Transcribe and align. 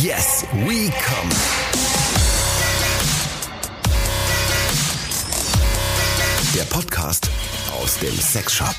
Yes, 0.00 0.46
we 0.64 0.90
come. 0.90 1.28
Der 6.54 6.62
Podcast 6.62 7.28
aus 7.78 7.98
dem 7.98 8.16
Sexshop. 8.18 8.74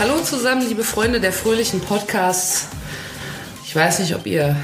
Hallo 0.00 0.20
zusammen, 0.24 0.66
liebe 0.66 0.82
Freunde 0.82 1.20
der 1.20 1.32
fröhlichen 1.32 1.80
Podcasts. 1.80 2.66
Ich 3.64 3.76
weiß 3.76 4.00
nicht, 4.00 4.16
ob 4.16 4.26
ihr 4.26 4.56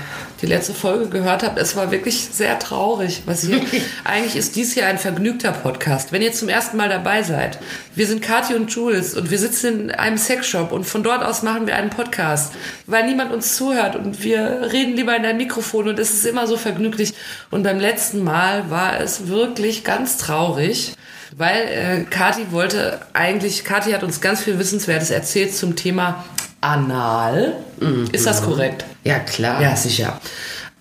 die 0.43 0.47
letzte 0.49 0.75
Folge 0.75 1.09
gehört 1.09 1.45
habt. 1.45 1.57
Es 1.57 1.77
war 1.77 1.93
wirklich 1.93 2.29
sehr 2.33 2.59
traurig, 2.59 3.23
was 3.27 3.43
hier. 3.43 3.61
Eigentlich 4.05 4.35
ist 4.35 4.57
dies 4.57 4.75
hier 4.75 4.87
ein 4.87 4.99
vergnügter 4.99 5.53
Podcast. 5.53 6.11
Wenn 6.11 6.21
ihr 6.21 6.33
zum 6.33 6.49
ersten 6.49 6.77
Mal 6.77 6.89
dabei 6.89 7.23
seid, 7.23 7.59
wir 7.95 8.07
sind 8.09 8.23
Kathi 8.23 8.55
und 8.55 8.71
Jules 8.75 9.15
und 9.15 9.31
wir 9.31 9.39
sitzen 9.39 9.85
in 9.85 9.91
einem 9.93 10.19
Sexshop 10.19 10.73
und 10.73 10.85
von 10.85 11.05
dort 11.05 11.23
aus 11.23 11.43
machen 11.43 11.69
wir 11.69 11.77
einen 11.77 11.91
Podcast, 11.91 12.53
weil 12.87 13.07
niemand 13.07 13.33
uns 13.33 13.57
zuhört 13.57 13.95
und 13.95 14.25
wir 14.25 14.69
reden 14.73 14.97
lieber 14.97 15.17
in 15.17 15.25
ein 15.25 15.37
Mikrofon 15.37 15.89
und 15.89 15.99
es 15.99 16.13
ist 16.13 16.27
immer 16.27 16.49
so 16.49 16.57
vergnüglich. 16.57 17.15
Und 17.51 17.63
beim 17.63 17.79
letzten 17.79 18.25
Mal 18.25 18.69
war 18.69 19.01
es 19.01 19.29
wirklich 19.29 19.85
ganz 19.85 20.17
traurig. 20.17 20.95
Weil 21.35 21.63
äh, 21.63 22.05
Kathi 22.11 22.51
wollte 22.51 23.01
eigentlich, 23.15 23.65
Kathi 23.65 23.93
hat 23.93 24.03
uns 24.03 24.21
ganz 24.21 24.43
viel 24.43 24.59
Wissenswertes 24.59 25.11
erzählt 25.11 25.55
zum 25.55 25.77
Thema 25.77 26.25
Anal. 26.63 27.55
Ist 28.13 28.27
das 28.27 28.43
korrekt? 28.43 28.87
Ja, 29.05 29.19
klar. 29.19 29.61
Ja, 29.61 29.77
sicher. 29.77 30.19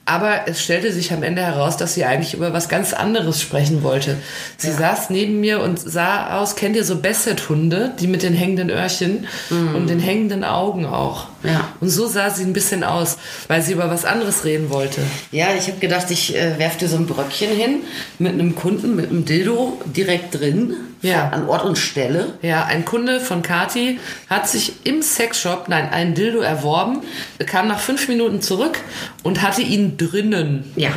Aber 0.05 0.48
es 0.48 0.62
stellte 0.62 0.91
sich 0.91 1.13
am 1.13 1.23
Ende 1.23 1.41
heraus, 1.41 1.77
dass 1.77 1.94
sie 1.94 2.05
eigentlich 2.05 2.34
über 2.34 2.53
was 2.53 2.70
ganz 2.70 2.94
anderes 2.94 3.41
sprechen 3.41 3.84
wollte. 3.84 4.17
Sie 4.58 4.72
saß 4.72 5.09
neben 5.09 5.39
mir 5.39 5.62
und 5.62 5.80
sah 5.80 6.39
aus, 6.39 6.55
kennt 6.55 6.75
ihr 6.75 6.83
so 6.83 7.02
Basset-Hunde, 7.02 7.94
die 8.00 8.08
mit 8.08 8.23
den 8.23 8.33
hängenden 8.33 8.70
Öhrchen 8.70 9.28
und 9.50 9.89
den 9.89 10.00
hängenden 10.00 10.44
Augen 10.44 10.86
auch. 10.86 11.28
Ja. 11.44 11.73
Und 11.80 11.89
so 11.89 12.08
sah 12.08 12.30
sie 12.30 12.44
ein 12.44 12.53
bisschen 12.53 12.84
aus, 12.84 13.17
weil 13.47 13.61
sie 13.61 13.73
über 13.73 13.89
was 13.89 14.06
anderes 14.06 14.45
reden 14.45 14.70
wollte. 14.70 15.02
Ja, 15.31 15.48
ich 15.58 15.67
habe 15.67 15.80
gedacht, 15.80 16.11
ich 16.11 16.36
äh, 16.36 16.58
werf 16.59 16.78
dir 16.78 16.88
so 16.88 16.98
ein 16.98 17.08
Bröckchen 17.08 17.50
hin 17.56 17.83
mit 18.20 18.33
einem 18.33 18.56
Kunden, 18.56 18.95
mit 18.95 19.09
einem 19.09 19.25
Dildo 19.25 19.81
direkt 19.86 20.39
drin. 20.39 20.75
Ja. 21.02 21.30
An 21.30 21.48
Ort 21.48 21.66
und 21.66 21.80
Stelle. 21.80 22.33
Ja, 22.44 22.66
ein 22.66 22.86
Kunde 22.86 23.20
von 23.20 23.42
Kati 23.42 24.00
hat 24.30 24.48
sich 24.48 24.86
im 24.86 25.02
Sexshop, 25.02 25.67
nein, 25.67 25.89
einen 25.89 26.14
Dildo 26.14 26.42
erworben, 26.42 27.02
kam 27.48 27.67
nach 27.67 27.80
fünf 27.80 28.08
Minuten 28.08 28.42
zurück 28.42 28.78
und 29.23 29.42
hatte 29.42 29.64
ihn 29.64 29.98
drinnen. 29.98 30.72
Ja. 30.76 30.92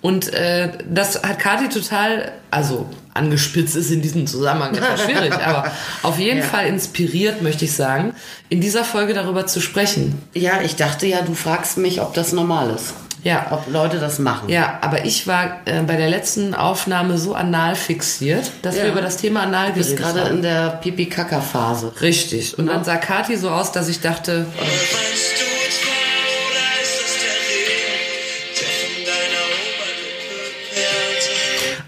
Und 0.00 0.32
äh, 0.32 0.70
das 0.88 1.22
hat 1.22 1.38
Kati 1.38 1.68
total, 1.68 2.32
also 2.50 2.88
angespitzt 3.14 3.76
ist 3.76 3.90
in 3.90 4.02
diesem 4.02 4.26
Zusammenhang 4.26 4.74
etwas 4.74 5.02
schwierig, 5.02 5.32
aber 5.46 5.70
auf 6.02 6.18
jeden 6.18 6.38
Ja. 6.40 6.44
Fall 6.44 6.66
inspiriert, 6.66 7.42
möchte 7.42 7.64
ich 7.64 7.72
sagen, 7.72 8.14
in 8.48 8.60
dieser 8.60 8.84
Folge 8.84 9.14
darüber 9.14 9.46
zu 9.46 9.60
sprechen. 9.60 10.20
Ja, 10.34 10.60
ich 10.62 10.76
dachte 10.76 11.06
ja, 11.06 11.22
du 11.22 11.34
fragst 11.34 11.76
mich, 11.78 12.00
ob 12.00 12.14
das 12.14 12.32
normal 12.32 12.70
ist. 12.70 12.94
Ja. 13.22 13.48
Ob 13.50 13.70
Leute 13.70 13.98
das 13.98 14.18
machen. 14.18 14.48
Ja, 14.48 14.78
aber 14.80 15.04
ich 15.04 15.26
war 15.26 15.60
äh, 15.66 15.82
bei 15.82 15.96
der 15.96 16.08
letzten 16.08 16.54
Aufnahme 16.54 17.18
so 17.18 17.34
anal 17.34 17.76
fixiert, 17.76 18.50
dass 18.62 18.76
Ja. 18.76 18.84
wir 18.84 18.92
über 18.92 19.02
das 19.02 19.18
Thema 19.18 19.42
Anal 19.42 19.68
Du 19.68 19.74
bist 19.74 19.90
geredet 19.96 20.14
gerade 20.14 20.24
haben. 20.26 20.36
in 20.36 20.42
der 20.42 20.68
Pipi-Kaka-Phase. 20.80 21.92
Richtig. 22.00 22.58
Und 22.58 22.68
dann 22.68 22.82
sah 22.82 22.96
Kati 22.96 23.36
so 23.36 23.50
aus, 23.50 23.72
dass 23.72 23.88
ich 23.88 24.00
dachte, 24.00 24.46
Meinst 24.56 25.39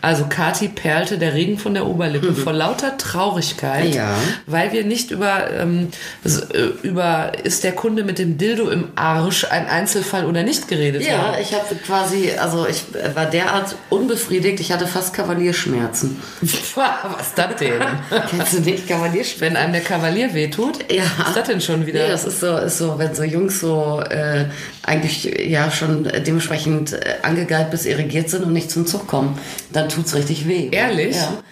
Also 0.02 0.26
Kati 0.28 0.68
perlte 0.68 1.16
der 1.16 1.32
Regen 1.32 1.58
von 1.58 1.74
der 1.74 1.86
Oberlippe 1.86 2.34
vor 2.34 2.52
lauter 2.52 2.98
Traurigkeit, 2.98 3.86
Mhm. 3.90 3.92
Ja. 3.94 4.14
weil 4.46 4.72
wir 4.72 4.84
nicht 4.84 5.12
über, 5.12 5.48
ähm, 5.52 5.88
äh, 6.24 6.58
über 6.86 7.32
ist 7.44 7.62
der 7.64 7.72
Kunde 7.72 8.02
mit 8.02 8.18
dem 8.18 8.36
Dildo 8.36 8.68
im 8.68 8.88
Arsch 8.96 9.44
ein 9.48 9.68
Einzelfall 9.68 10.26
oder 10.26 10.42
nicht 10.42 10.66
geredet 10.68 11.02
Ja, 11.06 11.18
haben. 11.18 11.36
ich 11.40 11.54
habe 11.54 11.74
quasi, 11.86 12.30
also 12.36 12.66
ich 12.68 12.82
war 13.14 13.26
derart 13.26 13.76
unbefriedigt, 13.90 14.58
ich 14.60 14.72
hatte 14.72 14.86
fast 14.88 15.14
Kavalierschmerzen. 15.14 16.20
Was 16.74 17.26
ist 17.28 17.38
das 17.38 17.56
denn? 17.56 17.72
Kennst 18.30 18.52
du 18.54 18.60
nicht 18.60 18.88
Kavalierschmerzen? 18.88 19.40
Wenn 19.40 19.56
einem 19.56 19.72
der 19.72 19.82
Kavalier 19.82 20.34
wehtut, 20.34 20.80
Ja. 20.92 21.04
ist 21.04 21.36
das 21.36 21.46
denn 21.46 21.60
schon 21.60 21.86
wieder? 21.86 22.02
Nee, 22.02 22.08
das 22.08 22.24
ist 22.24 22.40
so, 22.40 22.56
ist 22.56 22.78
so, 22.78 22.98
wenn 22.98 23.14
so 23.14 23.22
Jungs 23.22 23.60
so 23.60 24.00
äh, 24.10 24.46
eigentlich 24.82 25.24
ja 25.46 25.70
schon 25.70 26.04
dementsprechend 26.26 26.92
äh, 26.92 26.98
angegeilt 27.22 27.70
bis 27.70 27.86
irrigiert 27.86 28.30
sind 28.30 28.44
und 28.44 28.52
nicht 28.52 28.68
zum 28.70 28.84
Zug 28.84 29.06
kommen, 29.06 29.38
dann 29.72 29.91
tut's 29.94 30.14
richtig 30.14 30.46
weh. 30.48 30.68
Ehrlich? 30.70 31.16
Ja. 31.16 31.42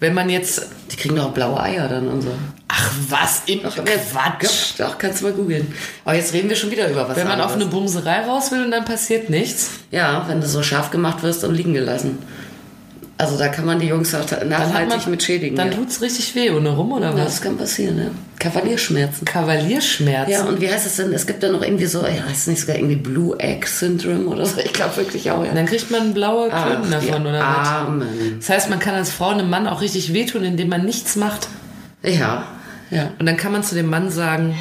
Wenn 0.00 0.14
man 0.14 0.28
jetzt, 0.28 0.66
Die 0.90 0.96
kriegen 0.96 1.16
doch 1.16 1.32
blaue 1.32 1.60
Eier 1.62 1.88
dann 1.88 2.08
und 2.08 2.20
so. 2.22 2.28
ach 2.68 2.90
was, 3.08 3.42
im 3.46 3.60
Quatsch. 3.60 4.74
Doch, 4.78 4.98
kannst 4.98 5.20
du 5.20 5.24
mal 5.26 5.32
googeln. 5.32 5.72
Aber 6.04 6.14
jetzt 6.16 6.32
reden 6.32 6.48
wir 6.48 6.56
schon 6.56 6.70
wieder 6.70 6.88
über 6.90 7.08
was 7.08 7.16
Wenn 7.16 7.28
man 7.28 7.40
auf 7.40 7.52
eine 7.52 7.64
anderes. 7.64 7.72
Bumserei 7.72 8.20
raus 8.26 8.50
will 8.50 8.64
und 8.64 8.70
dann 8.70 8.84
passiert 8.84 9.30
nichts, 9.30 9.70
Ja, 9.90 10.24
wenn 10.28 10.40
du 10.40 10.46
so 10.48 10.62
scharf 10.62 10.90
gemacht 10.90 11.22
wirst 11.22 11.44
und 11.44 11.54
liegen 11.54 11.72
gelassen. 11.74 12.18
Also 13.16 13.38
da 13.38 13.46
kann 13.46 13.64
man 13.64 13.78
die 13.78 13.86
Jungs 13.86 14.12
auch 14.12 14.24
nachhaltig 14.44 15.02
man, 15.02 15.10
mit 15.10 15.22
schädigen. 15.22 15.56
dann 15.56 15.70
ja. 15.70 15.76
tut's 15.76 16.02
richtig 16.02 16.34
weh 16.34 16.50
ohne 16.50 16.70
rum 16.70 16.92
oder 16.92 17.10
ja, 17.10 17.16
was? 17.16 17.24
das 17.24 17.42
kann 17.42 17.56
passieren, 17.56 17.98
ja. 17.98 18.10
Kavalierschmerzen. 18.40 19.24
Kavalierschmerzen. 19.24 20.32
Ja, 20.32 20.44
und 20.44 20.60
wie 20.60 20.68
heißt 20.68 20.84
es 20.84 20.96
denn? 20.96 21.12
Es 21.12 21.24
gibt 21.24 21.42
da 21.42 21.48
noch 21.48 21.62
irgendwie 21.62 21.86
so, 21.86 22.02
ja, 22.02 22.24
heißt 22.28 22.40
es 22.40 22.46
nicht 22.48 22.60
sogar 22.60 22.76
irgendwie 22.76 22.96
Blue 22.96 23.38
Egg 23.38 23.66
Syndrome 23.68 24.26
oder 24.26 24.44
so? 24.44 24.58
Ich 24.58 24.72
glaube 24.72 24.96
wirklich 24.96 25.30
auch, 25.30 25.44
ja. 25.44 25.50
Und 25.50 25.54
dann 25.54 25.66
kriegt 25.66 25.92
man 25.92 26.12
blaue 26.12 26.50
Klöten 26.50 26.90
davon, 26.90 27.22
oder 27.22 27.38
was? 27.38 27.68
Armen. 27.68 28.36
Das 28.40 28.50
heißt, 28.50 28.70
man 28.70 28.80
kann 28.80 28.96
als 28.96 29.10
Frau 29.10 29.28
einem 29.28 29.48
Mann 29.48 29.68
auch 29.68 29.80
richtig 29.80 30.12
wehtun, 30.12 30.42
indem 30.42 30.68
man 30.68 30.84
nichts 30.84 31.14
macht. 31.14 31.46
Ja, 32.02 32.48
ja. 32.90 33.12
Und 33.20 33.26
dann 33.26 33.36
kann 33.36 33.52
man 33.52 33.62
zu 33.62 33.76
dem 33.76 33.86
Mann 33.86 34.10
sagen, 34.10 34.56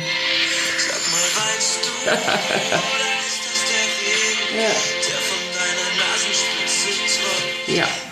Sag 0.78 1.02
mal, 1.12 1.50
weinst 1.50 1.80
du, 1.84 2.12
oder 2.12 3.14
ist 3.20 3.42
das 3.50 3.64
der 3.72 3.86
Regen, 4.00 4.54
der 4.56 5.18
von 5.18 5.42
deiner 5.58 5.90
Nasenspitze 5.98 6.90
tropft? 7.20 7.78
Ja. 7.78 8.03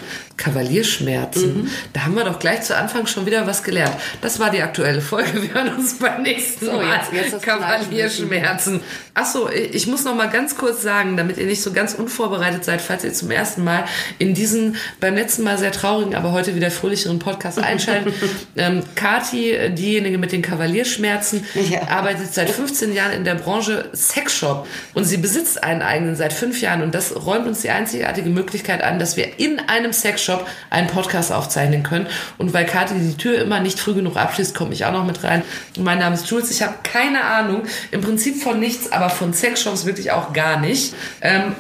Kavalierschmerzen. 0.42 1.70
Da 1.94 2.04
haben 2.06 2.16
wir 2.16 2.24
doch 2.24 2.40
gleich 2.40 2.62
zu 2.62 2.76
Anfang 2.76 3.08
schon 3.08 3.26
wieder 3.26 3.48
was 3.48 3.64
gelernt. 3.64 3.96
Das 4.22 4.40
war 4.40 4.50
die 4.50 4.62
aktuelle 4.62 5.02
Folge. 5.02 5.42
Wir 5.42 5.54
hören 5.54 5.76
uns 5.76 5.98
beim 6.00 6.22
nächsten 6.24 6.66
So, 6.66 6.74
Mal. 6.74 6.98
jetzt- 7.12 7.32
jetzt 7.32 7.42
Kavalierschmerzen. 7.44 8.82
Achso, 9.14 9.50
ich 9.50 9.88
muss 9.88 10.06
noch 10.06 10.16
mal 10.16 10.30
ganz 10.30 10.56
kurz 10.56 10.82
sagen, 10.82 11.18
damit 11.18 11.38
ihr 11.38 11.46
nicht 11.46 11.62
so 11.62 11.74
ganz 11.74 11.94
unvorbereitet 11.94 12.64
seid, 12.64 12.82
falls 12.82 13.04
ihr 13.04 13.14
zum 13.14 13.30
ersten 13.30 13.64
Mal 13.64 13.84
in 14.20 14.34
diesen 14.34 14.78
beim 15.02 15.16
letzten 15.16 15.44
Mal 15.44 15.58
sehr 15.58 15.72
traurigen, 15.74 16.16
aber 16.16 16.32
heute 16.32 16.56
wieder 16.56 16.72
fröhlicheren 16.72 17.20
Podcast 17.20 17.60
einschalten. 17.64 18.14
ähm, 18.56 18.84
Kati, 18.96 19.58
diejenige 19.74 20.18
mit 20.18 20.32
den 20.32 20.42
Kavalierschmerzen, 20.42 21.46
Ja. 21.70 21.88
arbeitet 21.90 22.34
seit 22.34 22.50
15 22.50 22.94
Jahren 22.94 23.12
in 23.12 23.26
der 23.26 23.36
Branche 23.36 23.90
Sexshop 23.94 24.66
und 24.94 25.04
sie 25.04 25.18
besitzt 25.18 25.62
einen 25.64 25.82
eigenen 25.82 26.16
seit 26.16 26.32
fünf 26.32 26.62
Jahren 26.62 26.82
und 26.82 26.96
das 26.96 27.14
räumt 27.26 27.48
uns 27.48 27.62
die 27.62 27.70
einzigartige 27.70 28.30
Möglichkeit 28.30 28.82
an, 28.82 28.98
dass 28.98 29.18
wir 29.18 29.40
in 29.40 29.60
einem 29.68 29.92
Sexshop 29.92 30.31
einen 30.70 30.88
Podcast 30.88 31.32
aufzeichnen 31.32 31.84
können. 31.84 32.08
Und 32.38 32.54
weil 32.54 32.66
Kathi 32.66 32.96
die 32.96 33.18
Tür 33.18 33.42
immer 33.42 33.60
nicht 33.60 33.80
früh 33.80 33.94
genug 33.94 34.18
abschließt, 34.18 34.56
komme 34.56 34.74
ich 34.74 34.86
auch 34.86 34.92
noch 34.92 35.06
mit 35.06 35.24
rein. 35.24 35.44
Mein 35.80 36.00
Name 36.00 36.16
ist 36.16 36.30
Jules. 36.30 36.52
Ich 36.52 36.62
habe 36.62 36.76
keine 36.84 37.24
Ahnung, 37.24 37.64
im 37.92 38.02
Prinzip 38.02 38.42
von 38.42 38.60
nichts, 38.60 38.92
aber 38.92 39.10
von 39.10 39.34
Sexshops 39.34 39.86
wirklich 39.86 40.12
auch 40.12 40.34
gar 40.34 40.60
nicht. 40.60 40.94
Ähm, 41.22 41.56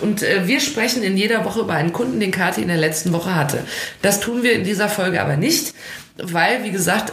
und 0.00 0.22
äh, 0.22 0.46
wir 0.46 0.60
sprechen 0.60 1.02
in 1.02 1.16
jeder 1.16 1.44
Woche 1.44 1.60
über 1.60 1.74
einen 1.74 1.92
Kunden, 1.92 2.20
den 2.20 2.30
Kathi 2.30 2.62
in 2.62 2.68
der 2.68 2.76
letzten 2.76 3.12
Woche 3.12 3.34
hatte. 3.34 3.64
Das 4.02 4.20
tun 4.20 4.42
wir 4.42 4.52
in 4.52 4.64
dieser 4.64 4.88
Folge 4.88 5.20
aber 5.20 5.36
nicht. 5.36 5.74
Weil, 6.16 6.62
wie 6.62 6.70
gesagt, 6.70 7.12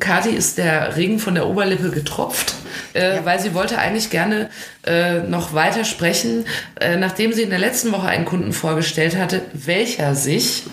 Kathi 0.00 0.30
ist 0.30 0.56
der 0.56 0.96
Regen 0.96 1.18
von 1.18 1.34
der 1.34 1.46
Oberlippe 1.46 1.90
getropft, 1.90 2.54
äh, 2.94 3.18
weil 3.24 3.38
sie 3.40 3.52
wollte 3.52 3.78
eigentlich 3.78 4.08
gerne 4.08 4.48
äh, 4.86 5.18
noch 5.18 5.52
weiter 5.52 5.84
sprechen, 5.84 6.46
äh, 6.80 6.96
nachdem 6.96 7.34
sie 7.34 7.42
in 7.42 7.50
der 7.50 7.58
letzten 7.58 7.92
Woche 7.92 8.08
einen 8.08 8.24
Kunden 8.24 8.54
vorgestellt 8.54 9.16
hatte, 9.18 9.42
welcher 9.52 10.14
sich 10.14 10.64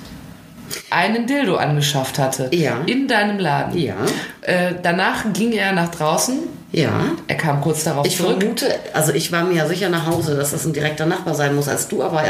einen 0.90 1.28
Dildo 1.28 1.58
angeschafft 1.58 2.18
hatte. 2.18 2.50
Ja. 2.54 2.82
In 2.86 3.10
deinem 3.10 3.40
Laden. 3.40 3.78
Ja. 3.78 3.96
Äh, 4.42 4.76
danach 4.82 5.26
ging 5.34 5.52
er 5.52 5.74
nach 5.74 5.90
draußen. 5.90 6.40
Ja. 6.78 7.06
Er 7.28 7.36
kam 7.38 7.62
kurz 7.62 7.86
darauf 7.86 8.06
Ich 8.06 8.18
zurück. 8.18 8.38
vermute, 8.40 8.66
also 8.94 9.14
ich 9.14 9.32
war 9.32 9.46
mir 9.46 9.56
ja 9.56 9.66
sicher 9.66 9.88
nach 9.88 10.08
Hause, 10.08 10.36
dass 10.36 10.52
das 10.52 10.66
ein 10.66 10.74
direkter 10.74 11.06
Nachbar 11.06 11.34
sein 11.34 11.56
muss, 11.56 11.70
als 11.70 11.88
du 11.88 12.04
aber 12.04 12.22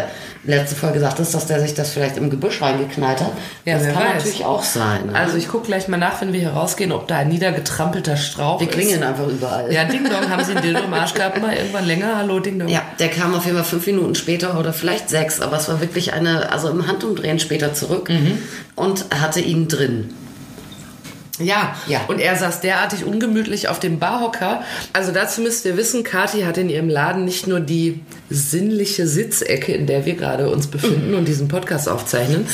letzte 0.43 0.75
Folge 0.75 0.99
sagtest, 0.99 1.33
dass 1.33 1.47
der 1.47 1.59
sich 1.61 1.73
das 1.73 1.89
vielleicht 1.89 2.17
im 2.17 2.29
Gebüsch 2.29 2.61
reingeknallt 2.61 3.21
hat. 3.21 3.31
Ja, 3.65 3.79
das 3.79 3.87
kann 3.87 3.95
weiß. 3.95 4.13
natürlich 4.17 4.45
auch 4.45 4.63
sein. 4.63 5.07
Ne? 5.07 5.15
Also 5.15 5.37
ich 5.37 5.47
gucke 5.47 5.65
gleich 5.65 5.87
mal 5.87 5.97
nach, 5.97 6.21
wenn 6.21 6.31
wir 6.31 6.39
hier 6.39 6.51
rausgehen, 6.51 6.91
ob 6.91 7.07
da 7.07 7.15
ein 7.17 7.29
niedergetrampelter 7.29 8.17
Strauch 8.17 8.59
die 8.59 8.65
ist. 8.65 8.71
klingeln 8.73 9.01
einfach 9.01 9.27
überall. 9.27 9.73
Ja, 9.73 9.85
Ding 9.85 10.03
Dong, 10.03 10.29
haben 10.29 10.43
Sie 10.43 10.51
einen 10.51 10.61
Dildo 10.61 10.81
im 10.83 10.93
Arsch 10.93 11.15
gehabt? 11.15 11.41
Mal 11.41 11.55
irgendwann 11.55 11.85
länger? 11.87 12.17
Hallo, 12.17 12.39
Ding 12.39 12.59
Dong. 12.59 12.67
Ja, 12.67 12.83
der 12.99 13.07
kam 13.09 13.33
auf 13.33 13.45
jeden 13.45 13.57
Fall 13.57 13.65
fünf 13.65 13.87
Minuten 13.87 14.13
später 14.13 14.59
oder 14.59 14.73
vielleicht 14.73 15.09
sechs, 15.09 15.41
aber 15.41 15.57
es 15.57 15.67
war 15.69 15.81
wirklich 15.81 16.13
eine, 16.13 16.51
also 16.51 16.69
im 16.69 16.85
Handumdrehen 16.87 17.39
später 17.39 17.73
zurück 17.73 18.09
Mhm. 18.09 18.37
und 18.75 19.05
hatte 19.19 19.39
ihn 19.39 19.67
drin. 19.67 20.13
Ja, 21.39 21.75
Ja. 21.87 22.01
und 22.07 22.19
er 22.19 22.35
saß 22.37 22.61
derartig 22.61 23.03
ungemütlich 23.05 23.67
auf 23.67 23.79
dem 23.79 23.99
Barhocker. 23.99 24.63
Also 24.93 25.11
dazu 25.11 25.41
müsst 25.41 25.65
ihr 25.65 25.75
wissen, 25.77 26.03
Kathi 26.03 26.41
hat 26.43 26.57
in 26.57 26.69
ihrem 26.69 26.87
Laden 26.89 27.25
nicht 27.25 27.45
nur 27.47 27.59
die 27.59 27.99
sinnliche 28.29 29.05
Sitzecke, 29.07 29.73
in 29.73 29.85
der 29.85 30.05
wir 30.05 30.15
gerade 30.15 30.49
uns 30.49 30.67
befinden 30.67 31.13
und 31.13 31.27
diesen 31.27 31.47
Podcast 31.47 31.89
aufzeichnen. 31.89 32.45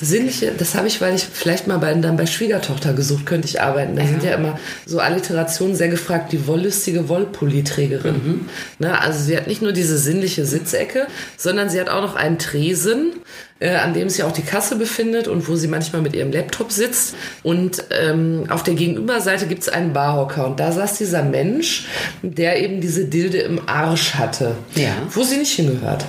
Sinnliche, 0.00 0.52
das 0.56 0.74
habe 0.74 0.86
ich, 0.88 1.00
weil 1.00 1.14
ich 1.14 1.24
vielleicht 1.30 1.66
mal 1.66 1.78
bei, 1.78 1.92
dann 1.94 2.16
bei 2.16 2.26
Schwiegertochter 2.26 2.92
gesucht, 2.92 3.26
könnte 3.26 3.48
ich 3.48 3.60
arbeiten. 3.60 3.96
Da 3.96 4.04
sind 4.06 4.22
ja 4.22 4.34
immer 4.34 4.58
so 4.84 5.00
Alliterationen 5.00 5.74
sehr 5.74 5.88
gefragt, 5.88 6.32
die 6.32 6.46
wollüstige 6.46 7.08
Wollpulliträgerin. 7.08 8.46
Ne, 8.78 9.00
also 9.00 9.18
sie 9.22 9.36
hat 9.36 9.46
nicht 9.46 9.62
nur 9.62 9.72
diese 9.72 9.98
sinnliche 9.98 10.44
Sitzecke, 10.44 11.06
sondern 11.36 11.70
sie 11.70 11.80
hat 11.80 11.88
auch 11.88 12.02
noch 12.02 12.14
einen 12.16 12.38
Tresen, 12.38 13.12
äh, 13.58 13.74
an 13.74 13.94
dem 13.94 14.08
sich 14.08 14.22
auch 14.22 14.32
die 14.32 14.42
Kasse 14.42 14.76
befindet 14.76 15.28
und 15.28 15.48
wo 15.48 15.56
sie 15.56 15.68
manchmal 15.68 16.02
mit 16.02 16.14
ihrem 16.14 16.32
Laptop 16.32 16.72
sitzt. 16.72 17.14
Und 17.42 17.84
ähm, 17.90 18.44
auf 18.48 18.62
der 18.62 18.74
Gegenüberseite 18.74 19.46
gibt 19.46 19.62
es 19.62 19.68
einen 19.68 19.92
Barhocker. 19.92 20.46
Und 20.46 20.60
da 20.60 20.72
saß 20.72 20.98
dieser 20.98 21.22
Mensch, 21.22 21.86
der 22.22 22.62
eben 22.62 22.80
diese 22.80 23.06
Dilde 23.06 23.38
im 23.38 23.68
Arsch 23.68 24.14
hatte. 24.14 24.56
Ja. 24.74 24.92
Wo 25.10 25.22
sie 25.22 25.38
nicht 25.38 25.52
hingehört. 25.52 26.04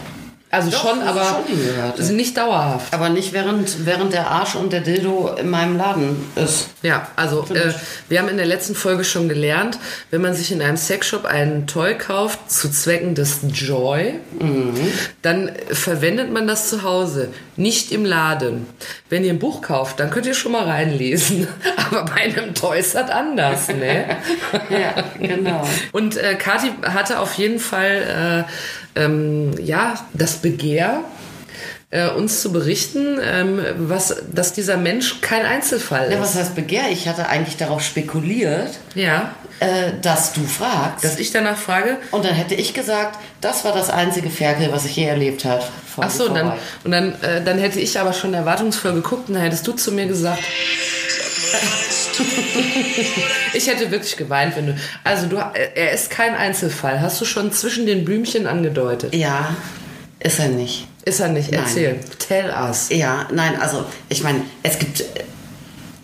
Also 0.49 0.71
Doch, 0.71 0.89
schon, 0.89 1.01
aber 1.01 1.43
schon 1.97 2.15
nicht 2.15 2.37
dauerhaft. 2.37 2.93
Aber 2.93 3.09
nicht 3.09 3.33
während, 3.33 3.85
während 3.85 4.13
der 4.13 4.31
Arsch 4.31 4.55
und 4.55 4.71
der 4.71 4.79
Dildo 4.79 5.35
in 5.37 5.49
meinem 5.49 5.75
Laden 5.75 6.15
ist. 6.35 6.69
Ja, 6.83 7.07
also 7.17 7.45
äh, 7.53 7.73
wir 8.07 8.19
haben 8.19 8.29
in 8.29 8.37
der 8.37 8.45
letzten 8.45 8.73
Folge 8.73 9.03
schon 9.03 9.27
gelernt, 9.27 9.77
wenn 10.09 10.21
man 10.21 10.33
sich 10.33 10.53
in 10.53 10.61
einem 10.61 10.77
Sexshop 10.77 11.25
einen 11.25 11.67
Toy 11.67 11.95
kauft 11.95 12.49
zu 12.49 12.71
Zwecken 12.71 13.13
des 13.13 13.39
Joy, 13.51 14.19
dann 15.21 15.51
verwendet 15.69 16.31
man 16.31 16.47
das 16.47 16.69
zu 16.69 16.83
Hause, 16.83 17.27
nicht 17.57 17.91
im 17.91 18.05
Laden. 18.05 18.67
Wenn 19.09 19.25
ihr 19.25 19.33
ein 19.33 19.39
Buch 19.39 19.61
kauft, 19.61 19.99
dann 19.99 20.09
könnt 20.11 20.27
ihr 20.27 20.33
schon 20.33 20.53
mal 20.53 20.63
reinlesen. 20.63 21.47
Aber 21.75 22.05
bei 22.05 22.21
einem 22.21 22.53
Toy 22.53 22.79
ist 22.79 22.95
das 22.95 23.09
anders, 23.09 23.67
ne? 23.67 24.05
Ja, 24.69 25.03
genau. 25.19 25.67
Und 25.91 26.15
äh, 26.15 26.35
Kathi 26.35 26.71
hatte 26.83 27.19
auf 27.19 27.33
jeden 27.33 27.59
Fall 27.59 28.45
äh, 28.45 28.51
ähm, 28.97 29.51
ja 29.61 29.95
das 30.13 30.33
Begehr, 30.37 31.01
äh, 31.89 32.09
uns 32.09 32.41
zu 32.41 32.51
berichten, 32.51 33.17
ähm, 33.23 33.61
was, 33.77 34.13
dass 34.31 34.51
dieser 34.53 34.75
Mensch 34.77 35.21
kein 35.21 35.45
Einzelfall 35.45 36.09
Ja, 36.11 36.17
ist. 36.17 36.21
was 36.21 36.35
heißt 36.35 36.55
Begehr? 36.55 36.83
Ich 36.91 37.07
hatte 37.07 37.27
eigentlich 37.29 37.55
darauf 37.57 37.81
spekuliert, 37.81 38.71
Ja, 38.93 39.31
äh, 39.61 39.91
dass 40.01 40.33
du 40.33 40.41
fragst. 40.43 41.05
dass 41.05 41.17
ich 41.17 41.31
danach 41.31 41.57
frage. 41.57 41.97
und 42.11 42.25
dann 42.25 42.33
hätte 42.35 42.55
ich 42.55 42.73
gesagt, 42.73 43.17
das 43.39 43.63
war 43.63 43.73
das 43.73 43.89
einzige 43.89 44.29
Ferkel, 44.29 44.69
was 44.73 44.83
ich 44.85 44.97
je 44.97 45.05
erlebt 45.05 45.45
habe. 45.45 45.63
Ach 45.99 46.09
so, 46.11 46.25
und 46.27 46.35
dann, 46.35 46.53
und 46.83 46.91
dann, 46.91 47.13
äh, 47.21 47.41
dann 47.43 47.57
hätte 47.57 47.79
ich 47.79 47.97
aber 47.99 48.11
schon 48.13 48.33
erwartungsvoll 48.33 48.93
geguckt 48.93 49.29
und 49.29 49.35
dann 49.35 49.43
hättest 49.43 49.65
du 49.65 49.71
zu 49.71 49.91
mir 49.93 50.07
gesagt, 50.07 50.43
ich 53.53 53.67
hätte 53.67 53.91
wirklich 53.91 54.17
geweint, 54.17 54.55
wenn 54.55 54.67
du. 54.67 54.75
Also 55.03 55.27
du, 55.27 55.37
er 55.37 55.91
ist 55.91 56.09
kein 56.09 56.35
Einzelfall. 56.35 57.01
Hast 57.01 57.19
du 57.21 57.25
schon 57.25 57.51
zwischen 57.51 57.85
den 57.85 58.05
Blümchen 58.05 58.47
angedeutet? 58.47 59.15
Ja, 59.15 59.55
ist 60.19 60.39
er 60.39 60.49
nicht. 60.49 60.87
Ist 61.05 61.19
er 61.19 61.29
nicht? 61.29 61.51
Nein. 61.51 61.61
Erzähl. 61.63 61.99
Tell 62.19 62.49
us. 62.49 62.89
Ja, 62.89 63.27
nein, 63.31 63.59
also 63.61 63.85
ich 64.09 64.23
meine, 64.23 64.41
es 64.63 64.77
gibt 64.77 65.03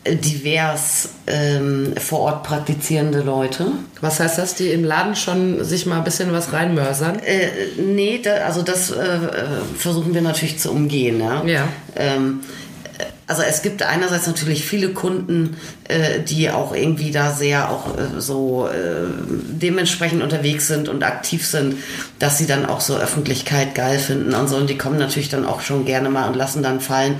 äh, 0.06 0.16
divers 0.16 1.10
ähm, 1.28 1.94
vor 1.98 2.20
Ort 2.20 2.44
praktizierende 2.44 3.22
Leute. 3.22 3.68
Was 4.02 4.20
heißt 4.20 4.38
das? 4.38 4.56
Die 4.56 4.70
im 4.70 4.84
Laden 4.84 5.16
schon 5.16 5.64
sich 5.64 5.86
mal 5.86 5.98
ein 5.98 6.04
bisschen 6.04 6.32
was 6.32 6.54
reinmörsern? 6.54 7.20
Äh, 7.20 7.50
nee, 7.78 8.20
da, 8.24 8.46
also 8.46 8.62
das 8.62 8.92
äh, 8.92 8.96
äh, 8.96 9.20
versuchen 9.78 10.14
wir 10.14 10.22
natürlich 10.22 10.60
zu 10.60 10.72
umgehen. 10.72 11.20
Ja. 11.20 11.44
Ja. 11.46 11.68
Ähm, 11.96 12.42
äh, 12.42 12.63
also 13.28 13.42
es 13.42 13.62
gibt 13.62 13.84
einerseits 13.84 14.28
natürlich 14.28 14.66
viele 14.66 14.90
Kunden, 14.90 15.58
äh, 15.88 16.20
die 16.20 16.50
auch 16.50 16.76
irgendwie 16.76 17.12
da 17.12 17.32
sehr 17.32 17.70
auch 17.72 17.98
äh, 17.98 18.20
so 18.20 18.68
äh, 18.68 19.08
dementsprechend 19.30 20.22
unterwegs 20.22 20.68
sind 20.68 20.90
und 20.90 21.04
aktiv 21.04 21.46
sind, 21.46 21.78
dass 22.20 22.38
sie 22.38 22.48
dann 22.48 22.66
auch 22.66 22.82
so 22.82 22.98
Öffentlichkeit 22.98 23.76
geil 23.76 24.00
finden 24.00 24.34
und 24.34 24.48
so. 24.48 24.58
Und 24.58 24.70
die 24.70 24.78
kommen 24.78 24.98
natürlich 24.98 25.30
dann 25.30 25.46
auch 25.46 25.62
schon 25.62 25.86
gerne 25.86 26.10
mal 26.10 26.28
und 26.28 26.36
lassen 26.36 26.64
dann 26.64 26.82
fallen, 26.82 27.16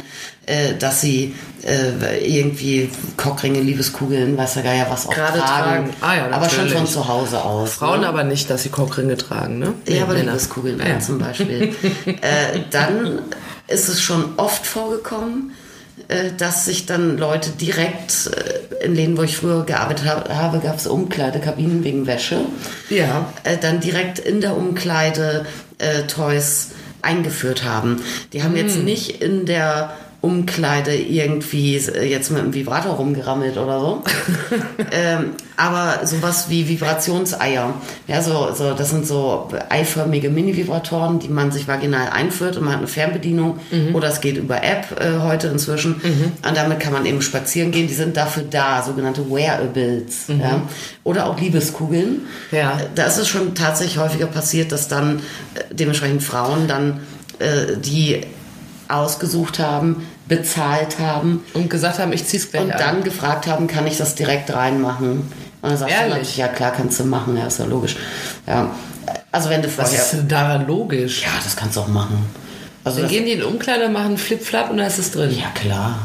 äh, 0.46 0.74
dass 0.78 1.00
sie 1.00 1.36
äh, 1.64 2.18
irgendwie 2.26 2.90
Cockringe, 3.16 3.62
Liebeskugeln, 3.62 4.38
weiß 4.38 4.56
der 4.56 4.64
Geier 4.64 4.88
was 4.90 5.08
auch 5.08 5.14
Gerade 5.14 5.40
tragen. 5.40 5.90
tragen. 5.90 5.90
Ah 6.02 6.16
ja, 6.18 6.30
aber 6.32 6.50
schon 6.50 6.68
von 6.68 6.86
zu 6.86 7.08
Hause 7.08 7.42
aus. 7.42 7.76
Frauen 7.76 8.02
ne? 8.02 8.08
aber 8.08 8.26
nicht, 8.26 8.50
dass 8.50 8.64
sie 8.64 8.70
Kochringe 8.70 9.16
tragen, 9.16 9.60
ne? 9.60 9.74
Ja, 9.88 10.04
aber 10.04 10.14
Männer. 10.14 10.34
Liebeskugeln 10.34 10.82
Ja, 10.86 11.00
zum 11.00 11.20
Beispiel. 11.20 11.74
äh, 12.06 12.60
dann 12.72 13.20
ist 13.68 13.88
es 13.88 14.02
schon 14.02 14.34
oft 14.36 14.66
vorgekommen, 14.66 15.54
dass 16.38 16.66
sich 16.66 16.86
dann 16.86 17.18
Leute 17.18 17.52
direkt 17.52 18.32
äh, 18.36 18.86
in 18.86 18.96
Läden, 18.96 19.18
wo 19.18 19.24
ich 19.24 19.38
früher 19.38 19.64
gearbeitet 19.64 20.06
habe, 20.06 20.60
gab 20.60 20.78
es 20.78 20.88
Umkleidekabinen 20.88 21.84
wegen 21.84 22.08
Wäsche. 22.08 22.42
Ja. 22.90 23.32
Äh, 23.44 23.58
dann 23.58 23.80
direkt 23.80 24.20
in 24.20 24.42
der 24.42 24.58
Umkleide 24.58 25.46
äh, 25.78 26.04
Toys 26.04 26.72
eingeführt 27.02 27.64
haben. 27.64 28.02
Die 28.32 28.44
haben 28.44 28.56
jetzt 28.56 28.78
nicht 28.78 29.22
in 29.22 29.46
der 29.46 29.94
Umkleide 30.24 30.96
irgendwie 30.96 31.76
äh, 31.76 32.06
jetzt 32.06 32.32
mit 32.32 32.40
einem 32.40 32.54
Vibrator 32.54 32.94
rumgerammelt 32.94 33.58
oder 33.58 33.80
so. 33.82 34.04
ähm, 34.92 35.32
aber 35.58 36.08
sowas 36.08 36.50
wie 36.50 36.70
Vibrationseier. 36.70 37.74
Ja, 38.08 38.22
so, 38.22 38.54
so, 38.54 38.74
das 38.74 38.90
sind 38.90 39.06
so 39.06 39.50
eiförmige 39.68 40.30
Mini-Vibratoren, 40.30 41.20
die 41.20 41.28
man 41.28 41.52
sich 41.52 41.68
vaginal 41.68 42.10
einführt 42.10 42.56
und 42.56 42.64
man 42.64 42.72
hat 42.74 42.80
eine 42.80 42.88
Fernbedienung 42.88 43.60
oder 43.94 44.08
es 44.08 44.22
geht 44.22 44.38
über 44.38 44.64
App 44.64 44.98
äh, 45.00 45.20
heute 45.20 45.48
inzwischen. 45.50 45.96
Und 45.96 46.56
damit 46.58 46.80
kann 46.80 46.94
man 46.94 47.06
eben 47.06 47.22
spazieren 47.22 47.72
gehen. 47.72 47.88
Die 47.88 47.94
sind 47.94 48.16
dafür 48.16 48.44
da, 48.50 48.82
sogenannte 48.82 49.30
Wearables. 49.30 50.28
Ja? 50.30 50.62
Oder 51.04 51.28
auch 51.28 51.38
Liebeskugeln. 51.40 52.22
Ja. 52.52 52.80
Äh, 52.80 52.88
Da 52.96 53.04
ist 53.06 53.18
es 53.18 53.28
schon 53.28 53.56
tatsächlich 53.56 53.98
häufiger 53.98 54.28
passiert, 54.28 54.72
dass 54.72 54.88
dann 54.88 55.20
äh, 55.56 55.74
dementsprechend 55.74 56.24
Frauen 56.24 56.68
dann 56.68 57.02
äh, 57.40 57.78
die 57.78 58.22
ausgesucht 58.88 59.60
haben, 59.60 60.06
bezahlt 60.38 61.00
haben 61.00 61.44
Und 61.54 61.70
gesagt 61.70 62.00
haben, 62.00 62.12
ich 62.14 62.26
zieh's 62.26 62.50
gleich 62.52 62.64
und 62.64 62.72
an. 62.72 62.78
dann 62.80 63.04
gefragt 63.04 63.48
haben, 63.48 63.68
kann 63.68 63.86
ich 63.88 63.98
das 63.98 64.16
direkt 64.16 64.54
reinmachen? 64.54 65.12
Und 65.62 65.70
dann 65.70 65.78
sagst 65.78 65.94
du 65.94 65.98
Ehrlich? 65.98 66.10
natürlich, 66.14 66.38
ja 66.38 66.48
klar, 66.50 66.72
kannst 66.76 67.00
du 67.00 67.06
machen, 67.06 67.38
ja, 67.38 67.48
ist 67.48 67.60
ja 67.60 67.66
logisch. 67.66 67.96
Ja. 68.48 68.72
Also 69.32 69.50
wenn 69.50 69.62
du 69.62 69.70
Was 69.78 69.94
ist 69.94 70.12
denn 70.14 70.28
daran 70.28 70.68
logisch? 70.68 71.24
Ja, 71.24 71.30
das 71.44 71.56
kannst 71.56 71.76
du 71.78 71.82
auch 71.82 71.88
machen. 71.88 72.26
Also 72.84 73.00
Dann 73.00 73.10
gehen 73.10 73.26
die 73.26 73.32
in 73.34 73.44
Umkleider, 73.44 73.88
machen 73.90 74.18
Flip-Flap 74.18 74.70
und 74.70 74.78
da 74.78 74.86
ist 74.88 75.00
es 75.00 75.12
drin. 75.12 75.32
ja, 75.32 75.48
klar. 75.56 75.98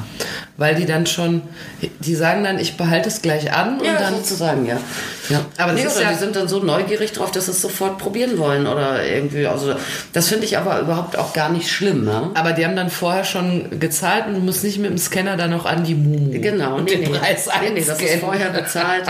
Weil 0.60 0.74
die 0.74 0.86
dann 0.86 1.06
schon, 1.06 1.42
die 2.00 2.16
sagen 2.16 2.42
dann, 2.42 2.58
ich 2.58 2.76
behalte 2.76 3.08
es 3.08 3.22
gleich 3.22 3.52
an 3.52 3.78
und 3.78 3.86
Ja, 3.86 3.94
dann. 3.96 4.16
sozusagen, 4.16 4.66
ja. 4.66 4.76
ja. 5.28 5.40
Aber 5.56 5.72
nee, 5.72 5.84
ja- 5.84 6.10
die 6.10 6.18
sind 6.18 6.34
dann 6.34 6.48
so 6.48 6.58
neugierig 6.58 7.12
drauf, 7.12 7.30
dass 7.30 7.44
sie 7.44 7.52
es 7.52 7.62
sofort 7.62 7.96
probieren 7.98 8.38
wollen 8.38 8.66
oder 8.66 9.06
irgendwie. 9.06 9.46
Also 9.46 9.74
das 10.12 10.26
finde 10.28 10.46
ich 10.46 10.58
aber 10.58 10.80
überhaupt 10.80 11.16
auch 11.16 11.32
gar 11.32 11.48
nicht 11.48 11.70
schlimm, 11.70 12.04
ne? 12.04 12.30
Aber 12.34 12.52
die 12.54 12.64
haben 12.64 12.74
dann 12.74 12.90
vorher 12.90 13.22
schon 13.22 13.78
gezahlt 13.78 14.26
und 14.26 14.34
du 14.34 14.40
musst 14.40 14.64
nicht 14.64 14.78
mit 14.80 14.90
dem 14.90 14.98
Scanner 14.98 15.36
dann 15.36 15.50
noch 15.50 15.64
an 15.64 15.84
die 15.84 15.94
Mumu. 15.94 16.32
Genau, 16.40 16.74
und 16.78 16.86
nee, 16.86 16.96
den 16.96 17.12
nee. 17.12 17.18
Preis 17.18 17.48
nee, 17.62 17.70
nee, 17.70 17.84
das 17.86 18.00
ist 18.02 18.16
vorher 18.18 18.50
bezahlt 18.50 19.04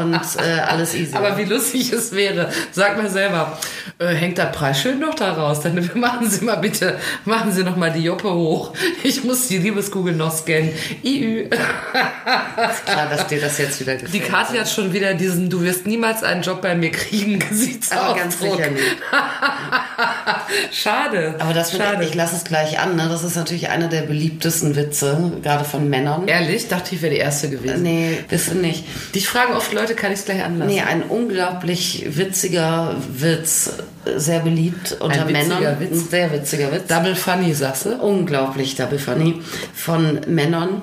und 0.00 0.14
äh, 0.14 0.60
alles 0.66 0.94
easy. 0.96 1.14
Aber 1.14 1.38
wie 1.38 1.44
lustig 1.44 1.92
es 1.92 2.10
wäre. 2.10 2.48
Sag 2.72 2.96
mal 3.00 3.08
selber, 3.08 3.56
äh, 4.00 4.08
hängt 4.08 4.36
der 4.36 4.46
Preisschild 4.46 4.98
noch 4.98 5.14
da 5.14 5.32
raus? 5.34 5.60
Dann 5.60 5.88
machen 5.94 6.28
Sie 6.28 6.44
mal 6.44 6.56
bitte, 6.56 6.98
machen 7.24 7.52
Sie 7.52 7.62
noch 7.62 7.76
mal 7.76 7.92
die 7.92 8.02
Joppe 8.02 8.34
hoch. 8.34 8.72
Ich 9.04 9.22
muss 9.22 9.46
die 9.46 9.58
Liebeskugel 9.58 10.12
noch 10.14 10.36
scannen. 10.36 10.71
IÜ. 11.04 11.48
klar, 11.48 13.08
dass 13.10 13.26
dir 13.26 13.40
das 13.40 13.58
jetzt 13.58 13.80
wieder 13.80 13.94
gefällt. 13.94 14.14
Die 14.14 14.20
Kathi 14.20 14.56
hat 14.56 14.68
schon 14.68 14.92
wieder 14.92 15.14
diesen 15.14 15.50
Du 15.50 15.62
wirst 15.62 15.86
niemals 15.86 16.22
einen 16.22 16.42
Job 16.42 16.62
bei 16.62 16.74
mir 16.74 16.90
kriegen 16.90 17.38
Gesichtsausdruck. 17.48 18.10
aber 18.10 18.18
ganz 18.18 18.38
sicher 18.40 18.70
nicht. 18.70 18.96
Schade. 20.72 21.34
Aber 21.38 21.52
das 21.54 21.76
Schade. 21.76 22.02
ich, 22.02 22.10
ich 22.10 22.14
lasse 22.14 22.36
es 22.36 22.44
gleich 22.44 22.78
an, 22.78 22.96
ne? 22.96 23.08
Das 23.08 23.24
ist 23.24 23.36
natürlich 23.36 23.68
einer 23.70 23.88
der 23.88 24.02
beliebtesten 24.02 24.76
Witze, 24.76 25.32
gerade 25.42 25.64
von 25.64 25.88
Männern. 25.88 26.26
Ehrlich? 26.28 26.68
Dachte 26.68 26.94
ich, 26.94 27.02
wäre 27.02 27.12
die 27.12 27.20
erste 27.20 27.50
gewesen. 27.50 27.82
Nee, 27.82 28.18
bist 28.28 28.50
du 28.50 28.54
nicht. 28.54 28.84
Dich 29.14 29.28
fragen 29.28 29.54
oft 29.54 29.72
Leute, 29.72 29.94
kann 29.94 30.12
ich 30.12 30.20
es 30.20 30.24
gleich 30.24 30.42
anlassen? 30.44 30.72
Nee, 30.72 30.82
ein 30.82 31.02
unglaublich 31.02 32.04
witziger 32.08 32.96
Witz, 33.08 33.72
sehr 34.16 34.40
beliebt 34.40 34.96
unter 35.00 35.28
witziger 35.28 35.58
Männern. 35.60 35.80
Witz? 35.80 35.90
Ein 35.92 36.08
sehr 36.08 36.32
witziger 36.32 36.72
Witz. 36.72 36.86
Double 36.88 37.14
funny, 37.14 37.54
sagst 37.54 37.86
du? 37.86 37.90
unglaublich 37.96 38.74
double 38.74 38.98
funny 38.98 39.40
von 39.74 40.20
Männern, 40.26 40.82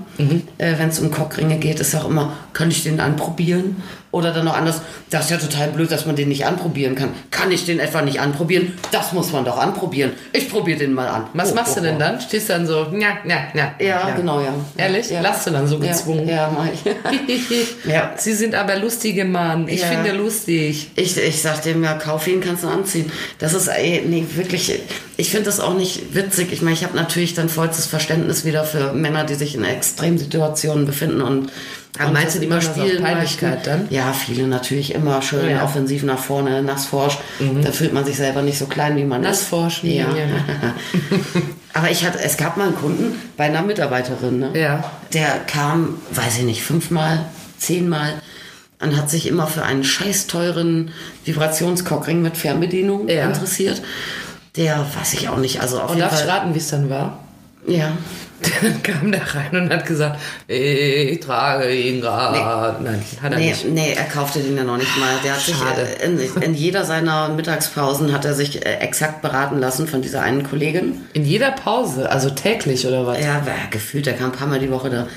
äh, 0.58 0.74
wenn 0.78 0.90
es 0.90 1.00
um 1.00 1.12
Cockringe 1.12 1.58
geht, 1.58 1.80
ist 1.80 1.96
auch 1.96 2.10
immer, 2.10 2.34
kann 2.54 2.70
ich 2.70 2.84
den 2.84 3.00
anprobieren? 3.00 3.82
Oder 4.12 4.32
dann 4.34 4.46
noch 4.46 4.58
anders, 4.58 4.82
das 5.12 5.26
ist 5.26 5.32
ja 5.32 5.38
total 5.38 5.68
blöd, 5.70 5.92
dass 5.92 6.08
man 6.08 6.16
den 6.16 6.30
nicht 6.30 6.46
anprobieren 6.46 6.96
kann. 6.96 7.10
Kann 7.30 7.52
ich 7.52 7.66
den 7.66 7.80
etwa 7.80 8.02
nicht 8.02 8.20
anprobieren? 8.20 8.74
Das 8.92 9.14
muss 9.14 9.32
man 9.32 9.46
doch 9.46 9.60
anprobieren. 9.60 10.14
Ich 10.34 10.50
probiere 10.50 10.80
den 10.80 10.94
mal 10.94 11.08
an. 11.08 11.28
Was 11.34 11.52
Oh, 11.52 11.56
machst 11.56 11.74
oh, 11.74 11.80
du 11.80 11.86
denn 11.86 11.96
oh. 11.98 12.00
dann? 12.00 12.20
Stehst 12.20 12.50
dann 12.50 12.66
so, 12.66 12.88
ja, 12.94 13.18
ja, 13.28 13.48
ja. 13.54 13.74
Ja, 13.80 14.10
genau, 14.16 14.42
ja. 14.42 14.54
Ehrlich? 14.78 15.12
Ja. 15.12 15.22
Lachst 15.22 15.46
du 15.46 15.52
dann 15.52 15.68
so 15.68 15.78
Ja, 15.78 15.92
gezwungen? 15.92 16.28
Ja, 16.28 16.52
mach 16.52 16.66
ich. 16.72 16.80
Ja. 17.86 18.14
Sie 18.18 18.34
sind 18.34 18.56
aber 18.56 18.78
lustige 18.78 19.26
Mann. 19.26 19.68
Ich 19.68 19.82
Ja. 19.82 19.88
finde 19.88 20.12
lustig. 20.14 20.90
Ich, 20.96 21.18
ich 21.18 21.42
sag 21.42 21.62
dem 21.62 21.84
ja, 21.84 21.94
kauf 21.94 22.28
ihn, 22.28 22.42
kannst 22.42 22.64
du 22.64 22.68
anziehen. 22.68 23.12
Das 23.38 23.54
ist, 23.54 23.68
ey, 23.68 24.04
nee, 24.08 24.26
wirklich, 24.36 24.80
Ich 25.18 25.30
finde 25.30 25.46
das 25.46 25.60
auch 25.60 25.74
nicht 25.76 26.16
witzig. 26.16 26.52
Ich 26.52 26.62
meine, 26.62 26.74
ich 26.76 26.84
habe 26.84 26.96
natürlich 26.96 27.34
dann 27.36 27.50
vollstes 27.50 27.86
Verständnis 27.86 28.44
wieder 28.46 28.64
für 28.64 28.94
Männer, 28.94 29.24
die 29.24 29.36
sich 29.36 29.54
in 29.56 29.64
Extremsituationen 29.64 30.86
befinden 30.86 31.22
und 31.22 31.52
Aber 31.98 32.08
und 32.10 32.14
meinst 32.14 32.36
du, 32.36 32.40
die 32.40 32.48
das 32.48 32.70
aus 32.70 32.78
Peinlichkeit 33.02 33.66
dann? 33.68 33.88
Ja, 33.90 34.14
viele 34.14 34.48
natürlich 34.48 34.94
immer 34.94 35.22
schön 35.22 35.50
Ja. 35.50 35.58
Mhm. 35.58 35.64
offensiv 35.64 36.04
nach 36.04 36.20
vorne, 36.20 36.62
nassforsch. 36.62 37.18
Da 37.64 37.72
fühlt 37.72 37.94
man 37.94 38.06
sich 38.06 38.16
selber 38.18 38.42
nicht 38.42 38.58
so 38.60 38.68
klein, 38.68 38.96
wie 38.96 39.04
man 39.04 39.22
Nassforsch, 39.22 39.78
ist. 39.78 39.84
wie 39.84 39.98
Ja. 39.98 40.08
ne? 40.08 40.28
Aber 41.74 41.90
ich 41.92 42.06
hatte, 42.06 42.20
es 42.24 42.38
gab 42.38 42.58
mal 42.58 42.68
einen 42.68 42.76
Kunden 42.76 43.20
bei 43.38 43.46
einer 43.46 43.62
Mitarbeiterin, 43.64 44.40
ne? 44.40 44.50
Ja. 44.60 44.84
Der 45.14 45.40
kam, 45.48 45.96
weiß 46.12 46.38
ich 46.40 46.44
nicht, 46.44 46.64
fünfmal, 46.64 47.26
zehnmal 47.58 48.14
und 48.82 48.96
hat 48.96 49.10
sich 49.10 49.28
immer 49.28 49.48
für 49.48 49.64
einen 49.64 49.84
scheiß 49.84 50.28
teuren 50.28 50.92
Vibrationskockring 51.26 52.22
mit 52.22 52.38
Fernbedienung 52.38 53.08
Ja. 53.10 53.26
interessiert. 53.26 53.82
Der 54.56 54.86
weiß 55.00 55.14
ich 55.16 55.28
auch 55.30 55.38
nicht. 55.38 55.62
Also 55.62 55.78
auf 55.80 55.92
Und 55.92 55.98
jeden 55.98 56.10
darf 56.10 56.14
ich 56.20 56.26
Fall. 56.26 56.38
raten, 56.40 56.54
wie 56.54 56.60
es 56.60 56.70
dann 56.70 56.90
war? 56.90 57.20
Ja. 57.68 57.92
Dann 58.62 58.82
kam 58.84 59.12
der 59.12 59.22
rein 59.36 59.52
und 59.64 59.70
hat 59.70 59.86
gesagt, 59.86 60.20
ich 60.48 61.20
trage 61.20 61.72
ihn 61.74 62.02
gerade. 62.02 62.82
Nein, 62.84 63.02
hat 63.22 63.32
er 63.34 63.38
Nee, 63.38 63.50
nicht. 63.50 63.66
nee, 63.70 63.94
er 63.98 64.06
kaufte 64.06 64.40
den 64.40 64.56
ja 64.58 64.64
noch 64.64 64.78
nicht 64.78 64.98
mal. 64.98 65.10
Der 65.24 65.34
hat 65.34 65.42
Schade. 65.42 65.86
sich 65.86 66.00
äh, 66.36 66.38
in, 66.38 66.42
in 66.44 66.54
jeder 66.54 66.86
seiner 66.86 67.30
Mittagspausen 67.30 68.14
hat 68.14 68.26
er 68.26 68.34
sich 68.34 68.66
äh, 68.66 68.76
exakt 68.80 69.22
beraten 69.22 69.60
lassen 69.60 69.88
von 69.88 70.02
dieser 70.02 70.22
einen 70.22 70.44
Kollegin. 70.50 71.02
In 71.14 71.26
jeder 71.26 71.52
Pause, 71.52 72.10
also 72.12 72.30
täglich 72.30 72.86
oder 72.88 73.06
was? 73.06 73.20
Ja, 73.20 73.46
war 73.46 73.54
gefühlt, 73.72 74.06
der 74.06 74.14
kam 74.14 74.28
ein 74.32 74.38
paar 74.38 74.48
Mal 74.48 74.60
die 74.60 74.72
Woche 74.72 74.90
da. 74.90 75.08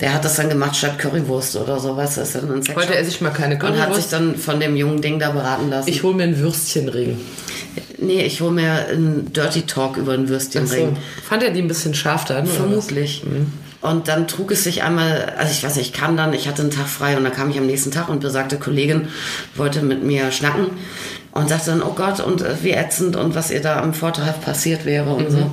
Der 0.00 0.14
hat 0.14 0.24
das 0.24 0.36
dann 0.36 0.48
gemacht 0.48 0.76
statt 0.76 0.98
Currywurst 0.98 1.56
oder 1.56 1.78
so, 1.78 1.96
weißt 1.96 2.16
du, 2.16 2.20
ist 2.22 2.34
dann. 2.34 2.48
Wollte 2.74 2.94
er 2.96 3.04
sich 3.04 3.20
mal 3.20 3.30
keine 3.30 3.54
Und 3.54 3.62
hat 3.80 3.94
sich 3.94 4.10
Currywurst? 4.10 4.12
dann 4.12 4.36
von 4.36 4.60
dem 4.60 4.76
jungen 4.76 5.00
Ding 5.00 5.18
da 5.18 5.30
beraten 5.30 5.70
lassen. 5.70 5.88
Ich 5.88 6.02
hole 6.02 6.14
mir 6.14 6.24
einen 6.24 6.38
Würstchenring. 6.38 7.18
Nee, 7.98 8.22
ich 8.22 8.40
hole 8.40 8.52
mir 8.52 8.86
einen 8.88 9.32
Dirty 9.32 9.62
Talk 9.62 9.96
über 9.96 10.14
Ach 10.14 10.28
Würstchenring. 10.28 10.90
so. 10.90 10.96
Fand 11.28 11.42
er 11.42 11.50
die 11.50 11.60
ein 11.62 11.68
bisschen 11.68 11.94
scharf 11.94 12.24
dann? 12.24 12.46
Vermutlich. 12.46 13.22
Und 13.80 14.06
dann 14.06 14.28
trug 14.28 14.52
es 14.52 14.62
sich 14.64 14.82
einmal, 14.84 15.34
also 15.36 15.50
ich 15.50 15.64
weiß 15.64 15.76
nicht, 15.76 15.88
ich 15.88 15.92
kam 15.92 16.16
dann, 16.16 16.32
ich 16.32 16.46
hatte 16.46 16.62
einen 16.62 16.70
Tag 16.70 16.86
frei 16.86 17.16
und 17.16 17.24
dann 17.24 17.32
kam 17.32 17.50
ich 17.50 17.58
am 17.58 17.66
nächsten 17.66 17.90
Tag 17.90 18.08
und 18.08 18.20
besagte 18.20 18.56
Kollegin 18.56 19.08
wollte 19.56 19.82
mit 19.82 20.04
mir 20.04 20.30
schnacken 20.30 20.66
und 21.32 21.48
sagte 21.48 21.70
dann, 21.72 21.82
oh 21.82 21.92
Gott, 21.94 22.20
und 22.20 22.42
äh, 22.42 22.54
wie 22.62 22.70
ätzend 22.70 23.16
und 23.16 23.34
was 23.34 23.50
ihr 23.50 23.60
da 23.60 23.80
am 23.80 23.92
Vortag 23.92 24.40
passiert 24.40 24.84
wäre 24.84 25.10
und 25.10 25.30
so. 25.30 25.50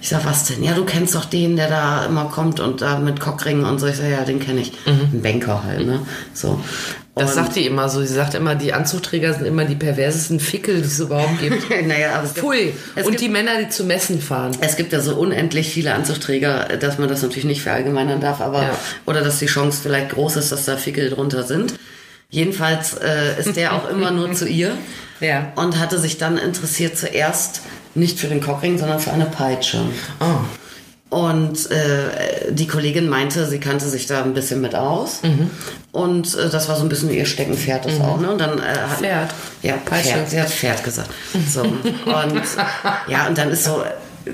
Ich 0.00 0.10
sag, 0.10 0.24
was 0.24 0.44
denn? 0.44 0.62
Ja, 0.62 0.74
du 0.74 0.84
kennst 0.84 1.14
doch 1.14 1.24
den, 1.24 1.56
der 1.56 1.68
da 1.68 2.04
immer 2.04 2.26
kommt 2.26 2.60
und 2.60 2.82
da 2.82 2.98
mit 2.98 3.20
Cockringen 3.20 3.64
und 3.64 3.78
so. 3.80 3.86
Ich 3.86 3.96
sag, 3.96 4.10
ja, 4.10 4.22
den 4.22 4.38
kenne 4.38 4.60
ich. 4.60 4.72
Ein 4.86 5.22
Banker 5.22 5.64
halt, 5.64 5.86
ne? 5.86 6.00
So. 6.34 6.60
Das 7.16 7.34
sagt 7.34 7.54
die 7.54 7.64
immer 7.66 7.88
so. 7.88 8.00
Sie 8.00 8.12
sagt 8.12 8.34
immer, 8.34 8.56
die 8.56 8.72
Anzugträger 8.72 9.32
sind 9.34 9.46
immer 9.46 9.64
die 9.64 9.76
perversesten 9.76 10.40
Fickel, 10.40 10.76
die 10.80 10.86
es 10.88 10.98
überhaupt 10.98 11.40
gibt. 11.40 11.68
naja, 11.86 12.14
aber 12.16 12.24
es 12.24 12.34
gibt, 12.34 12.44
Pfui. 12.46 12.74
es 12.96 13.04
Und 13.06 13.12
gibt, 13.12 13.20
die 13.22 13.28
Männer, 13.28 13.52
die 13.62 13.68
zu 13.68 13.84
Messen 13.84 14.20
fahren. 14.20 14.50
Es 14.60 14.76
gibt 14.76 14.92
ja 14.92 15.00
so 15.00 15.14
unendlich 15.14 15.68
viele 15.70 15.94
Anzugträger, 15.94 16.76
dass 16.80 16.98
man 16.98 17.08
das 17.08 17.22
natürlich 17.22 17.44
nicht 17.44 17.62
verallgemeinern 17.62 18.20
darf, 18.20 18.40
aber 18.40 18.62
Ja. 18.62 18.78
oder 19.06 19.20
dass 19.22 19.38
die 19.38 19.46
Chance 19.46 19.78
vielleicht 19.82 20.10
groß 20.10 20.36
ist, 20.36 20.50
dass 20.50 20.64
da 20.64 20.76
Fickel 20.76 21.08
drunter 21.10 21.44
sind. 21.44 21.74
Jedenfalls 22.30 22.94
äh, 22.94 23.38
ist 23.38 23.56
der 23.56 23.74
auch 23.74 23.88
immer 23.88 24.10
nur 24.10 24.32
zu 24.32 24.48
ihr 24.48 24.72
Ja. 25.20 25.52
und 25.54 25.78
hatte 25.78 26.00
sich 26.00 26.18
dann 26.18 26.36
interessiert 26.36 26.98
zuerst 26.98 27.60
nicht 27.94 28.18
für 28.18 28.26
den 28.26 28.40
Cockring, 28.40 28.76
sondern 28.76 28.98
für 28.98 29.12
eine 29.12 29.26
Peitsche. 29.26 29.78
Oh. 30.20 30.24
Und 31.14 31.70
äh, 31.70 32.50
die 32.50 32.66
Kollegin 32.66 33.08
meinte, 33.08 33.46
sie 33.46 33.60
kannte 33.60 33.88
sich 33.88 34.06
da 34.06 34.24
ein 34.24 34.34
bisschen 34.34 34.60
mit 34.60 34.74
aus. 34.74 35.22
Mhm. 35.22 35.48
Und 35.92 36.34
äh, 36.34 36.50
das 36.50 36.68
war 36.68 36.74
so 36.74 36.82
ein 36.82 36.88
bisschen 36.88 37.08
ihr 37.12 37.24
Steckenpferd, 37.24 37.84
das 37.84 38.00
auch. 38.00 38.18
Ne? 38.18 38.32
Und 38.32 38.40
dann, 38.40 38.58
äh, 38.58 38.62
hat, 38.62 38.98
Pferd. 38.98 39.30
Ja, 39.62 39.74
Peitsche. 39.76 40.08
Pferd. 40.08 40.30
Sie 40.30 40.40
hat 40.40 40.50
Pferd 40.50 40.82
gesagt. 40.82 41.10
So. 41.52 41.60
Und 41.60 42.42
ja, 43.06 43.28
und 43.28 43.38
dann 43.38 43.50
ist 43.50 43.62
so, 43.62 43.84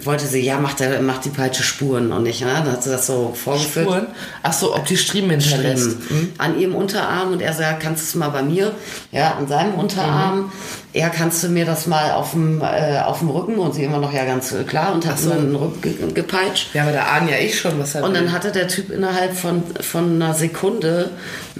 wollte 0.04 0.26
sie, 0.26 0.40
ja, 0.40 0.58
macht, 0.58 0.80
der, 0.80 1.02
macht 1.02 1.26
die 1.26 1.28
Peitsche 1.28 1.62
Spuren 1.62 2.12
und 2.12 2.22
nicht. 2.22 2.40
Ne? 2.40 2.46
Dann 2.46 2.72
hat 2.72 2.82
sie 2.82 2.88
das 2.88 3.06
so 3.06 3.34
vorgeführt. 3.34 3.86
Spuren? 3.86 4.06
Ach 4.42 4.52
so, 4.54 4.74
ob 4.74 4.86
die 4.86 4.96
Striemen 4.96 5.38
hinterlässt. 5.38 5.98
Striemen. 6.04 6.32
An 6.38 6.58
ihrem 6.58 6.74
Unterarm 6.74 7.32
und 7.32 7.42
er 7.42 7.52
sagt, 7.52 7.82
kannst 7.82 8.04
du 8.04 8.06
es 8.06 8.14
mal 8.14 8.30
bei 8.30 8.42
mir? 8.42 8.72
Ja, 9.12 9.34
an 9.34 9.48
seinem 9.48 9.74
Unterarm. 9.74 10.50
Ja, 10.92 11.08
kannst 11.08 11.42
du 11.44 11.48
mir 11.48 11.64
das 11.64 11.86
mal 11.86 12.12
auf 12.12 12.32
dem, 12.32 12.60
äh, 12.62 12.98
auf 13.00 13.20
dem 13.20 13.30
Rücken? 13.30 13.56
Und 13.56 13.74
sie 13.74 13.84
immer 13.84 13.98
noch, 13.98 14.12
ja, 14.12 14.24
ganz 14.24 14.52
klar 14.66 14.92
und 14.92 15.06
hat 15.06 15.18
so 15.20 15.30
einen 15.30 15.54
Rücken 15.54 15.80
ge 15.80 15.94
gepeitscht. 16.12 16.74
Ja, 16.74 16.82
aber 16.82 16.92
da 16.92 17.04
ahnen 17.04 17.28
ja 17.28 17.36
ich 17.36 17.58
schon, 17.58 17.78
was 17.78 17.94
er 17.94 18.02
Und 18.02 18.14
dann 18.14 18.32
hatte 18.32 18.50
der 18.50 18.66
Typ 18.66 18.90
innerhalb 18.90 19.36
von, 19.36 19.62
von 19.80 20.20
einer 20.20 20.34
Sekunde 20.34 21.10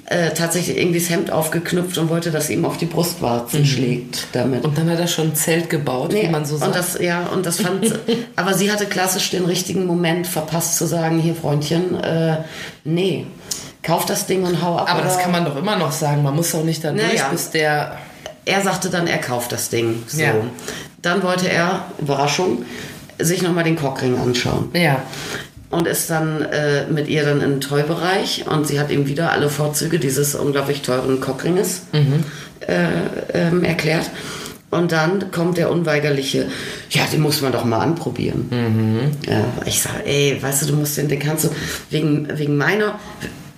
äh, 0.07 0.31
tatsächlich 0.31 0.77
irgendwie 0.77 0.99
das 0.99 1.11
Hemd 1.11 1.31
aufgeknüpft 1.31 1.97
und 1.99 2.09
wollte, 2.09 2.33
dass 2.33 2.51
ihm 2.51 2.65
auf 2.65 2.77
die 2.77 2.87
Brustwarzen 2.87 3.65
schlägt 3.65 4.27
damit. 4.33 4.65
Und 4.65 4.77
dann 4.77 4.91
hat 4.91 4.99
er 4.99 5.07
schon 5.07 5.29
ein 5.29 5.35
Zelt 5.37 5.71
gebaut, 5.71 6.13
wie 6.13 6.27
man 6.27 6.45
so 6.45 6.57
sagt. 6.57 6.69
und 6.69 6.77
das, 6.77 6.99
ja, 7.01 7.27
und 7.27 7.47
das 7.47 7.61
fand, 7.61 8.01
aber 8.37 8.55
sie 8.55 8.73
hatte 8.73 8.87
klassisch 8.87 9.31
den 9.31 9.45
richtigen 9.45 9.87
Moment 9.87 10.27
verpasst 10.27 10.77
zu 10.77 10.87
sagen, 10.87 11.21
hier 11.21 11.37
Freundchen, 11.37 11.95
äh, 12.03 12.39
nee, 12.83 13.27
kauf 13.85 14.07
das 14.07 14.27
Ding 14.27 14.43
und 14.43 14.61
hau 14.61 14.77
ab. 14.77 14.91
aber 14.91 15.03
das 15.03 15.21
kann 15.21 15.31
man 15.31 15.45
doch 15.45 15.57
immer 15.57 15.77
noch 15.77 15.93
sagen. 15.93 16.25
Man 16.25 16.35
muss 16.35 16.51
doch 16.51 16.65
nicht 16.65 16.83
dann 16.83 16.97
Naja. 16.97 17.09
durch, 17.11 17.25
bis 17.27 17.51
der... 17.51 17.97
Er 18.51 18.63
sagte 18.63 18.91
dann, 18.91 19.07
er 19.07 19.19
kauft 19.19 19.53
das 19.53 19.69
Ding. 19.71 20.03
So. 20.07 20.21
Ja. 20.21 20.35
Dann 21.03 21.23
wollte 21.23 21.49
er, 21.49 21.85
Überraschung, 21.99 22.65
sich 23.19 23.43
nochmal 23.43 23.65
den 23.65 23.77
Cockring 23.77 24.19
anschauen. 24.19 24.71
Ja. 24.75 25.03
und 25.71 25.87
ist 25.87 26.11
dann 26.11 26.43
äh, 26.43 26.87
mit 26.91 27.07
ihr 27.09 27.25
dann 27.25 27.41
im 27.41 27.61
Toy-Bereich 27.61 28.45
und 28.49 28.67
sie 28.67 28.81
hat 28.81 28.91
ihm 28.91 29.07
wieder 29.07 29.31
alle 29.31 29.49
Vorzüge 29.49 29.99
dieses 30.01 30.35
unglaublich 30.35 30.83
teuren 30.83 31.21
Cockringes 31.21 31.83
äh, 32.67 32.87
ähm, 33.33 33.63
erklärt. 33.63 34.11
Und 34.71 34.93
dann 34.93 35.31
kommt 35.33 35.57
der 35.59 35.71
unweigerliche, 35.71 36.47
ja, 36.91 37.03
den 37.13 37.21
muss 37.21 37.41
man 37.41 37.51
doch 37.53 37.65
mal 37.65 37.79
anprobieren. 37.81 38.49
Ja, 39.29 39.45
ich 39.67 39.81
sage, 39.83 40.05
ey, 40.07 40.39
weißt 40.41 40.63
du, 40.63 40.67
du 40.67 40.77
musst 40.77 40.97
den, 40.97 41.09
den 41.09 41.19
kannst 41.19 41.45
du, 41.45 41.49
wegen, 41.91 42.29
wegen 42.39 42.57
meiner, 42.57 42.99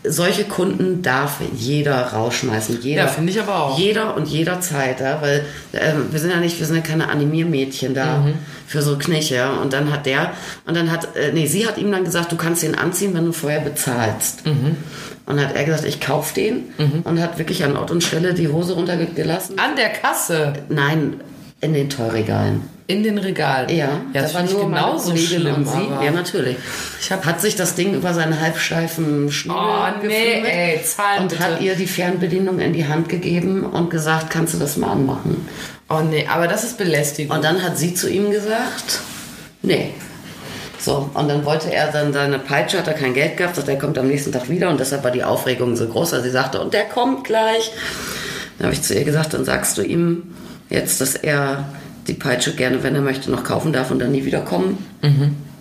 solche 0.04 0.44
Kunden 0.44 1.00
darf 1.02 1.38
jeder 1.56 1.94
rausschmeißen. 2.08 2.80
Jeder, 2.82 3.02
Ja, 3.02 3.08
finde 3.08 3.30
ich 3.32 3.40
aber 3.40 3.62
auch. 3.64 3.78
Jeder 3.78 4.16
und 4.16 4.26
jederzeit, 4.28 5.00
ja, 5.00 5.22
weil 5.22 5.44
ähm, 5.72 6.06
wir 6.10 6.18
sind 6.18 6.30
ja 6.30 6.38
nicht, 6.40 6.58
wir 6.58 6.66
sind 6.66 6.76
ja 6.76 6.82
keine 6.82 7.08
Animiermädchen 7.08 7.94
da 7.94 8.18
Mhm. 8.18 8.34
für 8.66 8.82
so 8.82 8.98
Kniche. 8.98 9.36
Ja. 9.36 9.52
Und 9.52 9.72
dann 9.72 9.92
hat 9.92 10.06
der, 10.06 10.32
und 10.66 10.76
dann 10.76 10.90
hat, 10.90 11.14
äh, 11.16 11.32
nee, 11.32 11.46
sie 11.46 11.66
hat 11.66 11.78
ihm 11.78 11.92
dann 11.92 12.04
gesagt, 12.04 12.32
du 12.32 12.36
kannst 12.36 12.62
den 12.62 12.74
anziehen, 12.74 13.14
wenn 13.14 13.26
du 13.26 13.32
vorher 13.32 13.60
bezahlst. 13.60 14.44
Mhm. 14.46 14.76
Und 15.24 15.40
hat 15.40 15.54
er 15.54 15.64
gesagt, 15.64 15.84
ich 15.84 16.00
kauf 16.00 16.32
den 16.32 16.64
und 17.04 17.20
hat 17.20 17.38
wirklich 17.38 17.62
an 17.64 17.76
Ort 17.76 17.92
und 17.92 18.02
Stelle 18.02 18.34
die 18.34 18.48
Hose 18.48 18.72
runtergelassen. 18.72 19.56
An 19.58 19.76
der 19.76 19.90
Kasse. 19.90 20.52
Nein, 20.68 21.20
in 21.60 21.74
den 21.74 21.88
Teuregalen. 21.88 22.62
In 22.92 23.02
den 23.02 23.18
Regalen. 23.18 23.68
Ja, 23.70 23.88
ja 24.12 24.22
das 24.22 24.32
finde 24.32 24.52
ich 24.52 24.58
meine 24.58 24.66
genauso 24.74 25.16
schlimm. 25.16 25.54
und 25.54 25.68
sie. 25.68 26.04
Ja, 26.04 26.10
natürlich. 26.10 26.56
Ich 27.00 27.10
hab- 27.10 27.24
hat 27.24 27.40
sich 27.40 27.56
das 27.56 27.74
Ding 27.74 27.94
über 27.94 28.12
seinen 28.14 28.38
halbsteifen 28.40 29.30
Schnüre 29.32 29.58
Oh, 29.58 30.06
nee, 30.06 30.42
ey, 30.44 30.80
und 31.18 31.28
bitte. 31.28 31.42
hat 31.42 31.60
ihr 31.60 31.74
die 31.74 31.86
Fernbedienung 31.86 32.58
in 32.60 32.72
die 32.72 32.86
Hand 32.86 33.08
gegeben 33.08 33.64
und 33.64 33.90
gesagt, 33.90 34.30
kannst 34.30 34.54
du 34.54 34.58
das 34.58 34.76
mal 34.76 34.92
anmachen? 34.92 35.46
Oh 35.88 36.00
nee, 36.00 36.26
aber 36.30 36.48
das 36.48 36.64
ist 36.64 36.78
Belästigung. 36.78 37.34
Und 37.36 37.44
dann 37.44 37.62
hat 37.62 37.76
sie 37.78 37.94
zu 37.94 38.08
ihm 38.10 38.30
gesagt, 38.30 39.00
nee. 39.62 39.90
So, 40.78 41.08
und 41.14 41.28
dann 41.28 41.44
wollte 41.44 41.72
er 41.72 41.92
dann 41.92 42.12
seine 42.12 42.38
Peitsche, 42.40 42.78
hat 42.78 42.88
er 42.88 42.94
kein 42.94 43.14
Geld 43.14 43.36
gehabt, 43.36 43.54
sagt, 43.56 43.68
er 43.68 43.78
kommt 43.78 43.96
am 43.98 44.08
nächsten 44.08 44.32
Tag 44.32 44.48
wieder 44.48 44.68
und 44.68 44.80
deshalb 44.80 45.04
war 45.04 45.12
die 45.12 45.22
Aufregung 45.22 45.76
so 45.76 45.86
groß, 45.86 46.12
weil 46.12 46.22
sie 46.22 46.30
sagte, 46.30 46.60
und 46.60 46.74
der 46.74 46.84
kommt 46.84 47.24
gleich. 47.24 47.70
Dann 48.58 48.66
habe 48.66 48.74
ich 48.74 48.82
zu 48.82 48.94
ihr 48.94 49.04
gesagt, 49.04 49.32
dann 49.34 49.44
sagst 49.44 49.78
du 49.78 49.82
ihm 49.82 50.34
jetzt, 50.70 51.00
dass 51.00 51.14
er 51.14 51.68
die 52.06 52.14
Peitsche 52.14 52.54
gerne, 52.54 52.82
wenn 52.82 52.94
er 52.94 53.00
möchte, 53.00 53.30
noch 53.30 53.44
kaufen 53.44 53.72
darf 53.72 53.90
und 53.90 53.98
dann 53.98 54.12
nie 54.12 54.24
wiederkommen 54.24 54.78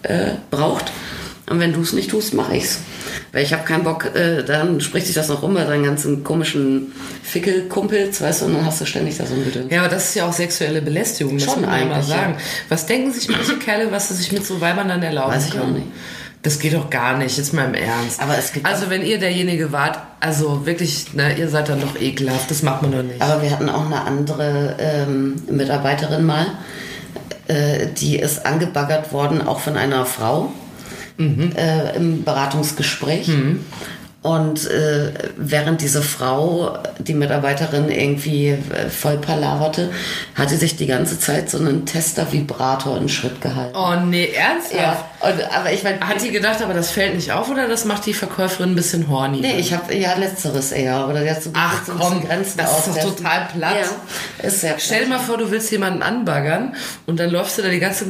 äh, 0.04 0.32
braucht. 0.50 0.92
Und 1.50 1.60
wenn 1.60 1.74
du 1.74 1.82
es 1.82 1.92
nicht 1.92 2.10
tust, 2.10 2.34
mache 2.34 2.56
ich's. 2.56 2.80
Weil 3.34 3.44
ich 3.44 3.52
habe 3.52 3.64
keinen 3.64 3.84
Bock, 3.84 4.16
äh, 4.16 4.42
dann 4.44 4.80
spricht 4.80 5.08
sich 5.08 5.16
das 5.16 5.28
noch 5.28 5.42
rum 5.42 5.54
bei 5.54 5.66
deinen 5.66 5.84
ganzen 5.84 6.24
komischen 6.24 6.94
Fickelkumpels, 7.24 8.22
weißt 8.22 8.42
du, 8.42 8.46
und 8.46 8.54
dann 8.56 8.66
hast 8.66 8.80
du 8.80 8.86
ständig 8.86 9.18
da 9.18 9.26
so 9.26 9.34
ein 9.36 9.44
Gedöns. 9.44 9.72
ja, 9.72 9.80
aber 9.82 9.90
das 9.90 10.10
ist 10.10 10.16
ja 10.16 10.28
auch 10.28 10.34
sexuelle 10.34 10.82
Belästigung, 10.82 11.38
das 11.38 11.44
Schon 11.46 11.62
muss 11.62 11.70
man 11.70 11.70
mal 11.70 11.94
eigentlich, 11.94 12.10
ja. 12.10 12.16
sagen. 12.16 12.36
Was 12.70 12.86
denken 12.86 13.12
sich 13.12 13.28
manche 13.28 13.58
Kerle, 13.58 13.92
was 13.92 14.08
sie 14.10 14.14
sich 14.16 14.32
mit 14.32 14.46
so 14.46 14.62
Weibern 14.62 14.88
dann 14.88 15.04
erlauben 15.04 15.34
Weiß 15.34 15.48
ich 15.48 15.54
auch 15.54 15.64
können? 15.64 15.74
nicht. 15.74 15.88
Das 16.44 16.58
geht 16.60 16.74
doch 16.74 16.90
gar 16.90 17.18
nicht, 17.18 17.38
jetzt 17.38 17.54
mal 17.54 17.66
im 17.66 17.76
Ernst. 17.76 18.20
Aber 18.20 18.38
es 18.38 18.52
gibt 18.52 18.66
also 18.66 18.90
wenn 18.90 19.04
ihr 19.06 19.20
derjenige 19.20 19.72
wart, 19.72 20.00
also 20.20 20.66
wirklich, 20.66 21.14
ne, 21.14 21.38
ihr 21.38 21.48
seid 21.50 21.70
dann 21.70 21.82
doch 21.82 22.00
ekelhaft, 22.00 22.50
das 22.50 22.64
macht 22.64 22.82
man 22.82 22.92
doch 22.92 23.04
nicht. 23.04 23.22
Aber 23.22 23.44
wir 23.44 23.52
hatten 23.52 23.70
auch 23.70 23.86
eine 23.86 24.02
andere 24.02 24.76
ähm, 24.80 25.36
Mitarbeiterin 25.50 26.26
mal, 26.26 26.48
äh, 27.48 27.88
die 27.98 28.18
ist 28.18 28.46
angebaggert 28.46 29.14
worden, 29.14 29.42
auch 29.46 29.60
von 29.60 29.78
einer 29.78 30.06
Frau 30.06 30.52
Mhm. 31.18 31.52
äh, 31.56 31.96
im 31.96 32.24
Beratungsgespräch. 32.24 33.30
Und 34.24 34.70
äh, 34.70 35.14
während 35.36 35.82
diese 35.82 36.04
Frau, 36.04 36.78
die 37.00 37.16
Mitarbeiterin, 37.16 37.90
irgendwie 37.90 38.50
äh, 38.50 38.88
voll 38.88 39.18
palaverte, 39.18 39.90
hat 40.36 40.50
sie 40.50 40.58
sich 40.58 40.76
die 40.76 40.86
ganze 40.86 41.20
Zeit 41.20 41.50
so 41.50 41.58
einen 41.58 41.88
Tester-Vibrator 41.88 42.98
in 42.98 43.10
Schritt 43.10 43.42
gehalten. 43.42 43.76
Oh 43.76 43.96
nee, 44.06 44.30
ernsthaft? 44.32 44.76
Ja, 44.76 45.28
und, 45.28 45.56
aber 45.56 45.74
ich 45.74 45.84
meine, 45.84 46.00
Hat 46.02 46.22
die 46.22 46.30
gedacht, 46.30 46.62
aber 46.62 46.76
das 46.76 46.92
fällt 46.92 47.16
nicht 47.16 47.32
auf 47.32 47.50
oder 47.50 47.68
das 47.68 47.86
macht 47.86 48.06
die 48.06 48.14
Verkäuferin 48.14 48.74
ein 48.74 48.76
bisschen 48.76 49.10
horny? 49.10 49.42
nee, 49.42 49.60
ich 49.60 49.74
habe 49.74 49.92
ja 49.96 50.14
letzteres 50.14 50.72
eher. 50.72 51.08
Oder 51.08 51.24
jetzt 51.24 51.46
so 51.46 51.50
Ach 51.56 51.84
so 51.84 51.94
komm, 51.94 52.24
Grenzen 52.24 52.60
das 52.60 52.86
ist 52.86 52.88
doch 52.90 53.16
total 53.16 53.48
platt. 53.52 53.76
Ja, 53.82 54.48
ist 54.48 54.62
sehr 54.62 54.76
Stell 54.78 55.06
dir 55.06 55.10
mal 55.10 55.20
vor, 55.20 55.40
du 55.40 55.50
willst 55.50 55.72
jemanden 55.72 56.04
anbaggern 56.04 56.76
und 57.08 57.20
dann 57.20 57.32
läufst 57.32 57.58
du 57.58 57.64
da 57.64 57.70
die 57.70 57.80
ganze, 57.80 58.06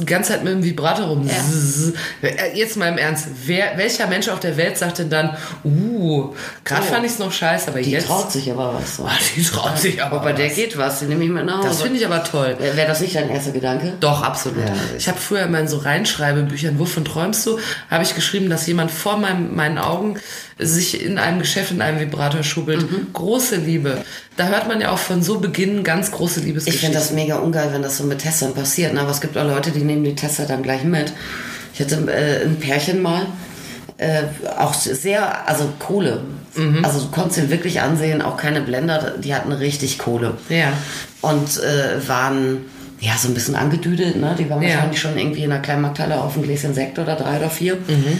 die 0.00 0.06
ganze 0.06 0.32
Zeit 0.32 0.44
mit 0.44 0.52
dem 0.52 0.64
Vibrator 0.64 1.06
rum. 1.06 1.26
Ja. 1.26 2.28
Äh, 2.28 2.56
Jetzt 2.56 2.76
mal 2.76 2.88
im 2.88 2.98
Ernst, 2.98 3.26
wer, 3.46 3.76
welcher 3.76 4.06
Mensch 4.06 4.28
auf 4.28 4.40
der 4.40 4.56
Welt 4.56 4.76
sagt 4.76 4.98
denn 4.98 5.10
dann, 5.10 5.36
uh, 5.64 6.32
gerade 6.64 6.82
So. 6.86 6.92
fand 6.92 7.04
ich 7.06 7.12
es 7.12 7.18
noch 7.18 7.32
scheiße, 7.32 7.68
aber 7.68 7.80
Die 7.80 7.90
jetzt... 7.90 8.06
traut 8.06 8.30
sich 8.32 8.50
aber 8.50 8.74
was. 8.74 8.96
So. 8.96 9.04
Ah, 9.04 9.12
die 9.36 9.42
traut 9.42 9.78
sich 9.78 10.02
aber 10.02 10.32
der 10.32 10.48
was. 10.48 10.54
geht 10.54 10.76
was, 10.78 10.98
die 11.00 11.06
nehme 11.06 11.24
ich 11.24 11.30
mit 11.30 11.44
nach 11.44 11.58
Hause. 11.58 11.68
Das 11.68 11.82
finde 11.82 11.98
ich 11.98 12.06
aber 12.06 12.22
toll. 12.24 12.56
Wäre 12.58 12.76
wär 12.76 12.86
das 12.86 13.00
nicht 13.00 13.14
dein 13.14 13.28
erster 13.30 13.52
Gedanke? 13.52 13.94
Doch, 14.00 14.22
absolut. 14.22 14.58
Ja. 14.66 14.74
ich 14.96 15.08
habe 15.08 15.18
früher 15.18 15.42
in 15.42 15.52
meinen 15.52 15.68
so 15.68 15.78
Reinschreibebüchern, 15.78 16.78
wovon 16.78 17.04
träumst 17.04 17.46
du, 17.46 17.58
habe 17.90 18.02
ich 18.04 18.14
geschrieben, 18.14 18.48
dass 18.50 18.66
jemand 18.66 18.90
vor 18.90 19.16
meinem, 19.18 19.54
meinen 19.54 19.78
Augen 19.78 20.18
sich 20.58 21.02
in 21.04 21.18
einem 21.18 21.38
Geschäft 21.38 21.70
in 21.70 21.80
einem 21.82 22.00
Vibrator 22.00 22.42
schubbelt. 22.42 22.90
Mhm. 22.90 23.08
Große 23.12 23.56
Liebe. 23.56 23.98
Da 24.36 24.48
hört 24.48 24.66
man 24.68 24.80
ja 24.80 24.90
auch 24.90 24.98
von 24.98 25.22
so 25.22 25.38
Beginn 25.38 25.84
ganz 25.84 26.10
große 26.10 26.40
Ich 26.40 26.46
Liebesgeschichten. 26.46 26.88
finde 26.92 26.98
das 26.98 27.12
mega 27.12 27.36
ungeil, 27.36 27.72
wenn 27.72 27.82
das 27.82 27.96
so 27.98 28.04
mit 28.04 28.18
Testern 28.18 28.54
passiert. 28.54 28.92
ne? 28.94 29.00
Aber 29.00 29.10
es 29.10 29.20
gibt 29.20 29.36
auch 29.38 29.44
Leute, 29.46 29.70
die 29.70 29.80
nehmen 29.84 30.04
die 30.04 30.14
Tester 30.14 30.46
dann 30.46 30.62
gleich 30.62 30.84
mit. 30.84 31.12
Ich 31.74 31.80
hatte 31.80 31.96
äh, 32.10 32.44
ein 32.44 32.56
Pärchen 32.56 33.00
mal, 33.02 33.26
äh, 33.98 34.22
auch 34.58 34.74
sehr, 34.74 35.48
also 35.48 35.68
Kohle. 35.78 36.22
Mhm. 36.56 36.84
Also 36.84 37.00
du 37.00 37.08
konntest 37.10 37.38
ihn 37.38 37.50
wirklich 37.50 37.80
ansehen, 37.80 38.20
auch 38.22 38.36
keine 38.36 38.60
Blender, 38.60 39.14
die 39.22 39.34
hatten 39.34 39.52
richtig 39.52 39.98
Kohle. 39.98 40.34
Ja. 40.48 40.72
Und 41.20 41.60
äh, 41.62 42.08
waren 42.08 42.58
ja 43.00 43.12
so 43.16 43.28
ein 43.28 43.34
bisschen 43.34 43.54
angedüdelt, 43.54 44.16
ne? 44.16 44.34
Die 44.36 44.50
waren 44.50 44.60
Ja. 44.62 44.70
wahrscheinlich 44.74 45.00
schon 45.00 45.16
irgendwie 45.16 45.44
in 45.44 45.52
einer 45.52 45.62
kleinen 45.62 45.82
Markthalle 45.82 46.20
auf 46.20 46.36
ein 46.36 46.42
Gläschen 46.42 46.74
Sekt 46.74 46.98
oder 46.98 47.14
drei 47.14 47.38
oder 47.38 47.50
vier. 47.50 47.74
Mhm. 47.76 48.18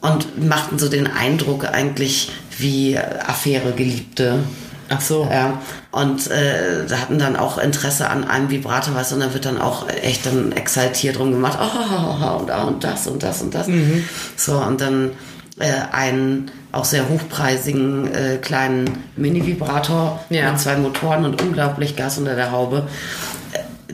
Und 0.00 0.46
machten 0.46 0.78
so 0.78 0.88
den 0.88 1.06
Eindruck 1.06 1.64
eigentlich 1.64 2.30
wie 2.58 2.98
Affäre 2.98 3.72
Geliebte. 3.72 4.40
Ach 4.88 5.00
so. 5.00 5.28
Ja, 5.30 5.60
und 5.90 6.30
äh, 6.30 6.86
da 6.88 6.98
hatten 6.98 7.18
dann 7.18 7.34
auch 7.34 7.58
Interesse 7.58 8.08
an 8.08 8.24
einem 8.24 8.50
Vibrator, 8.50 8.94
weißt 8.94 9.10
du, 9.10 9.14
und 9.16 9.20
da 9.22 9.34
wird 9.34 9.44
dann 9.44 9.60
auch 9.60 9.88
echt 9.88 10.26
dann 10.26 10.52
exaltiert 10.52 11.18
drum 11.18 11.32
gemacht, 11.32 11.58
oh, 11.60 12.38
und, 12.40 12.50
ah, 12.50 12.64
und 12.64 12.84
das 12.84 13.06
und 13.08 13.22
das 13.22 13.42
und 13.42 13.54
das. 13.54 13.66
Mhm. 13.66 14.04
So, 14.36 14.58
und 14.58 14.80
dann 14.80 15.10
äh, 15.58 15.72
einen 15.92 16.50
auch 16.70 16.84
sehr 16.84 17.08
hochpreisigen 17.08 18.12
äh, 18.14 18.36
kleinen 18.36 19.02
Mini-Vibrator 19.16 20.20
Ja. 20.28 20.52
mit 20.52 20.60
zwei 20.60 20.76
Motoren 20.76 21.24
und 21.24 21.42
unglaublich 21.42 21.96
Gas 21.96 22.18
unter 22.18 22.36
der 22.36 22.52
Haube. 22.52 22.86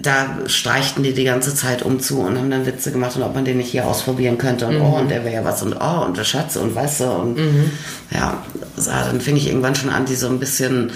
Da 0.03 0.39
streichten 0.47 1.05
die 1.05 1.15
die 1.15 1.25
ganze 1.25 1.55
Zeit 1.55 1.83
um 1.83 2.01
zu 2.01 2.21
und 2.21 2.37
haben 2.37 2.51
dann 2.51 2.67
Witze 2.67 2.91
gemacht 2.91 3.17
und 3.17 3.23
ob 3.23 3.35
man 3.35 3.45
den 3.45 3.59
nicht 3.59 3.71
hier 3.71 3.87
ausprobieren 3.87 4.37
könnte 4.37 4.67
und 4.67 4.81
oh 4.81 4.99
und 4.99 5.11
der 5.11 5.25
wäre 5.25 5.37
ja 5.37 5.45
was 5.45 5.63
und 5.63 5.77
oh 5.81 6.05
und 6.05 6.17
der 6.17 6.25
Schatz 6.25 6.57
und 6.57 6.75
weißt 6.75 7.01
du 7.01 7.05
und 7.05 7.39
ja, 8.11 8.43
so, 8.77 8.91
dann 8.91 9.21
fing 9.21 9.37
ich 9.37 9.47
irgendwann 9.47 9.77
schon 9.77 9.91
an, 9.91 10.05
die 10.05 10.17
so 10.17 10.29
ein 10.29 10.41
bisschen 10.41 10.91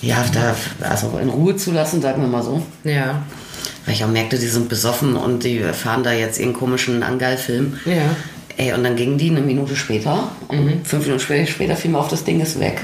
ja, 0.00 0.24
da 0.32 0.54
also 0.88 1.18
in 1.20 1.28
Ruhe 1.28 1.56
zu 1.56 1.72
lassen, 1.72 2.00
sagen 2.00 2.22
wir 2.22 2.28
mal 2.28 2.42
so. 2.42 2.62
Ja. 2.84 3.22
Weil 3.84 3.94
ich 3.94 4.04
auch 4.04 4.08
merkte, 4.08 4.38
die 4.38 4.46
sind 4.46 4.68
besoffen 4.68 5.16
und 5.16 5.42
die 5.42 5.58
fahren 5.60 6.04
da 6.04 6.12
jetzt 6.12 6.38
ihren 6.38 6.52
komischen 6.52 7.02
Angeil-Film. 7.02 7.78
Ja. 7.84 8.14
Ey, 8.56 8.72
und 8.74 8.84
dann 8.84 8.96
gingen 8.96 9.18
die 9.18 9.30
eine 9.30 9.40
Minute 9.40 9.74
später 9.74 10.28
und 10.48 10.86
fünf 10.86 11.04
Minuten 11.04 11.22
später, 11.22 11.50
später 11.50 11.74
fiel 11.74 11.90
mir 11.90 11.98
auf, 11.98 12.08
das 12.08 12.24
Ding 12.24 12.40
ist 12.40 12.60
weg. 12.60 12.82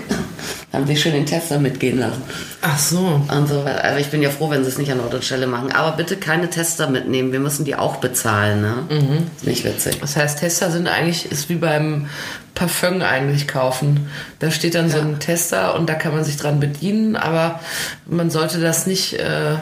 Haben 0.70 0.86
sie 0.86 0.96
schön 0.96 1.14
den 1.14 1.24
Tester 1.24 1.58
mitgehen 1.58 1.98
lassen. 1.98 2.22
Ach 2.60 2.78
so. 2.78 2.98
Und 2.98 3.48
so, 3.48 3.62
also 3.62 3.98
ich 3.98 4.08
bin 4.08 4.20
ja 4.20 4.28
froh, 4.28 4.50
wenn 4.50 4.64
sie 4.64 4.68
es 4.68 4.76
nicht 4.76 4.92
an 4.92 5.00
Ort 5.00 5.14
und 5.14 5.24
Stelle 5.24 5.46
machen. 5.46 5.72
Aber 5.72 5.96
bitte 5.96 6.16
keine 6.16 6.50
Tester 6.50 6.90
mitnehmen. 6.90 7.32
Wir 7.32 7.40
müssen 7.40 7.64
die 7.64 7.74
auch 7.74 7.96
bezahlen, 7.96 8.60
ne? 8.60 8.74
Ist 9.38 9.46
nicht 9.46 9.64
witzig. 9.64 9.98
Das 10.00 10.16
heißt, 10.16 10.40
Tester 10.40 10.70
sind 10.70 10.86
eigentlich, 10.86 11.32
ist 11.32 11.48
wie 11.48 11.54
beim 11.54 12.08
Parfum 12.54 13.00
eigentlich 13.00 13.48
kaufen. 13.48 14.10
Da 14.40 14.50
steht 14.50 14.74
dann 14.74 14.90
so 14.90 14.98
ein 14.98 15.18
Tester 15.20 15.74
und 15.74 15.88
da 15.88 15.94
kann 15.94 16.12
man 16.12 16.22
sich 16.22 16.36
dran 16.36 16.60
bedienen, 16.60 17.16
aber 17.16 17.60
man 18.04 18.30
sollte 18.30 18.60
das 18.60 18.86
nicht 18.86 19.14
äh, 19.14 19.56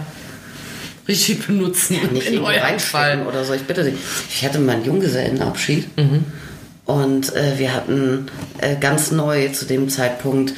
richtig 1.06 1.46
benutzen. 1.46 1.98
Nicht 2.12 2.26
in 2.32 2.42
Fall. 2.80 3.26
oder 3.28 3.44
so. 3.44 3.52
Ich 3.52 3.62
bitte 3.62 3.84
dich. 3.84 3.94
Ich 4.28 4.44
hatte 4.44 4.58
meinen 4.58 4.84
Junggesellenabschied. 4.84 5.86
Und 6.86 7.34
äh, 7.36 7.58
wir 7.58 7.74
hatten 7.74 8.26
äh, 8.58 8.76
ganz 8.76 9.12
neu 9.12 9.48
zu 9.48 9.66
dem 9.66 9.88
Zeitpunkt 9.88 10.54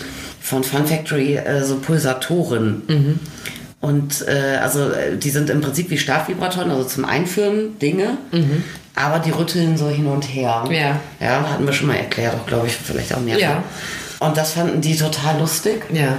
von 0.49 0.64
Fun 0.64 0.87
Factory 0.87 1.37
äh, 1.37 1.62
so 1.62 1.76
Pulsatoren. 1.76 3.21
Und 3.81 4.26
äh, 4.26 4.57
also 4.57 4.90
äh, 4.90 5.17
die 5.17 5.31
sind 5.31 5.50
im 5.50 5.61
Prinzip 5.61 5.90
wie 5.90 5.99
Stabvibratoren, 5.99 6.71
also 6.71 6.85
zum 6.85 7.05
Einführen 7.05 7.78
Dinge, 7.78 8.19
aber 8.95 9.21
die 9.21 9.31
rütteln 9.31 9.76
so 9.76 9.88
hin 9.88 10.07
und 10.07 10.23
her. 10.23 10.64
Ja. 10.71 11.00
Ja, 11.21 11.49
hatten 11.49 11.64
wir 11.64 11.73
schon 11.73 11.87
mal 11.87 11.97
erklärt, 11.97 12.35
auch 12.35 12.47
glaube 12.47 12.67
ich, 12.67 12.75
vielleicht 12.75 13.14
auch 13.14 13.21
mehrfach. 13.21 13.40
Ja. 13.40 13.62
Und 14.18 14.37
das 14.37 14.55
fanden 14.55 14.81
die 14.81 14.96
total 14.96 15.38
lustig. 15.38 15.83
Ja. 15.92 16.16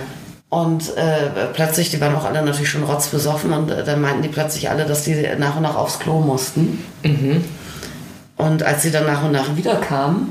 Und 0.48 0.96
äh, 0.96 1.48
plötzlich, 1.54 1.92
die 1.92 2.00
waren 2.00 2.16
auch 2.16 2.26
alle 2.26 2.42
natürlich 2.42 2.70
schon 2.70 2.84
rotzbesoffen 2.84 3.52
und 3.52 3.70
äh, 3.70 3.84
dann 3.84 4.02
meinten 4.02 4.22
die 4.22 4.30
plötzlich 4.30 4.70
alle, 4.70 4.86
dass 4.86 5.04
die 5.04 5.28
nach 5.38 5.58
und 5.58 5.64
nach 5.64 5.76
aufs 5.76 6.00
Klo 6.00 6.22
mussten. 6.22 6.84
Und 8.38 8.64
als 8.64 8.84
sie 8.84 8.92
dann 8.92 9.06
nach 9.06 9.24
und 9.24 9.34
nach 9.34 9.58
wiederkamen, 9.58 10.30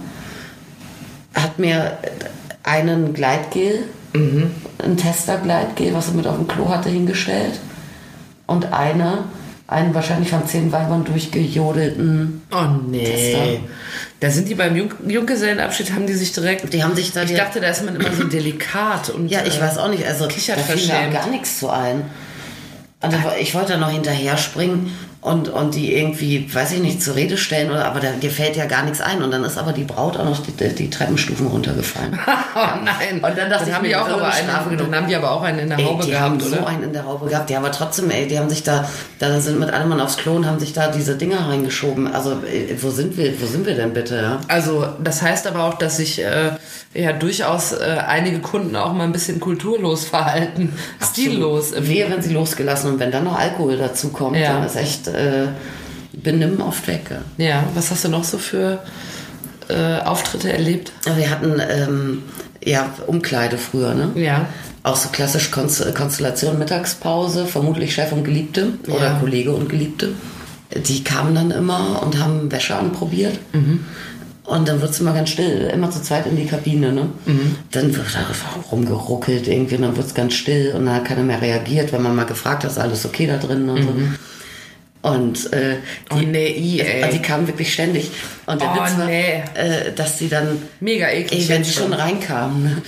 hat 1.35 1.59
mir 1.59 1.99
einen 2.63 3.13
Gleitgel, 3.13 3.85
ein 4.15 4.97
Tester-Gleitgel, 4.97 5.95
was 5.95 6.09
er 6.09 6.15
mit 6.15 6.27
auf 6.27 6.37
dem 6.37 6.49
Klo 6.49 6.69
hatte, 6.69 6.89
hingestellt. 6.89 7.59
Und 8.47 8.73
eine, 8.73 9.25
einen 9.67 9.95
wahrscheinlich 9.95 10.31
von 10.31 10.47
zehn 10.47 10.73
Weibern 10.73 11.05
durchgejodelten. 11.05 12.43
Oh 12.51 12.89
nee. 12.89 13.05
Tester. 13.05 13.61
Da 14.21 14.31
sind 14.31 14.49
die 14.49 14.55
beim 14.55 14.75
Jung 14.75 14.93
Junggesellenabschied, 15.07 15.93
haben 15.93 16.07
die 16.07 16.15
sich 16.15 16.33
direkt. 16.33 16.73
Die 16.73 16.83
haben 16.83 16.97
sich 16.97 17.13
da 17.13 17.23
ich 17.23 17.35
dachte, 17.35 17.61
da 17.61 17.69
ist 17.69 17.85
man 17.85 17.97
immer 17.97 18.13
so 18.13 18.25
delikat 18.25 19.11
und. 19.11 19.29
Ja, 19.29 19.45
ich 19.45 19.59
äh, 19.59 19.61
weiß 19.61 19.79
auch 19.79 19.89
nicht. 19.89 20.07
Also 20.07 20.27
da 20.27 20.33
fiel 20.33 20.87
mir 20.87 21.11
gar 21.13 21.29
nichts 21.29 21.59
zu 21.59 21.69
ein. 21.69 22.03
Und 23.01 23.13
da, 23.13 23.35
ich 23.39 23.55
wollte 23.55 23.75
da 23.75 23.79
noch 23.79 23.91
hinterher 23.91 24.37
springen 24.37 24.93
und, 25.21 25.49
und 25.49 25.75
die 25.75 25.95
irgendwie, 25.97 26.49
weiß 26.53 26.73
ich 26.73 26.81
nicht, 26.81 27.03
zur 27.03 27.17
Rede 27.17 27.37
stellen, 27.37 27.71
oder, 27.73 27.87
aber 27.87 27.99
da, 27.99 28.13
dir 28.13 28.31
fällt 28.31 28.55
ja 28.57 28.67
gar 28.67 28.85
nichts 28.85 29.01
ein. 29.01 29.21
Und 29.23 29.33
dann 29.33 29.43
ist 29.43 29.59
aber 29.59 29.73
die 29.73 29.83
Braut 29.85 30.17
auch 30.17 30.25
noch 30.25 30.41
die, 30.45 30.53
die, 30.53 30.75
die 30.75 30.91
Treppenstufen 30.91 31.47
runtergefallen. 31.49 32.19
Oh 32.61 32.61
nein. 32.85 33.21
Und 33.23 33.39
dann 33.39 33.51
dachte 33.51 33.69
ich 33.69 33.75
haben 33.75 33.83
mir, 33.83 33.89
die 33.89 33.97
auch 33.97 34.09
aber 34.09 34.33
einen, 34.33 34.49
dann 34.79 34.95
haben 34.97 35.07
die 35.09 35.15
aber 35.15 35.31
auch 35.31 35.43
einen 35.43 35.61
in 35.61 35.69
der 35.69 35.79
Ey, 35.79 35.85
Haube 35.85 36.03
die 36.05 36.11
gehabt, 36.11 36.25
haben 36.25 36.41
so 36.41 36.57
oder? 36.57 36.67
einen 36.67 36.83
in 36.83 36.93
der 36.93 37.05
Haube 37.05 37.29
gehabt. 37.29 37.51
Ja, 37.51 37.59
aber 37.59 37.71
trotzdem, 37.71 38.11
ey, 38.11 38.27
die 38.27 38.37
haben 38.37 38.51
sich 38.51 38.65
da, 38.65 38.89
da 39.21 39.39
sind 39.41 39.61
mit 39.61 39.71
allem 39.71 39.89
Mann 39.91 40.01
aufs 40.01 40.17
Klo 40.17 40.35
und 40.35 40.45
haben 40.47 40.59
sich 40.59 40.73
da 40.73 40.89
diese 40.89 41.15
Dinger 41.17 41.49
reingeschoben. 41.49 42.13
Also, 42.13 42.39
ey, 42.51 42.77
wo 42.81 42.91
sind 42.91 43.17
wir, 43.17 43.41
wo 43.41 43.47
sind 43.47 43.65
wir 43.65 43.75
denn 43.77 43.93
bitte, 43.93 44.17
ja? 44.17 44.41
Also 44.49 44.87
das 45.03 45.23
heißt 45.23 45.47
aber 45.47 45.65
auch, 45.65 45.75
dass 45.75 45.99
sich 45.99 46.21
äh, 46.21 46.51
ja 46.95 47.13
durchaus 47.13 47.73
äh, 47.73 47.99
einige 48.09 48.41
Kunden 48.41 48.75
auch 48.75 48.93
mal 48.93 49.05
ein 49.05 49.13
bisschen 49.13 49.39
kulturlos 49.39 50.05
verhalten, 50.05 50.73
stillos. 51.01 51.73
Im, 51.73 51.87
Wehe, 51.87 52.11
wenn 52.11 52.23
sie 52.23 52.33
losgelassen 52.33 52.93
und 52.93 52.99
wenn 52.99 53.13
dann 53.13 53.25
noch 53.25 53.39
Alkohol 53.39 53.77
dazu 53.77 54.09
kommt, 54.09 54.37
Ja. 54.37 54.55
dann 54.55 54.65
ist 54.67 54.75
echt 54.77 55.08
äh, 55.15 55.49
Benimm 56.13 56.61
oft 56.61 56.87
weg. 56.89 57.11
Ja. 57.37 57.65
was 57.75 57.91
hast 57.91 58.05
du 58.05 58.09
noch 58.09 58.25
so 58.25 58.39
für 58.39 58.79
äh, 59.69 60.01
Auftritte 60.05 60.53
erlebt? 60.53 60.91
Wir 61.17 61.31
hatten 61.31 61.61
ähm, 61.71 62.23
ja 62.65 62.93
Umkleide 63.07 63.57
früher, 63.59 63.95
ne? 63.95 64.11
Ja. 64.17 64.47
Auch 64.83 64.97
so 64.97 65.11
klassisch 65.11 65.51
Konst 65.51 65.95
Konstellation 65.95 66.59
Mittagspause, 66.59 67.47
vermutlich 67.47 67.95
Chef 67.95 68.11
und 68.13 68.25
Geliebte 68.25 68.73
oder 68.89 69.05
Ja. 69.13 69.19
Kollege 69.21 69.53
und 69.53 69.69
Geliebte. 69.69 70.11
Die 70.75 71.05
kamen 71.05 71.35
dann 71.35 71.51
immer 71.51 72.03
und 72.05 72.19
haben 72.19 72.51
Wäsche 72.51 72.75
anprobiert. 72.77 73.39
Und 74.45 74.67
dann 74.69 74.81
wird 74.81 74.91
es 74.93 75.01
immer 75.01 75.13
ganz 75.13 75.29
still, 75.31 75.71
immer 75.73 75.91
zu 75.91 76.03
zweit 76.03 76.27
in 76.27 76.37
die 76.37 76.47
Kabine. 76.47 76.93
Ne? 76.93 77.11
Dann 77.71 77.95
wird 77.95 78.07
da 78.15 78.21
rumgeruckelt 78.73 79.47
irgendwie 79.47 79.77
und 79.77 79.83
dann 79.83 79.97
wird 79.97 80.07
es 80.07 80.15
ganz 80.15 80.35
still 80.35 80.73
und 80.75 80.87
dann 80.87 80.95
hat 80.97 81.05
keiner 81.05 81.23
mehr 81.23 81.41
reagiert, 81.43 81.93
wenn 81.93 82.03
man 82.03 82.17
mal 82.17 82.25
gefragt 82.25 82.65
hat, 82.65 82.71
ist 82.71 82.79
alles 82.79 83.05
okay 83.05 83.27
da 83.27 83.37
drin 83.37 83.69
und 83.69 83.83
so. 83.83 83.93
Und 85.01 85.53
äh, 85.53 85.77
Oh 86.11 86.17
nee, 86.17 86.49
i, 86.51 86.81
ey. 86.81 87.03
also 87.05 87.17
die 87.17 87.23
kamen 87.23 87.47
wirklich 87.47 87.73
ständig. 87.73 88.11
Und 88.47 88.61
der 88.61 88.73
Oh, 88.73 88.75
Witz 88.85 88.99
war, 88.99 89.07
nee. 89.07 89.43
äh, 89.55 89.93
dass 89.95 90.19
sie 90.19 90.29
dann 90.29 90.61
Mega 90.81 91.09
eklig. 91.09 91.43
Ey, 91.43 91.49
wenn 91.49 91.65
sie 91.65 91.73
schon 91.73 91.93
reinkamen, 91.93 92.63
ne? 92.65 92.83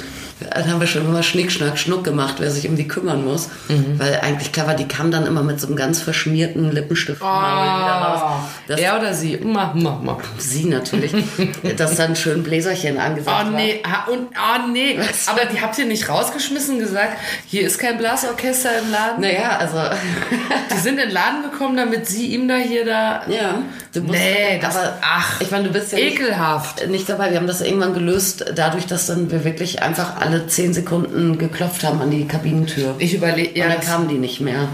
Dann 0.53 0.71
haben 0.71 0.81
wir 0.81 0.87
schon 0.87 1.05
immer 1.05 1.23
Schnick, 1.23 1.53
Schnack, 1.53 1.79
Schnuck 1.79 2.05
gemacht, 2.05 2.37
wer 2.39 2.51
sich 2.51 2.69
um 2.69 2.77
die 2.77 2.89
kümmern 2.89 3.25
muss. 3.25 3.49
Mhm. 3.69 3.99
Weil 3.99 4.21
eigentlich 4.21 4.53
klar 4.53 4.67
war, 4.67 4.75
die 4.75 4.87
kam 4.89 5.11
dann 5.11 5.27
immer 5.27 5.43
mit 5.43 5.61
so 5.61 5.67
einem 5.67 5.77
ganz 5.77 6.01
verschmierten 6.01 6.71
Lippenstift 6.73 7.21
mal 7.21 7.81
wieder 7.81 7.93
raus. 8.07 8.41
Das 8.69 8.81
er 8.81 8.99
oder 8.99 9.13
sie? 9.15 9.37
Ma, 9.43 9.73
ma, 9.75 10.01
ma. 10.03 10.19
sie 10.39 10.65
natürlich, 10.65 11.13
dass 11.77 11.97
dann 11.97 12.17
schön 12.17 12.43
Bläserchen 12.43 12.99
angesagt 12.99 13.37
Oh 13.49 13.53
war. 13.53 13.59
nee, 13.59 13.83
ah, 13.85 14.11
und, 14.11 14.29
oh 14.35 14.69
nee. 14.73 14.99
Aber 15.27 15.45
die 15.47 15.61
habt 15.61 15.77
ihr 15.79 15.87
nicht 15.87 16.09
rausgeschmissen 16.09 16.75
und 16.77 16.81
gesagt, 16.81 17.17
hier 17.47 17.63
ist 17.67 17.79
kein 17.79 17.99
Blasorchester 17.99 18.71
im 18.83 18.91
Laden? 18.91 19.21
Naja, 19.21 19.59
also, 19.59 19.77
Die 20.73 20.79
sind 20.79 20.99
in 20.99 21.09
den 21.09 21.11
Laden 21.11 21.43
gekommen, 21.51 21.77
damit 21.77 22.07
sie 22.07 22.29
ihm 22.35 22.49
da 22.49 22.57
hier 22.57 22.85
da... 22.85 23.23
ja. 23.29 23.57
Du 23.93 24.03
musst, 24.03 24.13
Nee, 24.21 24.59
das- 24.63 24.77
aber, 24.77 24.93
ach, 25.03 25.41
ich 25.41 25.51
meine, 25.51 25.65
du 25.65 25.71
bist 25.73 25.91
ja 25.93 25.99
nicht, 25.99 26.15
Ekelhaft. 26.21 26.87
nicht 26.89 27.09
dabei. 27.09 27.31
Wir 27.31 27.39
haben 27.39 27.49
das 27.49 27.61
irgendwann 27.61 27.93
gelöst, 27.93 28.45
dadurch, 28.55 28.87
dass 28.87 29.07
dann 29.07 29.31
wir 29.33 29.45
wirklich 29.45 29.83
einfach 29.83 30.21
alle 30.21 30.30
zehn 30.47 30.73
Sekunden 30.73 31.39
geklopft 31.39 31.85
haben 31.85 32.01
an 32.01 32.11
die 32.11 32.27
Kabinentür. 32.27 32.95
Ich 32.99 33.15
überlege, 33.15 33.59
ja, 33.59 33.67
und 33.67 33.75
dann 33.75 33.81
kamen 33.81 34.09
die 34.09 34.19
nicht 34.19 34.41
mehr. 34.41 34.69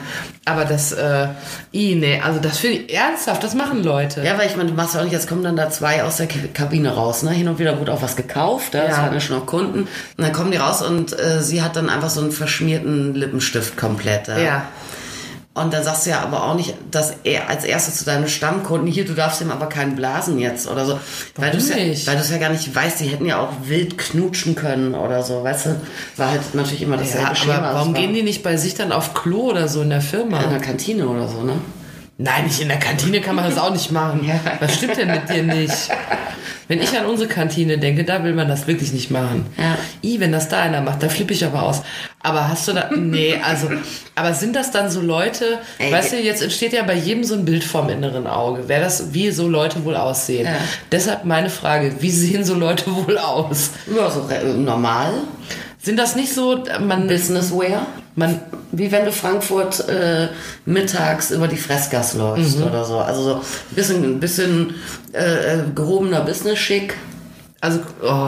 aber 0.45 0.65
das, 0.65 0.93
äh, 0.93 1.29
i, 1.73 1.97
nee, 1.97 2.21
also 2.21 2.41
das 2.41 2.59
finde 2.59 2.79
ich 2.79 2.95
ernsthaft, 2.95 3.43
das 3.43 3.55
machen 3.55 3.83
Leute. 3.83 4.23
Ja, 4.23 4.39
weil 4.39 4.47
ich 4.47 4.57
meine, 4.57 4.71
du 4.71 4.77
machst 4.77 4.95
ja 4.95 5.01
auch 5.01 5.05
nicht, 5.05 5.13
jetzt 5.13 5.29
kommen 5.29 5.43
dann 5.43 5.57
da 5.57 5.71
zwei 5.71 6.05
aus 6.05 6.19
der 6.19 6.27
Kabine 6.27 6.95
raus. 6.95 7.23
Ne? 7.23 7.31
Hin 7.31 7.49
und 7.49 7.59
wieder 7.59 7.79
wurde 7.79 7.93
auch 7.93 8.03
was 8.03 8.17
gekauft, 8.17 8.75
ja. 8.75 8.87
das 8.87 8.99
waren 8.99 9.13
ja 9.13 9.21
schon 9.21 9.37
auch 9.41 9.47
Kunden. 9.47 9.81
Und 9.81 9.89
dann 10.17 10.33
kommen 10.33 10.53
die 10.53 10.57
raus 10.57 10.83
und 10.83 11.19
äh, 11.19 11.43
sie 11.43 11.63
hat 11.63 11.77
dann 11.77 11.89
einfach 11.91 12.11
so 12.11 12.21
einen 12.21 12.33
verschmierten 12.33 13.15
Lippenstift 13.15 13.77
komplett. 13.77 14.29
Ja. 14.29 14.39
Ja. 14.39 14.69
Und 15.57 15.73
dann 15.73 15.83
sagst 15.83 16.05
du 16.05 16.11
ja 16.11 16.21
aber 16.21 16.45
auch 16.45 16.55
nicht, 16.55 16.75
dass 16.91 17.15
er 17.25 17.49
als 17.49 17.65
erstes 17.65 17.97
zu 17.97 18.05
deinem 18.05 18.29
Stammkunden, 18.29 18.87
hier, 18.87 19.07
du 19.07 19.15
darfst 19.15 19.41
ihm 19.41 19.51
aber 19.51 19.67
keinen 19.71 19.97
blasen 19.97 20.39
jetzt 20.39 20.69
oder 20.71 20.85
so. 20.85 21.01
weil 21.37 21.51
du 21.51 21.57
ja, 21.59 21.77
nicht? 21.77 22.07
weil 22.07 22.17
du 22.17 22.21
es 22.21 22.31
ja 22.31 22.37
gar 22.37 22.51
nicht 22.51 22.75
weißt, 22.75 23.01
die 23.01 23.07
hätten 23.07 23.25
ja 23.25 23.39
auch 23.41 23.49
wild 23.65 23.97
knutschen 23.97 24.55
können 24.55 24.95
oder 24.95 25.23
so, 25.23 25.43
weißt 25.43 25.67
du? 25.67 25.81
War 26.19 26.31
halt 26.33 26.55
natürlich 26.55 26.83
immer 26.83 26.99
dasselbe 26.99 27.29
Ja, 27.29 27.35
Schema. 27.35 27.55
aber 27.55 27.75
warum 27.79 27.95
gehen 27.95 28.13
die 28.13 28.23
nicht 28.23 28.43
bei 28.43 28.59
sich 28.59 28.75
dann 28.75 28.93
auf 28.93 29.15
Klo 29.15 29.51
oder 29.51 29.67
so 29.69 29.81
in 29.81 29.89
der 29.91 30.03
Firma? 30.03 30.43
in 30.43 30.51
der 30.51 30.61
Kantine 30.61 31.09
oder 31.09 31.27
so, 31.27 31.43
ne? 31.43 31.55
Nein, 32.19 32.45
nicht 32.45 32.61
in 32.61 32.69
der 32.69 32.79
Kantine 32.79 33.21
kann 33.21 33.37
man 33.37 33.45
das 33.45 33.59
auch 33.59 33.71
nicht 33.71 33.93
machen. 33.93 34.25
Ja. 34.25 34.41
Was 34.61 34.77
stimmt 34.77 34.97
denn 34.97 35.11
mit 35.11 35.29
dir 35.29 35.43
nicht? 35.43 35.91
Wenn 36.69 36.81
ich 36.81 36.99
an 36.99 37.07
unsere 37.07 37.29
Kantine 37.29 37.79
denke, 37.79 38.05
da 38.05 38.25
will 38.25 38.33
man 38.33 38.49
das 38.49 38.67
wirklich 38.67 38.93
nicht 38.93 39.11
machen. 39.11 39.47
Ja. 39.57 39.77
I, 40.03 40.19
wenn 40.19 40.33
das 40.33 40.49
da 40.49 40.63
einer 40.63 40.81
macht, 40.81 41.03
da 41.03 41.09
flippe 41.09 41.33
ich 41.33 41.45
aber 41.45 41.63
aus. 41.63 41.83
Aber 42.23 42.49
hast 42.49 42.67
du 42.67 42.73
da, 42.73 42.91
nee, 42.97 43.39
also, 43.41 43.69
aber 44.15 44.35
sind 44.35 44.57
das 44.57 44.73
dann 44.73 44.91
so 44.91 45.01
Leute, 45.01 45.59
Ey, 45.79 45.93
weißt 45.93 46.15
du, 46.15 46.17
jetzt 46.17 46.43
entsteht 46.43 46.73
ja 46.73 46.83
bei 46.83 46.95
jedem 46.95 47.23
so 47.23 47.35
ein 47.35 47.45
Bild 47.45 47.63
vorm 47.63 47.89
inneren 47.89 48.27
Auge, 48.27 48.65
wer 48.67 48.81
das, 48.81 49.13
wie 49.13 49.31
so 49.31 49.47
Leute 49.47 49.85
wohl 49.85 49.95
aussehen. 49.95 50.47
Ja. 50.47 50.57
Deshalb 50.91 51.25
meine 51.25 51.51
Frage, 51.51 51.97
wie 52.01 52.11
sehen 52.11 52.45
so 52.45 52.55
Leute 52.55 52.85
wohl 52.97 53.19
aus? 53.19 53.71
Ja, 53.95 54.11
so 54.11 54.27
normal. 54.57 55.13
Sind 55.87 55.99
das 56.01 56.17
nicht 56.17 56.35
so, 56.35 56.65
man, 56.81 57.07
Businesswear. 57.07 57.87
man, 58.17 58.41
Wie 58.73 58.91
wenn 58.91 59.05
du 59.05 59.13
Frankfurt 59.13 59.89
äh, 59.89 60.27
mittags 60.65 61.31
über 61.31 61.47
die 61.47 61.57
Fressgas 61.57 62.15
läufst 62.15 62.61
oder 62.61 62.85
so. 62.85 62.99
Also 62.99 63.23
so 63.23 63.35
ein 63.37 63.41
bisschen, 63.77 64.03
ein 64.05 64.19
bisschen 64.19 64.75
äh, 65.13 65.19
äh, 65.55 65.59
gehobener 65.77 66.23
Business-Schick. 66.23 66.97
also, 67.61 67.79
oh, 68.03 68.27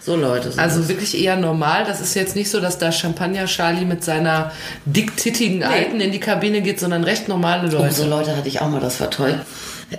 So 0.00 0.16
Leute. 0.16 0.52
Also 0.58 0.86
wirklich 0.86 1.18
eher 1.18 1.36
normal. 1.36 1.86
Das 1.86 2.02
ist 2.02 2.12
jetzt 2.12 2.36
nicht 2.36 2.50
so, 2.50 2.60
dass 2.60 2.76
da 2.76 2.92
Champagner 2.92 3.46
Charlie 3.46 3.86
mit 3.86 4.04
seiner 4.04 4.52
dicktittigen 4.84 5.62
Alten 5.64 6.02
in 6.02 6.12
die 6.12 6.20
Kabine 6.20 6.60
geht, 6.60 6.78
sondern 6.78 7.04
recht 7.04 7.26
normale 7.26 7.68
Oh, 7.70 7.78
Leute. 7.80 7.94
so 7.94 8.06
Leute 8.06 8.36
hatte 8.36 8.48
ich 8.48 8.60
auch 8.60 8.68
mal, 8.68 8.80
das 8.82 9.00
war 9.00 9.08
toll. 9.08 9.40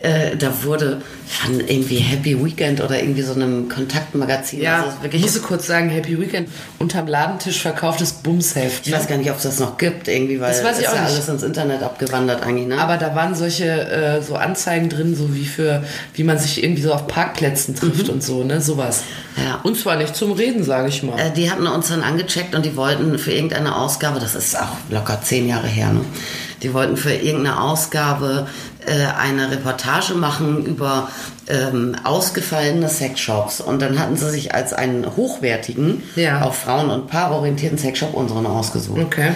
Äh, 0.04 0.38
da 0.38 0.52
wurde 0.64 1.02
von 1.26 1.60
irgendwie 1.62 1.98
Happy 1.98 2.44
Weekend 2.46 2.80
oder 2.80 3.00
irgendwie 3.02 3.24
so 3.24 3.34
einem 3.34 3.68
Kontaktmagazin. 3.70 4.62
ja, 4.62 4.84
also 4.84 4.98
ich 5.12 5.20
muss 5.22 5.42
kurz 5.42 5.66
sagen, 5.66 5.90
Happy 5.90 6.20
Weekend 6.20 6.48
unterm 6.78 7.08
Ladentisch 7.08 7.60
verkauftes 7.60 8.12
Bumsheft. 8.14 8.86
ich 8.86 8.94
weiß 8.94 9.08
gar 9.08 9.18
nicht, 9.18 9.32
ob 9.32 9.38
es 9.38 9.44
das 9.44 9.60
noch 9.60 9.78
gibt, 9.80 10.08
irgendwie, 10.08 10.40
weil 10.40 10.52
Das 10.52 10.64
weiß 10.64 10.78
ich 10.78 10.84
ist 10.86 10.90
auch 10.92 10.96
ja 10.96 11.02
nicht. 11.02 11.14
alles 11.14 11.28
ins 11.30 11.42
Internet 11.42 11.82
abgewandert 11.82 12.44
eigentlich, 12.44 12.68
ne? 12.68 12.78
Aber 12.80 12.98
da 12.98 13.16
waren 13.16 13.34
solche 13.34 13.66
äh, 13.66 14.22
so 14.22 14.36
Anzeigen 14.36 14.90
drin, 14.90 15.16
so 15.16 15.34
wie 15.34 15.46
für, 15.46 15.84
wie 16.14 16.24
man 16.24 16.38
sich 16.38 16.64
irgendwie 16.64 16.84
so 16.84 16.94
auf 16.94 17.08
Parkplätzen 17.08 17.74
trifft 17.76 18.10
und 18.10 18.22
so, 18.22 18.44
ne, 18.44 18.62
sowas. 18.62 19.02
Mhm. 19.38 19.44
Ja. 19.44 19.60
Und 19.64 19.76
zwar 19.76 19.96
nicht 19.96 20.16
zum 20.16 20.34
Reden, 20.34 20.64
sage 20.64 20.90
ich 20.90 21.02
mal. 21.02 21.18
Äh, 21.18 21.32
die 21.32 21.50
hatten 21.50 21.66
uns 21.66 21.88
dann 21.88 22.04
angecheckt 22.04 22.54
und 22.54 22.64
die 22.64 22.76
wollten 22.76 23.18
für 23.18 23.32
irgendeine 23.32 23.76
Ausgabe, 23.76 24.20
das 24.20 24.36
ist 24.36 24.56
auch 24.56 24.78
locker 24.92 25.20
zehn 25.24 25.48
Jahre 25.48 25.68
her, 25.68 25.92
ne? 25.92 26.02
die 26.62 26.74
wollten 26.74 26.98
für 26.98 27.14
irgendeine 27.14 27.62
Ausgabe 27.62 28.48
eine 28.88 29.52
Reportage 29.52 30.14
machen 30.16 30.66
über 30.66 31.10
ähm, 31.48 31.96
ausgefallene 32.04 32.90
Sexshops. 32.90 33.62
Und 33.62 33.82
dann 33.82 34.00
hatten 34.00 34.16
sie 34.18 34.30
sich 34.30 34.54
als 34.56 34.74
einen 34.74 35.16
hochwertigen, 35.16 36.04
Ja. 36.16 36.42
auf 36.42 36.58
Frauen- 36.58 36.90
und 36.90 37.08
paarorientierten 37.08 37.78
Sexshop 37.78 38.14
unseren 38.14 38.46
ausgesucht. 38.46 39.00
Okay. 39.02 39.32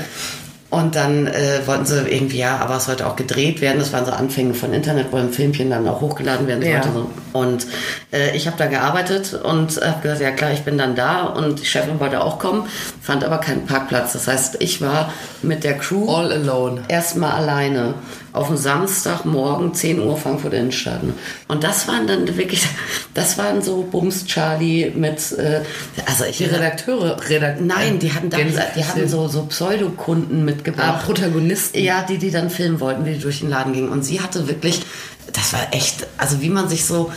Und 0.69 0.95
dann 0.95 1.27
äh, 1.27 1.59
wollten 1.67 1.85
sie 1.85 1.99
irgendwie, 2.09 2.39
ja, 2.39 2.57
aber 2.57 2.77
es 2.77 2.85
sollte 2.85 3.05
auch 3.05 3.15
gedreht 3.15 3.61
werden. 3.61 3.77
Das 3.77 3.93
waren 3.93 4.07
so 4.07 4.11
Anfänge 4.11 4.55
von 4.55 4.73
Internet, 4.73 5.11
wo 5.11 5.17
ein 5.17 5.29
Filmchen 5.31 5.69
dann 5.69 5.87
auch 5.87 6.01
hochgeladen 6.01 6.47
werden 6.47 6.63
Ja. 6.63 6.81
sollte. 6.81 6.97
So. 6.97 7.09
Und 7.37 7.67
äh, 8.11 8.35
ich 8.35 8.47
habe 8.47 8.57
da 8.57 8.65
gearbeitet 8.65 9.35
und 9.35 9.79
habe 9.79 10.01
gesagt, 10.01 10.21
ja 10.21 10.31
klar, 10.31 10.51
ich 10.51 10.61
bin 10.63 10.79
dann 10.79 10.95
da 10.95 11.25
und 11.25 11.59
die 11.61 11.65
Chefin 11.65 11.99
wollte 11.99 12.23
auch 12.23 12.39
kommen, 12.39 12.63
fand 13.03 13.23
aber 13.23 13.37
keinen 13.37 13.67
Parkplatz. 13.67 14.13
Das 14.13 14.27
heißt, 14.27 14.55
ich 14.61 14.81
war 14.81 15.13
mit 15.43 15.63
der 15.63 15.77
Crew 15.77 16.09
All 16.11 16.31
alone. 16.31 16.81
erstmal 16.87 17.33
alleine 17.33 17.93
auf 18.33 18.47
dem 18.47 18.57
Samstagmorgen 18.57 19.73
10 19.73 19.99
Uhr 20.01 20.17
Frankfurt 20.17 20.53
Innenstadt. 20.53 21.03
ne? 21.03 21.13
Und 21.47 21.63
das 21.63 21.87
waren 21.87 22.07
dann 22.07 22.25
wirklich, 22.35 22.63
das 23.13 23.37
waren 23.37 23.61
so 23.61 23.83
Bums 23.83 24.25
Charlie 24.25 24.91
mit, 24.95 25.31
äh, 25.33 25.61
also 26.07 26.25
ich 26.25 26.37
Die 26.37 26.45
Redakteure, 26.45 27.17
Redakt 27.29 27.61
Nein, 27.61 27.99
die 27.99 28.11
hatten, 28.11 28.29
da, 28.29 28.37
Gänse- 28.37 28.63
die 28.75 28.83
hatten 28.83 29.07
so, 29.07 29.27
so 29.27 29.43
Pseudokunden 29.45 30.41
ah, 30.41 30.43
mitgebracht. 30.43 31.05
Protagonisten. 31.05 31.79
Ja, 31.81 32.01
die, 32.03 32.17
die 32.17 32.31
dann 32.31 32.49
filmen 32.49 32.79
wollten, 32.79 33.05
wie 33.05 33.13
die 33.13 33.19
durch 33.19 33.39
den 33.41 33.49
Laden 33.49 33.73
gingen. 33.73 33.89
Und 33.89 34.03
sie 34.03 34.19
hatte 34.19 34.47
wirklich, 34.47 34.81
das 35.31 35.53
war 35.53 35.67
echt, 35.71 36.07
also 36.17 36.41
wie 36.41 36.49
man 36.49 36.67
sich 36.69 36.85
so, 36.85 37.11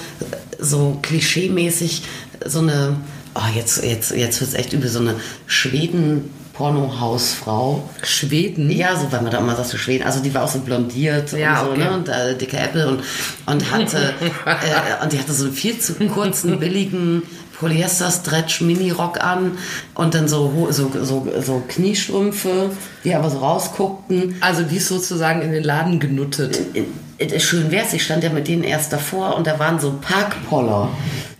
so 0.58 0.98
klischeemäßig 1.02 2.02
so 2.44 2.58
eine, 2.58 2.96
oh, 3.34 3.40
jetzt, 3.54 3.82
jetzt, 3.82 4.10
jetzt 4.10 4.40
wird's 4.40 4.54
echt 4.54 4.72
übel, 4.74 4.88
so 4.90 4.98
eine 5.00 5.14
Schweden- 5.46 6.30
Pornohausfrau. 6.56 7.88
Schweden. 8.02 8.70
Ja, 8.70 8.96
so, 8.96 9.10
weil 9.12 9.22
man 9.22 9.30
da 9.30 9.38
immer 9.38 9.54
sagt, 9.56 9.68
so 9.68 9.76
Schweden. 9.76 10.04
Also 10.04 10.20
die 10.20 10.32
war 10.34 10.44
auch 10.44 10.48
so 10.48 10.60
blondiert 10.60 11.32
Ja, 11.32 11.60
und 11.60 11.66
so, 11.66 11.72
okay. 11.72 11.84
ne? 11.84 11.94
Und 11.94 12.08
äh, 12.08 12.36
dicke 12.36 12.56
Äpfel 12.56 12.86
und, 12.86 13.02
und 13.46 13.70
hatte, 13.70 13.98
äh, 14.46 15.02
und 15.02 15.12
die 15.12 15.18
hatte 15.18 15.32
so 15.32 15.44
einen 15.44 15.54
viel 15.54 15.78
zu 15.78 15.94
kurzen, 15.94 16.58
billigen 16.58 17.22
Polyester-Stretch-Mini-Rock 17.58 19.22
an 19.22 19.58
und 19.94 20.14
dann 20.14 20.28
so, 20.28 20.68
so, 20.70 20.90
so, 21.02 21.26
so 21.40 21.62
Kniestrümpfe, 21.68 22.70
die 23.04 23.14
aber 23.14 23.30
so 23.30 23.38
rausguckten. 23.38 24.36
Also 24.40 24.62
die 24.62 24.76
ist 24.76 24.88
sozusagen 24.88 25.42
in 25.42 25.52
den 25.52 25.64
Laden 25.64 26.00
genuttet. 26.00 26.58
Äh, 26.74 27.40
Schön 27.40 27.70
wär's, 27.70 27.94
ich 27.94 28.04
stand 28.04 28.24
ja 28.24 28.30
mit 28.30 28.46
denen 28.46 28.62
erst 28.62 28.92
davor 28.92 29.36
und 29.36 29.46
da 29.46 29.58
waren 29.58 29.80
so 29.80 29.94
Parkpoller. 30.02 30.90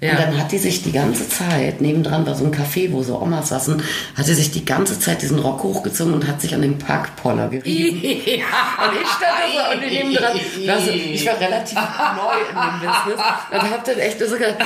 Ja. 0.01 0.11
Und 0.11 0.19
dann 0.21 0.39
hat 0.39 0.53
die 0.53 0.59
sich 0.59 0.83
die 0.83 0.93
ganze 0.93 1.27
Zeit, 1.27 1.81
nebendran 1.81 2.27
war 2.27 2.35
so 2.35 2.45
ein 2.45 2.53
Café, 2.55 2.93
wo 2.93 3.03
so 3.03 3.19
Omas 3.19 3.49
saßen, 3.49 3.83
hat 4.15 4.27
sie 4.27 4.35
sich 4.35 4.51
die 4.51 4.63
ganze 4.65 4.99
Zeit 5.01 5.23
diesen 5.23 5.39
Rock 5.39 5.63
hochgezogen 5.63 6.13
und 6.13 6.29
hat 6.29 6.39
sich 6.43 6.55
an 6.55 6.61
den 6.61 6.77
Parkpoller 6.79 7.49
gerieben. 7.49 7.97
Und 8.03 8.03
ich 8.05 9.09
stand 9.09 9.37
da 9.55 9.71
so 9.71 9.75
und 9.75 9.81
nebendran. 9.91 10.33
Also, 10.69 10.91
ich 10.91 11.27
war 11.27 11.41
relativ 11.41 11.75
neu 11.79 12.37
in 12.51 12.57
dem 12.57 12.81
Business 12.81 13.25
und 13.51 13.71
hab 13.71 13.85
dann 13.85 13.99
echt 13.99 14.19
so 14.21 14.37
gedacht, 14.37 14.57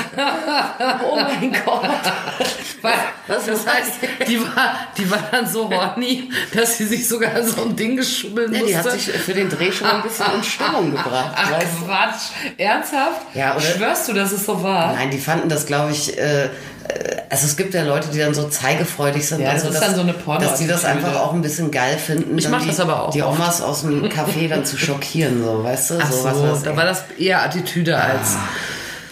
oh 1.09 1.17
mein 1.17 1.53
Gott. 1.65 1.83
Weil, 2.83 2.93
Was 3.29 3.47
das 3.47 3.67
heißt, 3.67 3.93
die 4.29 4.41
war, 4.41 4.75
die 4.97 5.11
war 5.11 5.23
dann 5.31 5.47
so 5.47 5.71
horny, 5.71 6.31
dass 6.55 6.79
sie 6.79 6.87
sich 6.87 7.07
sogar 7.07 7.43
so 7.43 7.63
ein 7.63 7.77
Ding 7.77 7.97
geschubbeln 7.97 8.53
Ja, 8.53 8.61
musste. 8.61 8.73
die 8.73 8.79
hat 8.79 8.91
sich 8.93 9.11
für 9.11 9.35
den 9.35 9.49
Dreh 9.49 9.71
schon 9.71 9.87
ein 9.89 10.03
bisschen 10.03 10.27
in 10.35 10.43
Stimmung 10.43 10.91
gebracht. 10.91 11.33
Ach? 11.37 11.51
Quatsch. 11.85 12.31
Ernsthaft? 12.59 13.23
Ja, 13.35 13.53
oder- 13.55 13.61
Schwörst 13.63 14.09
du, 14.09 14.13
dass 14.15 14.33
es 14.33 14.45
so 14.45 14.63
war? 14.63 14.95
Nein, 14.95 15.11
die 15.11 15.19
fanden 15.21 15.49
das, 15.49 15.67
glaube 15.67 15.93
ich, 15.93 16.19
äh, 16.19 16.45
äh, 16.45 16.49
also 17.29 17.47
es 17.47 17.57
gibt 17.57 17.75
ja 17.75 17.83
Leute, 17.85 18.09
die 18.09 18.19
dann 18.19 18.35
so 18.35 18.49
zeigefreudig 18.49 19.27
sind. 19.27 19.41
Ja, 19.41 19.53
das 19.53 19.63
so, 19.63 19.69
ist 19.69 19.75
dass, 19.75 19.87
dann 19.87 19.95
so 19.95 20.01
eine 20.03 20.13
Porno- 20.15 20.41
Dass 20.41 20.59
die 20.59 20.67
das 20.67 20.85
einfach 20.85 21.15
auch 21.17 21.33
ein 21.33 21.43
bisschen 21.43 21.71
geil 21.71 21.97
finden. 21.99 22.37
Ich 22.37 22.45
dann 22.45 22.53
mach 22.53 22.63
die, 22.63 22.69
das 22.69 22.81
aber 22.81 23.05
auch 23.05 23.11
Die 23.11 23.23
oft. 23.23 23.39
Omas 23.39 23.63
aus 23.63 23.83
dem 23.83 24.05
Café 24.07 24.49
dann 24.49 24.65
zu 24.65 24.77
schockieren, 24.77 25.43
so, 25.45 25.63
weißt 25.63 25.91
du? 25.91 25.99
Ach 26.01 26.11
so, 26.11 26.25
was 26.25 26.43
weiß 26.43 26.63
da 26.65 26.77
war 26.77 26.85
das 26.85 27.05
eher 27.19 27.43
Attitüde 27.43 27.97
als. 27.97 28.37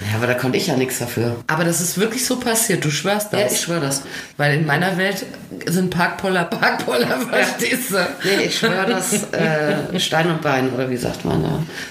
Ja, 0.00 0.16
aber 0.16 0.28
da 0.28 0.34
konnte 0.34 0.56
ich 0.56 0.68
ja 0.68 0.76
nichts 0.76 1.00
dafür. 1.00 1.34
Aber 1.48 1.64
das 1.64 1.80
ist 1.80 1.98
wirklich 1.98 2.24
so 2.24 2.38
passiert, 2.38 2.84
du 2.84 2.90
schwörst 2.90 3.32
das. 3.32 3.40
Ja, 3.40 3.46
ich 3.48 3.60
schwöre 3.60 3.80
das. 3.80 4.02
Weil 4.36 4.54
in 4.54 4.64
meiner 4.64 4.96
Welt 4.96 5.26
sind 5.66 5.90
Parkpoller 5.90 6.44
Parkpoller, 6.44 7.18
verstehst 7.28 7.90
du? 7.90 7.96
Nee, 8.22 8.44
ich 8.44 8.56
schwöre 8.58 8.86
das 8.86 9.12
äh, 9.32 9.98
Stein 9.98 10.30
und 10.30 10.40
Bein, 10.40 10.72
oder 10.72 10.88
wie 10.88 10.96
sagt 10.96 11.24
man 11.24 11.42
da? 11.42 11.48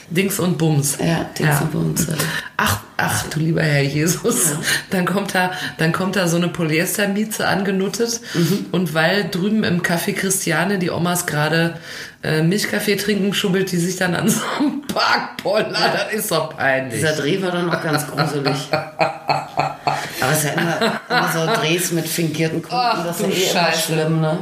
Dings 0.10 0.40
und 0.40 0.58
Bums. 0.58 0.98
Ja, 1.04 1.26
Dings 1.38 1.60
und 1.60 1.72
Bums, 1.74 2.08
ja. 2.08 2.14
Ach, 2.56 2.80
ach, 2.98 3.28
du 3.30 3.40
lieber 3.40 3.62
Herr 3.62 3.84
Jesus. 3.84 4.56
Dann 4.90 5.06
kommt 5.06 5.36
da, 5.36 5.52
dann 5.78 5.92
kommt 5.92 6.16
da 6.16 6.28
so 6.28 6.38
eine 6.38 6.50
Polyestermieze 6.50 7.48
angenuttet. 7.48 8.22
Mhm. 8.34 8.66
Und 8.72 8.94
weil 8.94 9.30
drüben 9.30 9.64
im 9.64 9.82
Café 9.82 10.14
Christiane 10.14 10.80
die 10.80 10.90
Omas 10.90 11.26
gerade 11.26 11.78
äh, 12.24 12.42
Milchkaffee 12.42 12.96
trinken, 12.96 13.34
schubbelt 13.34 13.72
die 13.72 13.78
sich 13.78 13.96
dann 13.96 14.16
an 14.16 14.30
so 14.30 14.42
einem 14.60 14.82
Parkpoller. 14.88 15.94
Das 15.94 16.14
ist 16.14 16.32
doch 16.32 16.56
peinlich. 16.56 16.96
Dieser 16.96 17.14
Dreh 17.14 17.42
war 17.42 17.52
dann 17.52 17.70
auch 17.70 17.82
ganz 17.82 18.08
gruselig. 18.08 18.68
Aber 18.72 20.32
das 20.32 20.38
ist 20.40 20.44
ja 20.46 20.52
immer, 20.54 21.02
immer 21.10 21.32
so 21.32 21.62
Drehs 21.62 21.92
mit 21.92 22.08
fingierten 22.08 22.62
Kunden, 22.62 22.76
Ach, 22.78 23.06
das 23.06 23.20
ist 23.20 23.28
ja 23.28 23.34
eh 23.34 23.52
immer 23.52 23.74
schlimm, 23.74 24.22
ne? 24.22 24.40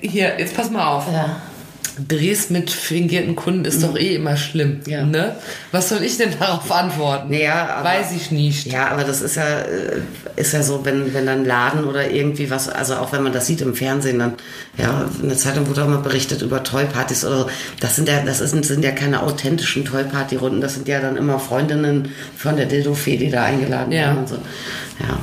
Hier, 0.00 0.38
jetzt 0.38 0.54
pass 0.54 0.70
mal 0.70 0.86
auf. 0.86 1.10
Ja. 1.10 1.36
Drehs 2.08 2.50
mit 2.50 2.70
fingierten 2.70 3.36
Kunden 3.36 3.64
ist 3.64 3.82
doch 3.82 3.96
eh 3.96 4.14
immer 4.14 4.36
schlimm. 4.36 4.80
Ja. 4.86 5.04
Ne? 5.04 5.36
Was 5.72 5.88
soll 5.88 6.02
ich 6.02 6.16
denn 6.16 6.30
darauf 6.38 6.70
antworten? 6.70 7.32
Ja, 7.32 7.68
aber- 7.76 7.88
Weiß 7.90 8.12
ich 8.16 8.30
nicht. 8.30 8.66
Ja, 8.66 8.88
aber 8.88 9.04
das 9.04 9.20
ist 9.20 9.36
ja, 9.36 9.60
äh, 9.60 10.00
ist 10.36 10.52
ja 10.52 10.62
so, 10.62 10.84
wenn, 10.84 11.12
wenn 11.14 11.26
dann 11.26 11.44
Laden 11.44 11.84
oder 11.84 12.10
irgendwie 12.10 12.50
was, 12.50 12.68
also 12.68 12.94
auch 12.96 13.12
wenn 13.12 13.22
man 13.22 13.32
das 13.32 13.46
sieht 13.46 13.60
im 13.60 13.74
Fernsehen, 13.74 14.18
dann, 14.18 14.34
ja, 14.78 15.08
in 15.22 15.28
der 15.28 15.38
Zeitung 15.38 15.68
wurde 15.68 15.84
auch 15.84 15.88
mal 15.88 15.98
berichtet 15.98 16.42
über 16.42 16.62
Toy-Partys 16.62 17.24
oder 17.24 17.38
so. 17.40 17.50
Das 17.80 17.96
sind 17.96 18.08
ja, 18.08 18.22
das 18.24 18.40
ist, 18.40 18.52
sind 18.64 18.84
ja 18.84 18.92
keine 18.92 19.22
authentischen 19.22 19.84
Toy-Party-Runden, 19.84 20.60
das 20.60 20.74
sind 20.74 20.88
ja 20.88 21.00
dann 21.00 21.16
immer 21.16 21.38
Freundinnen 21.38 22.12
von 22.36 22.56
der 22.56 22.66
Dildo-Fee, 22.66 23.16
die 23.16 23.30
da 23.30 23.44
eingeladen 23.44 23.92
Ja. 23.92 24.00
werden 24.02 24.18
und 24.18 24.28
so. 24.28 24.34
Ja. 25.00 25.18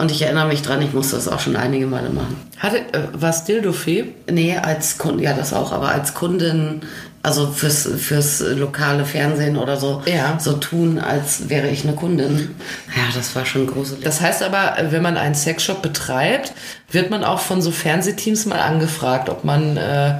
Und 0.00 0.10
ich 0.10 0.22
erinnere 0.22 0.46
mich 0.48 0.62
dran, 0.62 0.80
ich 0.80 0.94
musste 0.94 1.16
das 1.16 1.28
auch 1.28 1.40
schon 1.40 1.56
einige 1.56 1.86
Male 1.86 2.08
machen. 2.10 2.36
Hatte, 2.58 2.78
äh, 2.78 3.08
was 3.12 3.44
Dildofee? 3.44 4.06
Nee, 4.30 4.56
als 4.56 4.96
Kundin, 4.96 5.24
ja, 5.24 5.34
das 5.34 5.52
auch, 5.52 5.72
aber 5.72 5.90
als 5.90 6.14
Kundin, 6.14 6.80
also 7.22 7.48
fürs, 7.48 7.86
fürs 7.98 8.40
lokale 8.40 9.04
Fernsehen 9.04 9.58
oder 9.58 9.76
so, 9.76 10.02
Ja. 10.06 10.38
so 10.40 10.54
tun, 10.54 10.98
als 10.98 11.50
wäre 11.50 11.68
ich 11.68 11.84
eine 11.84 11.94
Kundin. 11.94 12.54
Ja, 12.96 13.02
das 13.14 13.36
war 13.36 13.44
schon 13.44 13.66
gruselig. 13.66 14.02
Das 14.02 14.22
heißt 14.22 14.42
aber, 14.42 14.78
äh, 14.78 14.90
wenn 14.90 15.02
man 15.02 15.18
einen 15.18 15.34
Sexshop 15.34 15.82
betreibt, 15.82 16.52
wird 16.90 17.10
man 17.10 17.22
auch 17.22 17.40
von 17.40 17.60
so 17.60 17.70
Fernsehteams 17.70 18.46
mal 18.46 18.60
angefragt, 18.60 19.28
ob 19.28 19.44
man, 19.44 19.76
äh, 19.76 20.14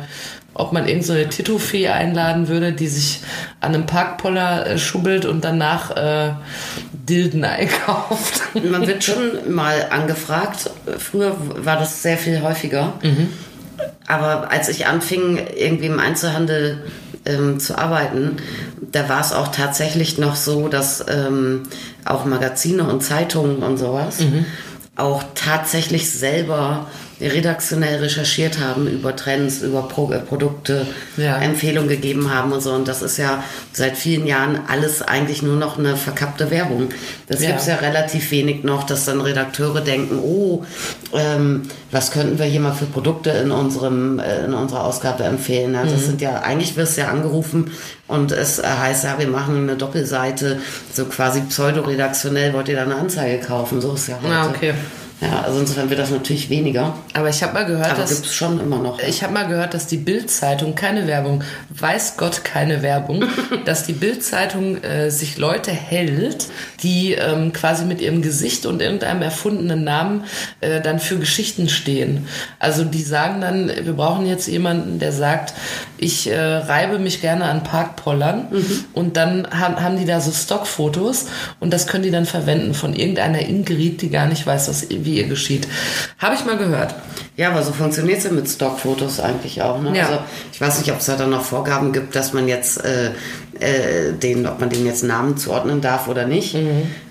ob 0.55 0.73
man 0.73 0.87
irgendeine 0.87 1.05
so 1.05 1.13
eine 1.13 1.29
Tito-Fee 1.29 1.89
einladen 1.89 2.49
würde, 2.49 2.73
die 2.73 2.89
sich 2.89 3.21
an 3.61 3.75
einem 3.75 3.87
Parkpoller 3.87 4.67
äh, 4.67 4.79
schubbelt 4.79 5.25
und 5.25 5.45
danach 5.45 5.97
äh, 5.97 6.33
Dilden 6.93 7.45
einkauft. 7.45 8.43
Man 8.55 8.87
wird 8.87 9.05
schon 9.05 9.53
mal 9.53 9.87
angefragt. 9.91 10.71
Früher 10.99 11.37
war 11.39 11.77
das 11.77 12.03
sehr 12.03 12.19
viel 12.19 12.43
häufiger. 12.43 12.95
Aber 14.07 14.51
als 14.51 14.69
ich 14.69 14.87
anfing, 14.87 15.39
irgendwie 15.57 15.87
im 15.87 16.01
Einzelhandel 16.01 16.85
ähm, 17.25 17.61
zu 17.61 17.79
arbeiten, 17.79 18.37
da 18.81 19.09
war 19.09 19.21
es 19.21 19.33
auch 19.33 19.49
tatsächlich 19.49 20.19
noch 20.19 20.37
so, 20.37 20.69
dass 20.69 21.05
ähm, 21.09 21.63
auch 22.05 22.25
Magazine 22.25 22.85
und 22.85 23.03
Zeitungen 23.03 23.63
und 23.63 23.79
sowas 23.79 24.19
auch 25.01 25.23
tatsächlich 25.35 26.11
selber 26.11 26.87
redaktionell 27.21 27.99
recherchiert 28.01 28.59
haben 28.59 28.87
über 28.87 29.15
Trends, 29.17 29.63
über 29.63 29.83
Pro 29.83 30.11
äh, 30.13 30.19
Produkte, 30.21 30.87
Ja. 31.17 31.39
Empfehlungen 31.39 31.89
gegeben 31.89 32.33
haben 32.35 32.53
und 32.53 32.61
so. 32.63 32.73
Und 32.73 32.89
das 32.89 33.03
ist 33.03 33.17
ja 33.19 33.43
seit 33.73 33.97
vielen 33.97 34.27
Jahren 34.27 34.61
alles 34.69 35.03
eigentlich 35.03 35.43
nur 35.43 35.57
noch 35.57 35.79
eine 35.79 35.97
verkappte 35.97 36.51
Werbung. 36.51 36.89
Das 37.29 37.43
Ja. 37.43 37.51
gibt's 37.51 37.67
ja 37.67 37.77
relativ 37.77 38.31
wenig 38.31 38.65
noch, 38.65 38.85
dass 38.85 39.05
dann 39.05 39.21
Redakteure 39.21 39.81
denken, 39.81 40.19
oh, 40.19 40.65
ähm, 41.13 41.63
was 41.91 42.11
könnten 42.11 42.39
wir 42.39 42.47
hier 42.47 42.61
mal 42.61 42.73
für 42.73 42.87
Produkte 42.87 43.31
in 43.31 43.51
unserem 43.51 44.19
äh, 44.19 44.45
in 44.45 44.55
unserer 44.55 44.85
Ausgabe 44.85 45.25
empfehlen? 45.25 45.75
Ja, 45.75 45.85
Mhm. 45.85 45.91
das 45.91 46.05
sind 46.07 46.21
ja 46.21 46.41
eigentlich 46.41 46.77
wirst 46.77 46.97
du 46.97 47.03
ja 47.03 47.09
angerufen 47.09 47.71
und 48.07 48.33
es 48.33 48.59
äh, 48.59 48.63
heißt 48.67 49.05
ja, 49.05 49.19
wir 49.19 49.29
machen 49.29 49.57
eine 49.69 49.77
Doppelseite, 49.77 50.59
so 50.93 51.05
quasi 51.07 51.41
pseudoredaktionell 51.43 52.53
wollt 52.53 52.69
ihr 52.69 52.77
da 52.77 52.83
eine 52.83 52.95
Anzeige 52.97 53.45
kaufen? 53.45 53.81
So 53.81 53.95
ist 53.95 54.09
ja 54.09 54.19
heute. 54.23 54.33
Ah, 54.35 54.47
okay. 54.49 54.75
Ja, 55.21 55.43
also 55.43 55.61
insofern 55.61 55.91
wird 55.91 56.01
das 56.01 56.11
natürlich 56.11 56.49
weniger, 56.49 56.95
Aber 57.13 57.29
ich 57.29 57.43
habe 57.43 57.53
mal 57.53 57.67
gehört, 57.67 57.91
aber 57.91 58.01
dass 58.01 58.11
gibt's 58.11 58.35
schon 58.35 58.59
immer 58.59 58.79
noch. 58.79 58.99
Ich 59.01 59.23
habe 59.23 59.35
mal 59.35 59.47
gehört, 59.47 59.75
dass 59.75 59.87
die 59.87 59.99
Bild-Zeitung 59.99 60.75
keine 60.75 61.07
Werbung, 61.07 61.45
weiß 61.69 62.17
Gott 62.17 62.43
keine 62.43 62.81
Werbung, 62.81 63.25
dass 63.67 63.85
die 63.85 63.93
Bild-Zeitung 63.93 64.83
äh, 64.83 65.11
sich 65.11 65.37
Leute 65.37 65.73
hält, 65.73 66.47
die 66.83 67.13
ähm, 67.13 67.53
quasi 67.53 67.85
mit 67.85 68.01
ihrem 68.01 68.23
Gesicht 68.23 68.65
und 68.65 68.81
irgendeinem 68.81 69.21
erfundenen 69.21 69.85
Namen 69.85 70.25
äh, 70.61 70.81
dann 70.81 70.99
für 70.99 71.19
Geschichten 71.19 71.69
stehen. 71.69 72.27
Also 72.59 72.85
die 72.85 73.03
sagen 73.03 73.43
dann, 73.43 73.69
wir 73.69 73.93
brauchen 73.93 74.25
jetzt 74.25 74.49
jemanden, 74.49 75.01
der 75.01 75.13
sagt, 75.13 75.53
ich 75.99 76.31
äh, 76.31 76.41
reibe 76.41 76.99
mich 76.99 77.21
gerne 77.21 77.45
an 77.45 77.63
Parkpollern 77.63 78.49
und 78.95 79.19
dann 79.19 79.47
haben, 79.51 79.83
haben 79.83 79.99
die 79.99 80.07
da 80.07 80.21
so 80.23 80.33
Stockfotos 80.33 81.27
und 81.61 81.75
das 81.75 81.87
können 81.87 82.05
die 82.05 82.11
dann 82.11 82.25
verwenden 82.25 82.73
von 82.73 82.95
irgendeiner 82.95 83.41
Ingrid, 83.41 84.01
die 84.01 84.09
gar 84.09 84.27
nicht 84.27 84.47
weiß, 84.47 84.69
was, 84.69 84.87
wie 84.89 85.10
ihr 85.17 85.29
geschieht. 85.29 85.69
Habe 86.19 86.35
ich 86.35 86.45
mal 86.45 86.57
gehört. 86.57 86.95
Ja, 87.37 87.51
aber 87.51 87.63
so 87.63 87.73
funktioniert 87.73 88.19
es 88.19 88.25
ja 88.25 88.33
mit 88.33 88.49
Stockfotos 88.49 89.21
eigentlich 89.21 89.63
auch. 89.63 89.81
Ne? 89.81 89.97
Ja. 89.97 90.07
Also 90.07 90.19
ich 90.53 90.61
weiß 90.61 90.79
nicht, 90.79 90.93
ob 90.93 90.99
es 90.99 91.07
da 91.07 91.17
dann 91.17 91.31
noch 91.31 91.43
Vorgaben 91.43 91.93
gibt, 91.93 92.15
dass 92.15 92.33
man 92.33 92.49
jetzt 92.49 92.85
äh, 92.85 93.13
äh, 93.61 94.13
den, 94.13 94.47
ob 94.47 94.61
man 94.61 94.69
den 94.69 94.85
jetzt 94.85 95.05
Namen 95.05 95.37
zuordnen 95.37 95.81
darf 95.81 96.09
oder 96.09 96.27
nicht. 96.27 96.55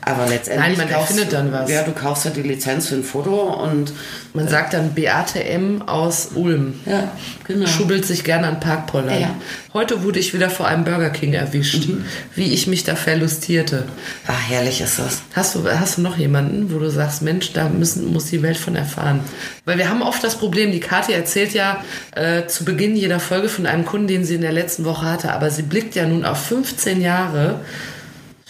Aber 0.09 0.27
letztendlich 0.27 0.77
Mhm. 0.77 0.77
Nein, 0.77 0.87
man 0.89 0.99
erfindet 1.01 1.33
dann 1.33 1.51
was. 1.51 1.69
Ja, 1.69 1.83
du 1.83 1.91
kaufst 1.91 2.25
ja 2.25 2.31
die 2.31 2.41
Lizenz 2.41 2.87
für 2.87 2.95
ein 2.95 3.03
Foto 3.03 3.53
und 3.63 3.93
Man 4.33 4.47
sagt 4.47 4.73
dann 4.73 4.93
Beate 4.93 5.43
M. 5.43 5.81
aus 5.87 6.29
Ulm. 6.35 6.75
ja, 6.85 7.11
genau. 7.47 7.65
Schubbelt 7.67 8.05
sich 8.05 8.23
gerne 8.23 8.47
an 8.47 8.59
Parkpollern. 8.59 9.19
Ja. 9.19 9.35
Heute 9.73 10.03
wurde 10.03 10.19
ich 10.19 10.33
wieder 10.33 10.49
vor 10.49 10.67
einem 10.67 10.83
Burger 10.83 11.09
King 11.09 11.33
erwischt, 11.33 11.87
wie 12.35 12.53
ich 12.53 12.67
mich 12.67 12.83
da 12.83 12.95
verlustierte. 12.95 13.83
Ah, 14.27 14.33
herrlich 14.47 14.81
ist 14.81 14.99
das. 14.99 15.21
Hast 15.35 15.55
du, 15.55 15.63
hast 15.67 15.97
du 15.97 16.01
noch 16.01 16.17
jemanden, 16.17 16.71
wo 16.73 16.79
du 16.79 16.89
sagst, 16.89 17.21
Mensch, 17.21 17.53
da 17.53 17.69
müssen, 17.69 18.11
muss 18.13 18.25
die 18.25 18.41
Welt 18.43 18.57
von 18.57 18.75
erfahren? 18.75 19.19
Weil 19.65 19.77
wir 19.77 19.89
haben 19.89 20.01
oft 20.01 20.23
das 20.23 20.35
Problem, 20.35 20.71
die 20.71 20.79
Kathi 20.79 21.13
erzählt 21.13 21.53
ja 21.53 21.83
äh, 22.15 22.45
zu 22.47 22.65
Beginn 22.65 22.95
jeder 22.95 23.19
Folge 23.19 23.49
von 23.49 23.65
einem 23.65 23.85
Kunden, 23.85 24.07
den 24.07 24.25
sie 24.25 24.35
in 24.35 24.41
der 24.41 24.53
letzten 24.53 24.85
Woche 24.85 25.05
hatte, 25.05 25.31
aber 25.33 25.49
sie 25.51 25.63
blickt 25.63 25.95
ja 25.95 26.05
nun 26.07 26.25
auf 26.25 26.39
15 26.45 27.01
Jahre 27.01 27.59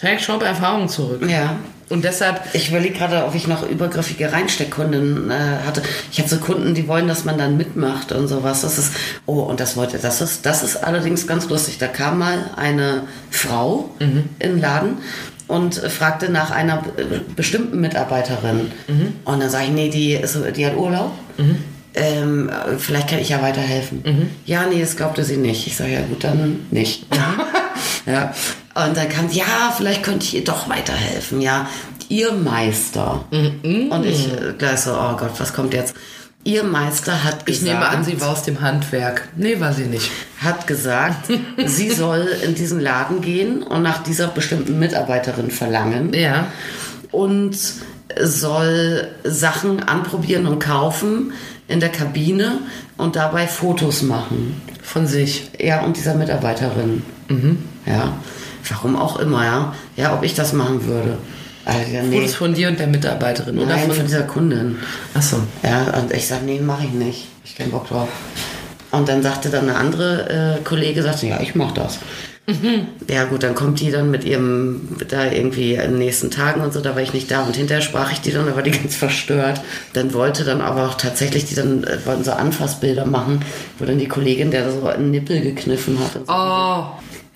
Sexshop-Erfahrung 0.00 0.88
zurück. 0.88 1.22
Ja. 1.28 1.56
Und 1.88 2.04
deshalb, 2.04 2.40
Ich 2.52 2.68
überlege 2.68 2.94
gerade, 2.96 3.24
ob 3.26 3.34
ich 3.34 3.48
noch 3.48 3.68
übergriffige 3.68 4.32
Reinsteckkunden 4.32 5.28
äh, 5.30 5.34
hatte. 5.66 5.82
Ich 6.12 6.18
habe 6.20 6.28
so 6.28 6.36
Kunden, 6.38 6.72
die 6.72 6.86
wollen, 6.86 7.08
dass 7.08 7.24
man 7.24 7.36
dann 7.36 7.56
mitmacht 7.56 8.12
und 8.12 8.28
sowas. 8.28 8.60
Das 8.62 8.78
ist, 8.78 8.92
oh, 9.26 9.40
und 9.40 9.58
das 9.58 9.76
wollte, 9.76 9.98
das 9.98 10.20
ist, 10.20 10.46
das 10.46 10.62
ist 10.62 10.76
allerdings 10.84 11.26
ganz 11.26 11.48
lustig. 11.48 11.78
Da 11.78 11.88
kam 11.88 12.20
mal 12.20 12.48
eine 12.56 13.02
Frau 13.30 13.90
in 13.98 14.28
den 14.40 14.60
Laden 14.60 14.98
und 15.48 15.74
fragte 15.74 16.30
nach 16.30 16.52
einer 16.52 16.76
be- 16.76 17.22
bestimmten 17.34 17.80
Mitarbeiterin. 17.80 18.70
Und 19.24 19.40
dann 19.40 19.50
sage 19.50 19.64
ich, 19.64 19.70
nee, 19.72 19.88
die, 19.88 20.12
ist, 20.12 20.38
die 20.56 20.64
hat 20.64 20.76
Urlaub. 20.76 21.10
Ähm, 21.94 22.48
vielleicht 22.78 23.08
kann 23.08 23.18
ich 23.18 23.30
ja 23.30 23.42
weiterhelfen. 23.42 24.30
Ja, 24.46 24.64
nee, 24.72 24.80
das 24.80 24.94
glaubte 24.96 25.24
sie 25.24 25.38
nicht. 25.38 25.66
Ich 25.66 25.74
sage, 25.76 25.92
ja 25.94 26.02
gut, 26.02 26.22
dann 26.22 26.60
nicht. 26.70 27.04
ja. 28.06 28.32
Und 28.74 28.96
dann 28.96 29.08
kam, 29.08 29.28
ja, 29.30 29.72
vielleicht 29.76 30.02
könnte 30.02 30.24
ich 30.26 30.34
ihr 30.36 30.44
doch 30.44 30.68
weiterhelfen. 30.68 31.40
Ja, 31.40 31.68
ihr 32.08 32.32
Meister. 32.32 33.24
Und 33.30 34.04
ich 34.06 34.28
äh, 34.32 34.52
gleich 34.56 34.80
so, 34.80 34.92
oh 34.92 35.16
Gott, 35.16 35.32
was 35.38 35.52
kommt 35.52 35.74
jetzt? 35.74 35.94
Ihr 36.44 36.62
Meister 36.64 37.22
hat 37.24 37.40
ich 37.46 37.58
gesagt, 37.60 37.64
nehme 37.64 37.86
an, 37.88 38.02
sie 38.04 38.18
war 38.20 38.30
aus 38.30 38.42
dem 38.44 38.60
Handwerk. 38.62 39.28
Nee, 39.36 39.60
war 39.60 39.74
sie 39.74 39.84
nicht. 39.84 40.10
hat 40.42 40.66
gesagt, 40.66 41.30
sie 41.66 41.90
soll 41.90 42.26
in 42.42 42.54
diesen 42.54 42.80
Laden 42.80 43.20
gehen 43.20 43.62
und 43.62 43.82
nach 43.82 44.02
dieser 44.02 44.28
bestimmten 44.28 44.78
Mitarbeiterin 44.78 45.50
verlangen 45.50 46.14
Ja. 46.14 46.46
und 47.10 47.58
soll 48.24 49.08
Sachen 49.24 49.82
anprobieren 49.82 50.46
und 50.46 50.58
kaufen 50.60 51.32
in 51.68 51.78
der 51.80 51.90
Kabine 51.90 52.58
und 52.96 53.16
dabei 53.16 53.46
Fotos 53.46 54.02
machen. 54.02 54.60
Von 54.82 55.06
sich. 55.06 55.50
Ja, 55.60 55.82
und 55.82 55.96
dieser 55.96 56.14
Mitarbeiterin. 56.14 57.02
Ja, 57.86 58.14
warum 58.68 58.96
auch 58.96 59.18
immer, 59.18 59.44
ja. 59.44 59.74
Ja, 59.96 60.14
ob 60.14 60.22
ich 60.22 60.34
das 60.34 60.52
machen 60.52 60.86
würde. 60.86 61.18
Also, 61.64 61.80
nee. 62.08 62.16
Fotos 62.16 62.34
von 62.34 62.54
dir 62.54 62.68
und 62.68 62.78
der 62.78 62.86
Mitarbeiterin, 62.86 63.58
oder? 63.58 63.66
Nein, 63.66 63.86
von 63.86 63.96
von 63.96 64.06
dieser 64.06 64.22
Kundin. 64.22 64.78
Achso. 65.14 65.36
Ja, 65.62 65.98
und 66.00 66.12
ich 66.12 66.26
sag, 66.26 66.42
nee, 66.44 66.58
mache 66.60 66.84
ich 66.84 66.92
nicht. 66.92 67.28
Ich 67.44 67.56
keinen 67.56 67.70
Bock 67.70 67.88
drauf. 67.88 68.08
Und 68.90 69.08
dann 69.08 69.22
sagte 69.22 69.50
dann 69.50 69.68
eine 69.68 69.76
andere 69.76 70.58
äh, 70.58 70.64
Kollege, 70.64 71.02
sagte, 71.02 71.26
ja, 71.26 71.40
ich 71.40 71.54
mach 71.54 71.72
das. 71.72 71.98
Ja 73.06 73.24
gut, 73.24 73.42
dann 73.42 73.54
kommt 73.54 73.80
die 73.80 73.90
dann 73.90 74.10
mit 74.10 74.24
ihrem, 74.24 74.88
da 75.08 75.30
irgendwie 75.30 75.74
in 75.74 75.80
den 75.80 75.98
nächsten 75.98 76.30
Tagen 76.30 76.62
und 76.62 76.72
so, 76.72 76.80
da 76.80 76.94
war 76.94 77.02
ich 77.02 77.12
nicht 77.12 77.30
da. 77.30 77.42
Und 77.42 77.56
hinterher 77.56 77.82
sprach 77.82 78.12
ich 78.12 78.20
die 78.20 78.32
dann, 78.32 78.46
da 78.46 78.56
war 78.56 78.62
die 78.62 78.70
ganz 78.82 78.96
verstört. 78.96 79.60
Dann 79.92 80.12
wollte 80.14 80.44
dann 80.44 80.60
aber 80.60 80.88
auch 80.88 80.94
tatsächlich, 80.94 81.44
die 81.44 81.54
dann 81.54 81.84
äh, 81.84 81.98
wollten 82.04 82.24
so 82.24 82.32
Anfassbilder 82.32 83.06
machen, 83.06 83.44
wo 83.78 83.84
dann 83.84 83.98
die 83.98 84.08
Kollegin, 84.08 84.50
der 84.50 84.70
so 84.70 84.86
einen 84.86 85.10
Nippel 85.10 85.40
gekniffen 85.40 85.98
hat. 86.00 86.12
So. 86.12 86.20
Oh. 86.28 86.86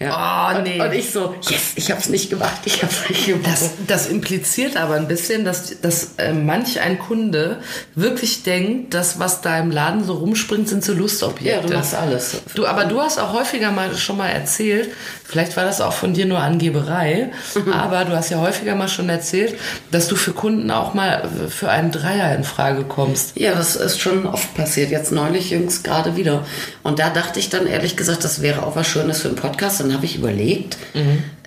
Ja. 0.00 0.52
oh, 0.52 0.58
und, 0.58 0.64
nee. 0.64 0.80
und 0.80 0.92
ich 0.92 1.10
so, 1.10 1.34
yes, 1.48 1.72
ich 1.76 1.90
hab's 1.90 2.08
nicht 2.08 2.28
gemacht, 2.28 2.60
ich 2.64 2.82
hab's 2.82 3.08
nicht 3.08 3.26
gemacht. 3.26 3.46
Das, 3.46 3.70
das 3.86 4.06
impliziert 4.08 4.76
aber 4.76 4.94
ein 4.94 5.06
bisschen, 5.06 5.44
dass, 5.44 5.80
dass 5.80 6.14
äh, 6.18 6.32
manch 6.32 6.80
ein 6.80 6.98
Kunde 6.98 7.60
wirklich 7.94 8.42
denkt, 8.42 8.92
dass 8.92 9.20
was 9.20 9.40
da 9.40 9.58
im 9.58 9.70
Laden 9.70 10.04
so 10.04 10.14
rumspringt, 10.14 10.68
sind 10.68 10.84
so 10.84 10.92
Lustobjekte. 10.94 11.60
ja, 11.60 11.66
du 11.66 11.72
machst 11.72 11.94
alles. 11.94 12.42
Du, 12.54 12.66
aber 12.66 12.86
du 12.86 13.00
hast 13.00 13.18
auch 13.18 13.32
häufiger 13.32 13.70
mal 13.70 13.94
schon 13.96 14.16
mal 14.16 14.28
erzählt, 14.28 14.90
vielleicht 15.34 15.56
war 15.56 15.64
das 15.64 15.80
auch 15.80 15.92
von 15.92 16.14
dir 16.14 16.26
nur 16.26 16.38
Angeberei, 16.38 17.30
Mhm. 17.56 17.72
aber 17.72 18.04
du 18.04 18.16
hast 18.16 18.30
ja 18.30 18.38
häufiger 18.38 18.74
mal 18.76 18.88
schon 18.88 19.08
erzählt, 19.08 19.54
dass 19.90 20.06
du 20.08 20.14
für 20.16 20.30
Kunden 20.32 20.70
auch 20.70 20.94
mal 20.94 21.28
für 21.50 21.68
einen 21.68 21.90
Dreier 21.90 22.34
in 22.36 22.44
Frage 22.44 22.84
kommst. 22.84 23.36
Ja, 23.36 23.52
das 23.54 23.74
ist 23.76 24.00
schon 24.00 24.26
oft 24.26 24.54
passiert. 24.54 24.90
Jetzt 24.90 25.10
neulich 25.12 25.50
jüngst 25.50 25.82
gerade 25.84 26.14
wieder. 26.16 26.44
Und 26.84 26.98
da 27.00 27.10
dachte 27.10 27.40
ich 27.40 27.50
dann 27.50 27.66
ehrlich 27.66 27.96
gesagt, 27.96 28.22
das 28.24 28.40
wäre 28.42 28.62
auch 28.64 28.76
was 28.76 28.86
Schönes 28.86 29.20
für 29.22 29.28
einen 29.28 29.36
Podcast. 29.36 29.80
Dann 29.80 29.92
habe 29.92 30.04
ich 30.04 30.16
überlegt, 30.16 30.76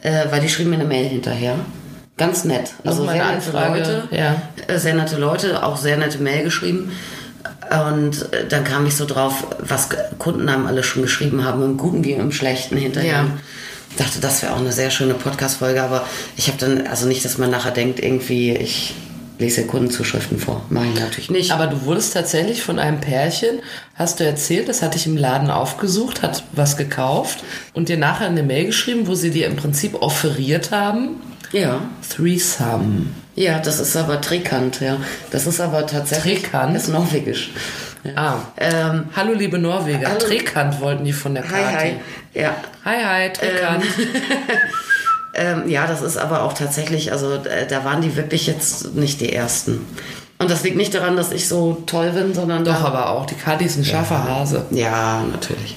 äh, 0.04 0.26
weil 0.30 0.41
die 0.41 0.50
schrieben 0.50 0.71
mir 0.71 0.76
eine 0.80 0.86
Mail 0.86 1.08
hinterher. 1.08 1.56
Ganz 2.17 2.43
nett. 2.43 2.73
Also 2.84 3.04
sehr 3.06 3.13
nette 3.13 3.26
Anfrage, 3.26 3.80
Leute. 3.80 4.04
ja. 4.12 4.41
Äh, 4.67 4.78
Sehr 4.80 4.95
nette 4.95 5.17
Leute, 5.17 5.63
auch 5.63 5.78
sehr 5.78 5.97
nette 5.97 6.17
Mail 6.19 6.43
geschrieben. 6.43 6.91
Und 7.69 8.34
äh, 8.34 8.45
dann 8.47 8.63
kam 8.63 8.86
ich 8.86 8.95
so 8.95 9.06
drauf, 9.06 9.45
was 9.60 9.89
Kunden 10.17 10.47
einem 10.47 10.67
alle 10.67 10.84
schon 10.84 11.02
geschrieben 11.02 11.43
haben, 11.43 11.62
im 11.63 11.78
Guten 11.78 12.04
wie 12.04 12.13
im 12.13 12.32
Schlechten 12.32 12.78
hinterher. 12.78 13.12
Ja. 13.12 13.26
Dachte, 13.98 14.20
das 14.20 14.42
wäre 14.42 14.54
auch 14.54 14.60
eine 14.60 14.72
sehr 14.72 14.92
schöne 14.92 15.14
Podcast-Folge, 15.14 15.82
aber 15.82 16.08
ich 16.36 16.48
habe 16.48 16.58
dann, 16.58 16.88
also 16.88 17.08
nicht, 17.08 17.26
dass 17.26 17.38
man 17.38 17.50
nachher 17.50 17.72
denkt, 17.72 18.00
irgendwie, 18.00 18.56
ich 18.56 18.94
lese 19.40 19.66
Kundenzuschriften 19.66 20.40
vor. 20.40 20.64
Mache 20.70 20.88
ich 20.94 21.00
natürlich 21.00 21.30
nicht. 21.30 21.52
Aber 21.52 21.68
du 21.68 21.86
wurdest 21.86 22.14
tatsächlich 22.14 22.64
von 22.64 22.80
einem 22.80 23.00
Pärchen, 23.00 23.60
hast 23.96 24.20
du 24.20 24.26
erzählt, 24.26 24.68
das 24.68 24.82
hatte 24.82 24.98
ich 24.98 25.06
im 25.06 25.18
Laden 25.18 25.50
aufgesucht, 25.50 26.24
hat 26.24 26.44
was 26.54 26.78
gekauft 26.78 27.44
und 27.74 27.90
dir 27.90 27.98
nachher 27.98 28.28
eine 28.28 28.44
Mail 28.44 28.66
geschrieben, 28.66 29.08
wo 29.08 29.16
sie 29.16 29.30
dir 29.30 29.48
im 29.48 29.56
Prinzip 29.56 30.02
offeriert 30.02 30.72
haben, 30.72 31.22
ja. 31.52 31.82
Threesome. 32.10 33.08
Ja, 33.36 33.60
das 33.60 33.80
ist 33.80 33.96
aber 33.96 34.20
Trekant, 34.20 34.82
ja. 34.82 34.98
Das 35.32 35.48
ist 35.48 35.62
aber 35.62 35.86
tatsächlich. 35.86 36.42
Trekant? 36.42 36.76
Ist 36.76 36.90
norwegisch. 36.90 37.52
Ah. 38.16 38.40
Ähm, 38.58 39.06
Hallo 39.16 39.34
liebe 39.34 39.58
Norweger, 39.58 40.10
Hallo. 40.10 40.20
Trekant 40.20 40.80
wollten 40.82 41.04
die 41.04 41.14
von 41.14 41.34
der 41.34 41.44
hi, 41.44 41.50
Kati. 41.50 41.76
hi. 41.76 41.96
Ja. 42.38 42.56
Hi, 42.86 43.04
hi, 43.04 43.34
Trekant. 43.34 43.84
Ähm, 45.39 45.69
ja, 45.69 45.86
das 45.86 46.02
ist 46.02 46.17
aber 46.17 46.41
auch 46.41 46.54
tatsächlich, 46.54 47.12
also 47.12 47.36
äh, 47.36 47.67
da 47.67 47.86
waren 47.86 48.02
die 48.02 48.15
wirklich 48.15 48.47
jetzt 48.47 48.95
nicht 48.95 49.21
die 49.21 49.32
ersten. 49.32 49.86
Und 50.39 50.50
das 50.50 50.63
liegt 50.63 50.78
nicht 50.78 50.95
daran, 50.95 51.15
dass 51.15 51.32
ich 51.32 51.47
so 51.47 51.84
toll 51.86 52.10
bin, 52.10 52.34
sondern 52.34 52.65
Doch, 52.65 52.84
aber 52.84 53.12
auch, 53.12 53.28
die 53.28 53.36
Kati 53.36 53.65
ist 53.65 53.78
ein 53.78 53.86
scharfer 53.86 54.23
Hase. 54.23 54.65
Ja, 54.71 55.23
natürlich. 55.32 55.76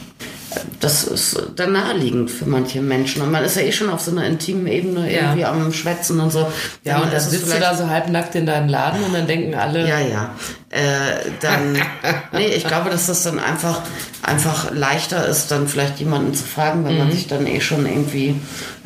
Das 0.81 1.05
ist 1.05 1.37
dann 1.57 1.73
naheliegend 1.73 2.31
für 2.31 2.47
manche 2.47 2.81
Menschen. 2.81 3.23
Und 3.23 3.31
man 3.31 3.45
ist 3.45 3.57
ja 3.57 3.63
eh 3.63 3.71
schon 3.73 3.89
auf 3.91 4.01
so 4.01 4.11
einer 4.11 4.25
intimen 4.27 4.67
Ebene 4.67 5.13
Ja. 5.13 5.21
irgendwie 5.23 5.45
am 5.45 5.73
Schwätzen 5.73 6.19
und 6.21 6.31
so. 6.33 6.47
Ja, 6.85 6.97
und 6.99 7.07
dann 7.09 7.13
ist 7.13 7.27
es 7.27 7.31
sitzt 7.31 7.55
du 7.55 7.61
da 7.61 7.77
so 7.77 7.89
halbnackt 7.89 8.35
in 8.35 8.47
deinem 8.47 8.69
Laden 8.69 9.03
und 9.05 9.13
dann 9.15 9.27
denken 9.27 9.55
alle, 9.55 9.87
Ja, 9.89 10.01
ja. 10.01 10.35
Äh, 10.71 11.31
dann, 11.41 11.77
nee, 12.33 12.47
ich 12.49 12.65
glaube, 12.67 12.91
dass 12.91 13.07
das 13.07 13.23
dann 13.23 13.39
einfach, 13.39 13.83
einfach 14.23 14.73
leichter 14.73 15.27
ist, 15.27 15.51
dann 15.51 15.69
vielleicht 15.69 15.99
jemanden 16.01 16.35
zu 16.35 16.45
fragen, 16.45 16.85
wenn 16.85 16.93
Mhm. 16.95 16.99
man 16.99 17.13
sich 17.13 17.27
dann 17.29 17.47
eh 17.47 17.61
schon 17.61 17.87
irgendwie 17.87 18.35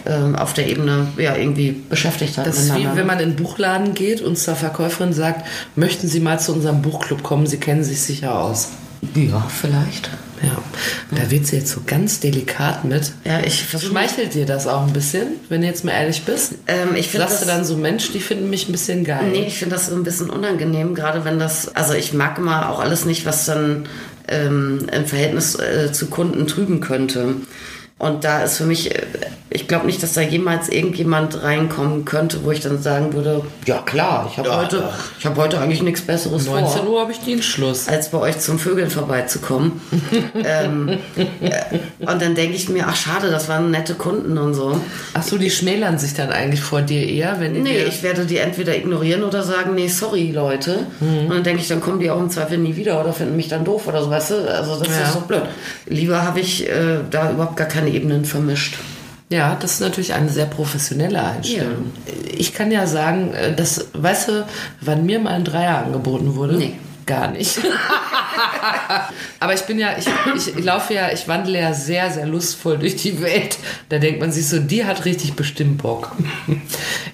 ähm, 0.07 0.37
auf 0.37 0.53
der 0.53 0.66
Ebene 0.68 1.07
ja 1.16 1.35
irgendwie 1.35 1.72
beschäftigt 1.72 2.37
hat. 2.37 2.46
Das 2.46 2.59
ist 2.59 2.74
wie 2.77 2.87
wenn 2.94 3.07
man 3.07 3.20
in 3.20 3.31
den 3.31 3.37
Buchladen 3.42 3.94
geht 3.94 4.20
und 4.20 4.37
zur 4.38 4.55
Verkäuferin 4.55 5.14
sagt, 5.14 5.46
möchten 5.77 6.09
Sie 6.09 6.20
mal 6.20 6.38
zu 6.38 6.53
unserem 6.53 6.83
Buchclub 6.83 7.22
kommen, 7.22 7.46
Sie 7.46 7.57
kennen 7.59 7.85
sich 7.85 8.03
sicher 8.03 8.38
aus. 8.38 8.68
ja, 9.14 9.46
vielleicht. 9.48 10.11
Ja, 10.42 10.59
da 11.11 11.31
wird 11.31 11.47
sie 11.47 11.57
jetzt 11.57 11.70
so 11.70 11.81
ganz 11.87 12.20
delikat 12.20 12.85
mit. 12.85 13.12
Ja, 13.25 13.40
ich 13.40 13.62
versuche 13.64 13.90
Schmeichelt 13.90 14.35
dir 14.35 14.47
das 14.47 14.66
auch 14.66 14.87
ein 14.87 14.92
bisschen, 14.92 15.29
wenn 15.49 15.61
du 15.62 15.66
jetzt 15.66 15.85
mal 15.85 15.92
ehrlich 15.92 16.25
bist? 16.25 16.55
Ähm, 16.66 16.97
ich 16.97 17.09
finde 17.09 17.27
Sagst 17.29 17.42
du 17.42 17.47
das- 17.47 17.55
dann 17.57 17.64
so, 17.64 17.77
Mensch, 17.77 18.11
die 18.12 18.20
finden 18.20 18.51
mich 18.51 18.68
ein 18.68 18.73
bisschen 18.73 19.05
geil. 19.05 19.29
Nee, 19.31 19.44
ich 19.47 19.59
finde 19.59 19.77
das 19.77 19.87
so 19.87 19.94
ein 19.94 20.03
bisschen 20.05 20.31
unangenehm, 20.31 20.94
gerade 20.94 21.25
wenn 21.25 21.38
das, 21.38 21.75
also 21.77 21.94
ich 21.94 22.12
mag 22.12 22.38
immer 22.38 22.68
auch 22.70 22.81
alles 22.81 23.05
nicht, 23.05 23.25
was 23.27 23.47
dann 23.47 23.87
ähm, 24.29 24.87
im 24.92 25.07
Verhältnis 25.07 25.55
äh, 25.59 25.92
zu 25.92 26.07
Kunden 26.07 26.47
trüben 26.47 26.81
könnte. 26.81 27.37
Und 27.96 28.24
da 28.24 28.42
ist 28.42 28.57
für 28.59 28.64
mich, 28.64 28.92
äh, 28.94 29.02
ich 29.50 29.68
glaube 29.68 29.87
nicht, 29.87 30.02
dass 30.02 30.14
da 30.14 30.20
jemals 30.20 30.68
irgendjemand 30.68 31.42
reinkommen 31.44 32.04
könnte, 32.04 32.44
wo 32.44 32.50
ich 32.50 32.59
dann 32.61 32.83
sagen 32.83 33.12
würde, 33.12 33.42
ja 33.66 33.78
klar, 33.78 34.28
ich 34.30 34.37
habe 34.37 34.48
Ja, 34.48 34.57
heute, 34.57 34.76
ja. 34.78 34.92
ich 35.20 35.24
habe 35.24 35.40
heute 35.40 35.61
eigentlich 35.61 35.80
nichts 35.80 36.00
Besseres 36.02 36.46
19 36.46 36.83
vor. 36.83 36.90
Uhr 36.90 37.00
habe 37.00 37.12
ich 37.12 37.20
Dienstschluss. 37.20 37.87
als 37.87 38.09
bei 38.11 38.18
euch 38.18 38.40
zum 38.40 38.59
Vögeln 38.59 38.90
vorbeizukommen. 38.90 39.80
ähm, 40.44 40.88
äh, 41.16 41.78
und 42.00 42.20
dann 42.20 42.35
denke 42.35 42.57
ich 42.57 42.68
mir, 42.68 42.85
ach 42.88 42.96
schade, 42.96 43.30
das 43.30 43.48
waren 43.48 43.70
nette 43.70 43.94
Kunden 43.94 44.37
und 44.38 44.54
so. 44.54 44.78
Ach 45.14 45.22
so, 45.22 45.38
die 45.38 45.50
schmälern 45.50 45.96
sich 45.96 46.14
dann 46.14 46.30
eigentlich 46.30 46.61
vor 46.62 46.83
dir 46.83 47.07
eher, 47.09 47.38
wenn 47.38 47.52
Nee, 47.62 47.85
ich 47.85 48.02
werde 48.02 48.26
die 48.26 48.38
entweder 48.38 48.76
ignorieren 48.76 49.22
oder 49.22 49.44
sagen, 49.44 49.76
nee, 49.76 49.87
sorry, 49.88 50.33
Leute. 50.33 50.80
Mhm. 50.98 51.26
Und 51.26 51.30
dann 51.30 51.44
denke 51.44 51.62
ich, 51.62 51.68
dann 51.68 51.80
kommen 51.80 52.00
die 52.00 52.11
auch 52.11 52.18
im 52.20 52.28
Zweifel 52.28 52.59
nie 52.59 52.74
wieder 52.74 53.00
oder 53.00 53.12
finden 53.12 53.37
mich 53.37 53.46
dann 53.48 53.64
doof 53.64 53.87
oder 53.87 54.02
so, 54.02 54.11
weißt 54.11 54.30
du? 54.33 54.35
Also 54.52 54.80
das 54.80 54.88
Ja. 54.88 55.04
ist 55.07 55.14
doch 55.14 55.22
blöd. 55.22 55.42
Lieber 55.87 56.22
habe 56.22 56.40
ich 56.40 56.68
äh, 56.68 56.98
da 57.09 57.30
überhaupt 57.30 57.57
gar 57.57 57.68
keine 57.68 57.84
Ebenen 57.87 58.25
vermischt. 58.25 58.77
Ja, 59.31 59.57
das 59.59 59.75
ist 59.75 59.81
natürlich 59.81 60.14
eine 60.14 60.29
sehr 60.29 60.47
professionelle 60.47 61.23
Einstellung. 61.23 61.92
Ich 62.37 62.53
kann 62.53 62.70
ja 62.70 62.87
sagen, 62.87 63.33
äh, 63.33 63.55
dass, 63.55 63.88
weißt 63.94 64.29
du, 64.29 64.47
wann 64.81 65.07
mir 65.07 65.18
mal 65.18 65.33
ein 65.33 65.44
Dreier 65.44 65.79
angeboten 65.79 66.37
wurde? 66.37 66.57
Nee. 66.57 66.75
Gar 67.07 67.33
nicht. 67.33 67.59
Aber 69.40 69.55
ich 69.55 69.61
bin 69.62 69.79
ja, 69.79 69.90
ich, 69.99 70.07
ich 70.57 70.64
laufe 70.64 70.95
ja, 70.95 71.12
ich 71.12 71.29
wandle 71.29 71.59
ja 71.61 71.75
sehr, 71.75 72.11
sehr 72.11 72.27
lustvoll 72.27 72.79
durch 72.79 72.97
die 72.97 73.21
Welt. 73.21 73.59
Da 73.88 73.99
denkt 73.99 74.21
man 74.21 74.33
sich 74.33 74.49
so, 74.49 74.59
die 74.59 74.85
hat 74.85 75.05
richtig 75.05 75.35
bestimmt 75.35 75.79
Bock. 75.83 76.12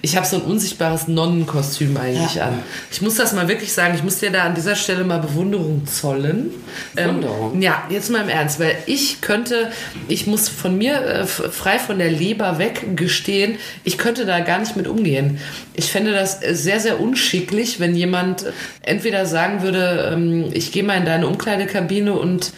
Ich 0.01 0.15
habe 0.15 0.25
so 0.25 0.37
ein 0.37 0.43
unsichtbares 0.43 1.07
Nonnenkostüm 1.07 1.97
eigentlich 1.97 2.35
Ja. 2.35 2.45
an. 2.47 2.59
Ich 2.91 3.01
muss 3.01 3.15
das 3.15 3.33
mal 3.33 3.47
wirklich 3.47 3.73
sagen, 3.73 3.95
ich 3.95 4.03
muss 4.03 4.19
dir 4.19 4.31
da 4.31 4.43
an 4.43 4.55
dieser 4.55 4.75
Stelle 4.75 5.03
mal 5.03 5.19
Bewunderung 5.19 5.85
zollen. 5.85 6.51
Bewunderung? 6.93 7.55
Ähm, 7.55 7.61
ja, 7.61 7.83
jetzt 7.89 8.09
mal 8.09 8.21
im 8.21 8.29
Ernst, 8.29 8.59
weil 8.59 8.77
ich 8.85 9.21
könnte, 9.21 9.71
ich 10.07 10.25
muss 10.27 10.47
von 10.49 10.77
mir 10.77 11.01
äh, 11.01 11.25
frei 11.25 11.79
von 11.79 11.99
der 11.99 12.09
Leber 12.11 12.57
weg 12.59 12.95
gestehen, 12.95 13.57
ich 13.83 13.97
könnte 13.97 14.25
da 14.25 14.39
gar 14.39 14.59
nicht 14.59 14.75
mit 14.75 14.87
umgehen. 14.87 15.39
Ich 15.73 15.91
fände 15.91 16.11
das 16.13 16.39
sehr, 16.39 16.79
sehr 16.79 16.99
unschicklich, 16.99 17.79
wenn 17.79 17.95
jemand 17.95 18.45
entweder 18.81 19.25
sagen 19.25 19.61
würde, 19.61 19.80
ähm, 19.81 20.45
ich 20.53 20.71
gehe 20.71 20.83
mal 20.83 20.97
in 20.97 21.05
deine 21.05 21.27
Umkleidekabine 21.27 22.13
und 22.13 22.53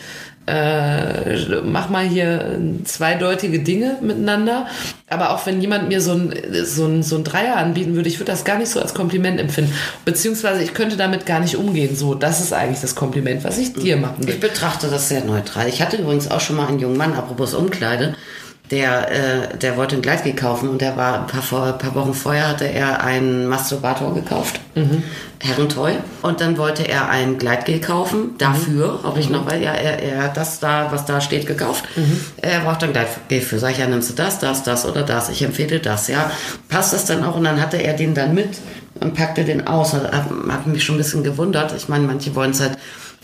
äh, 0.45 1.61
mach 1.63 1.89
mal 1.89 2.05
hier 2.05 2.59
zweideutige 2.83 3.59
Dinge 3.59 3.97
miteinander. 4.01 4.67
Aber 5.09 5.31
auch 5.31 5.45
wenn 5.45 5.61
jemand 5.61 5.87
mir 5.87 6.01
so 6.01 6.13
ein, 6.13 6.33
so 6.65 6.85
ein, 6.85 7.03
so 7.03 7.15
ein 7.15 7.23
Dreier 7.23 7.55
anbieten 7.55 7.95
würde, 7.95 8.09
ich 8.09 8.19
würde 8.19 8.31
das 8.31 8.43
gar 8.43 8.57
nicht 8.57 8.69
so 8.69 8.81
als 8.81 8.93
Kompliment 8.93 9.39
empfinden. 9.39 9.73
Beziehungsweise 10.03 10.61
ich 10.61 10.73
könnte 10.73 10.97
damit 10.97 11.25
gar 11.25 11.39
nicht 11.39 11.55
umgehen. 11.55 11.95
So, 11.95 12.13
das 12.13 12.41
ist 12.41 12.51
eigentlich 12.51 12.81
das 12.81 12.95
Kompliment, 12.95 13.43
was 13.43 13.57
ich 13.57 13.73
dir 13.73 13.95
machen 13.95 14.27
will. 14.27 14.33
Ich 14.33 14.39
betrachte 14.41 14.87
das 14.87 15.07
sehr 15.07 15.23
neutral. 15.23 15.69
Ich 15.69 15.81
hatte 15.81 15.97
übrigens 15.97 16.29
auch 16.29 16.41
schon 16.41 16.57
mal 16.57 16.67
einen 16.67 16.79
jungen 16.79 16.97
Mann, 16.97 17.13
apropos 17.13 17.53
Umkleide, 17.53 18.15
der, 18.71 19.11
äh, 19.11 19.57
der 19.57 19.77
wollte 19.77 19.97
ein 19.97 20.01
Gleitgel 20.01 20.33
kaufen 20.33 20.69
und 20.69 20.81
der 20.81 20.95
war 20.95 21.19
ein 21.19 21.27
paar, 21.27 21.41
vor, 21.41 21.65
ein 21.65 21.77
paar 21.77 21.93
Wochen 21.95 22.13
vorher 22.13 22.47
hatte 22.47 22.65
er 22.65 23.03
einen 23.03 23.47
Masturbator 23.47 24.13
gekauft, 24.15 24.59
Herrentoy. 25.39 25.97
Und 26.21 26.39
dann 26.39 26.57
wollte 26.57 26.87
er 26.87 27.09
ein 27.09 27.37
Gleitgel 27.37 27.81
kaufen, 27.81 28.35
dafür, 28.37 29.01
ob 29.03 29.17
ich 29.17 29.29
noch, 29.29 29.45
weil 29.45 29.61
ja, 29.61 29.73
er, 29.73 30.01
er 30.01 30.23
hat 30.23 30.37
das 30.37 30.59
da, 30.59 30.87
was 30.91 31.05
da 31.05 31.19
steht, 31.19 31.45
gekauft. 31.45 31.83
Er 32.37 32.61
braucht 32.61 32.83
ein 32.83 32.93
Gleitgel 32.93 33.41
für. 33.41 33.59
Sag 33.59 33.71
ich, 33.71 33.79
ja, 33.79 33.87
nimmst 33.87 34.09
du 34.09 34.13
das, 34.13 34.39
das, 34.39 34.63
das 34.63 34.85
oder 34.85 35.03
das? 35.03 35.29
Ich 35.29 35.41
empfehle 35.43 35.79
das, 35.79 36.07
ja. 36.07 36.31
Passt 36.69 36.93
das 36.93 37.05
dann 37.05 37.23
auch? 37.23 37.35
Und 37.35 37.43
dann 37.43 37.61
hatte 37.61 37.77
er 37.77 37.93
den 37.93 38.13
dann 38.15 38.33
mit 38.33 38.57
und 39.01 39.13
packte 39.13 39.43
den 39.43 39.67
aus. 39.67 39.93
Hat, 39.93 40.11
hat 40.13 40.67
mich 40.67 40.83
schon 40.83 40.95
ein 40.95 40.99
bisschen 40.99 41.23
gewundert. 41.23 41.73
Ich 41.75 41.89
meine, 41.89 42.07
manche 42.07 42.33
wollen 42.33 42.51
es 42.51 42.61
halt 42.61 42.77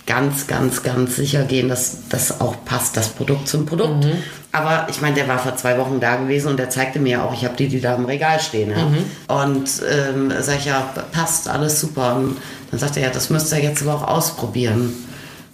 ganz, 0.10 0.48
ganz, 0.48 0.82
ganz 0.82 1.16
sicher 1.16 1.44
gehen, 1.44 1.70
dass 1.70 2.10
das 2.10 2.42
auch 2.42 2.66
passt, 2.66 2.98
das 2.98 3.10
Produkt 3.10 3.48
zum 3.48 3.68
Produkt. 3.68 4.08
Aber 4.52 4.88
ich 4.90 5.02
meine, 5.02 5.14
der 5.14 5.28
war 5.28 5.38
vor 5.38 5.56
zwei 5.56 5.78
Wochen 5.78 6.00
da 6.00 6.16
gewesen 6.16 6.48
und 6.48 6.58
der 6.58 6.72
zeigte 6.72 7.00
mir 7.00 7.24
auch, 7.24 7.32
ich 7.32 7.46
habe 7.46 7.56
die, 7.56 7.68
die 7.68 7.80
da 7.80 7.94
im 7.94 8.06
Regal 8.06 8.40
stehen. 8.40 8.72
Ja. 8.72 9.44
Und 9.44 9.70
ähm, 9.88 10.34
sag 10.40 10.58
ich, 10.58 10.66
ja, 10.66 10.82
passt, 11.12 11.48
alles 11.48 11.80
super. 11.80 12.16
Und 12.16 12.38
dann 12.72 12.80
sagt 12.80 12.98
er, 12.98 13.04
ja, 13.04 13.10
das 13.12 13.30
müsst 13.30 13.54
ihr 13.54 13.60
jetzt 13.60 13.84
aber 13.84 13.94
auch 13.94 14.08
ausprobieren. 14.08 14.96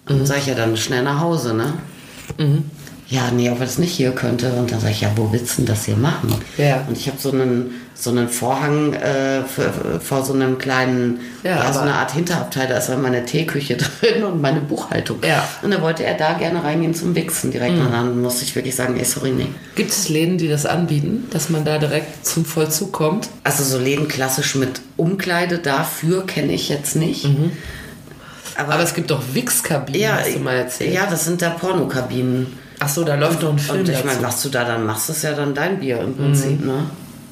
Und 0.07 0.19
dann 0.19 0.25
sag 0.25 0.37
ich, 0.37 0.45
ja, 0.45 0.55
dann 0.55 0.77
schnell 0.77 1.03
nach 1.03 1.19
Hause, 1.19 1.53
ne? 1.53 1.73
Ja, 3.07 3.29
nee, 3.31 3.51
ob 3.51 3.59
er 3.59 3.65
das 3.67 3.77
nicht 3.77 3.91
hier 3.93 4.11
könnte. 4.13 4.51
Und 4.53 4.71
dann 4.71 4.79
sage 4.79 4.91
ich, 4.93 5.01
ja, 5.01 5.11
wo 5.15 5.31
willst 5.31 5.53
du 5.53 5.55
denn 5.61 5.65
das 5.67 5.85
hier 5.85 5.95
machen? 5.95 6.33
Ja. 6.57 6.83
Und 6.87 6.97
ich 6.97 7.07
habe 7.07 7.19
so 7.19 7.31
einen, 7.31 7.69
so 7.93 8.09
einen 8.09 8.27
Vorhang 8.29 8.93
äh, 8.93 9.43
für, 9.43 9.99
vor 9.99 10.25
so 10.25 10.33
einem 10.33 10.57
kleinen, 10.57 11.19
Ja, 11.43 11.51
ja, 11.57 11.61
so 11.71 11.79
aber- 11.79 11.81
eine 11.83 11.93
Art 11.93 12.13
Hinterabteil, 12.13 12.67
da 12.67 12.77
ist 12.79 12.89
dann 12.89 13.03
meine 13.03 13.23
Teeküche 13.23 13.77
drin 14.01 14.23
und 14.23 14.41
meine 14.41 14.59
Buchhaltung. 14.59 15.19
Ja. 15.23 15.47
Und 15.61 15.69
da 15.71 15.83
wollte 15.83 16.03
er 16.03 16.15
da 16.15 16.33
gerne 16.33 16.63
reingehen 16.63 16.95
zum 16.95 17.13
Wichsen 17.13 17.51
direkt. 17.51 17.77
Und 17.77 17.91
dann 17.91 18.19
musste 18.23 18.43
ich 18.43 18.55
wirklich 18.55 18.75
sagen, 18.75 18.97
ey, 18.97 19.05
sorry, 19.05 19.29
nee. 19.31 19.47
Gibt 19.75 19.91
es 19.91 20.09
Läden, 20.09 20.39
die 20.39 20.47
das 20.47 20.65
anbieten, 20.65 21.25
dass 21.29 21.49
man 21.51 21.63
da 21.63 21.77
direkt 21.77 22.25
zum 22.25 22.43
Vollzug 22.43 22.91
kommt? 22.91 23.29
Also 23.43 23.63
so 23.63 23.77
Läden 23.77 24.07
klassisch 24.07 24.55
mit 24.55 24.81
Umkleide 24.97 25.59
dafür 25.59 26.25
kenne 26.25 26.53
ich 26.53 26.69
jetzt 26.69 26.95
nicht. 26.95 27.27
Aber 28.57 28.79
es 28.79 28.93
gibt 28.95 29.11
doch 29.11 29.21
Wix-Kabinen, 29.33 30.01
ja, 30.01 30.17
hast 30.17 30.33
du 30.35 30.39
mal 30.39 30.55
erzählt. 30.55 30.93
ja, 30.93 31.05
das 31.05 31.25
sind 31.25 31.41
da 31.43 31.49
Pornokabinen. 31.51 32.64
Ach 32.79 32.89
so, 32.89 33.03
da 33.03 33.15
läuft 33.15 33.43
doch 33.43 33.51
ein 33.51 33.59
Film 33.59 33.79
Und 33.79 33.89
ich 33.89 34.03
meine, 34.03 34.21
was 34.21 34.41
du 34.41 34.49
da 34.49 34.63
dann 34.65 34.85
machst, 34.85 35.09
ist 35.09 35.23
ja 35.23 35.33
dann 35.33 35.53
dein 35.53 35.79
Bier 35.79 35.99
im 36.01 36.15
Prinzip, 36.15 36.63
ne? 36.65 36.85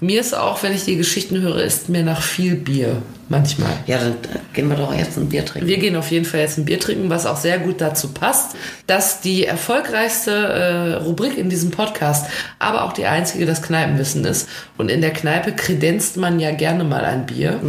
Mir 0.04 0.20
ist 0.20 0.36
auch, 0.36 0.62
wenn 0.64 0.74
ich 0.74 0.84
die 0.84 0.98
Geschichten 0.98 1.42
höre, 1.42 1.64
ist 1.64 1.88
mir 1.88 2.04
nach 2.04 2.22
viel 2.22 2.56
Bier. 2.56 3.02
Manchmal. 3.30 3.72
Ja, 3.88 4.00
dann 4.00 4.16
gehen 4.54 4.68
wir 4.68 4.76
doch 4.76 4.94
jetzt 4.94 5.18
ein 5.18 5.30
Bier 5.30 5.46
trinken. 5.46 5.68
Wir 5.68 5.78
gehen 5.78 5.96
auf 5.96 6.12
jeden 6.12 6.26
Fall 6.26 6.42
jetzt 6.42 6.58
ein 6.58 6.66
Bier 6.66 6.80
trinken, 6.80 7.10
was 7.10 7.26
auch 7.26 7.38
sehr 7.38 7.58
gut 7.58 7.80
dazu 7.80 8.10
passt, 8.10 8.56
dass 8.86 9.22
die 9.22 9.46
erfolgreichste 9.46 10.32
äh, 10.32 10.94
Rubrik 10.96 11.38
in 11.38 11.50
diesem 11.50 11.72
Podcast, 11.72 12.28
aber 12.60 12.84
auch 12.84 12.92
die 12.92 13.06
einzige, 13.06 13.46
das 13.46 13.62
Kneipenwissen 13.62 14.26
ist. 14.26 14.50
Und 14.78 14.92
in 14.92 15.00
der 15.00 15.14
Kneipe 15.14 15.54
kredenzt 15.54 16.18
man 16.18 16.40
ja 16.40 16.52
gerne 16.52 16.84
mal 16.84 17.06
ein 17.06 17.26
Bier. 17.26 17.60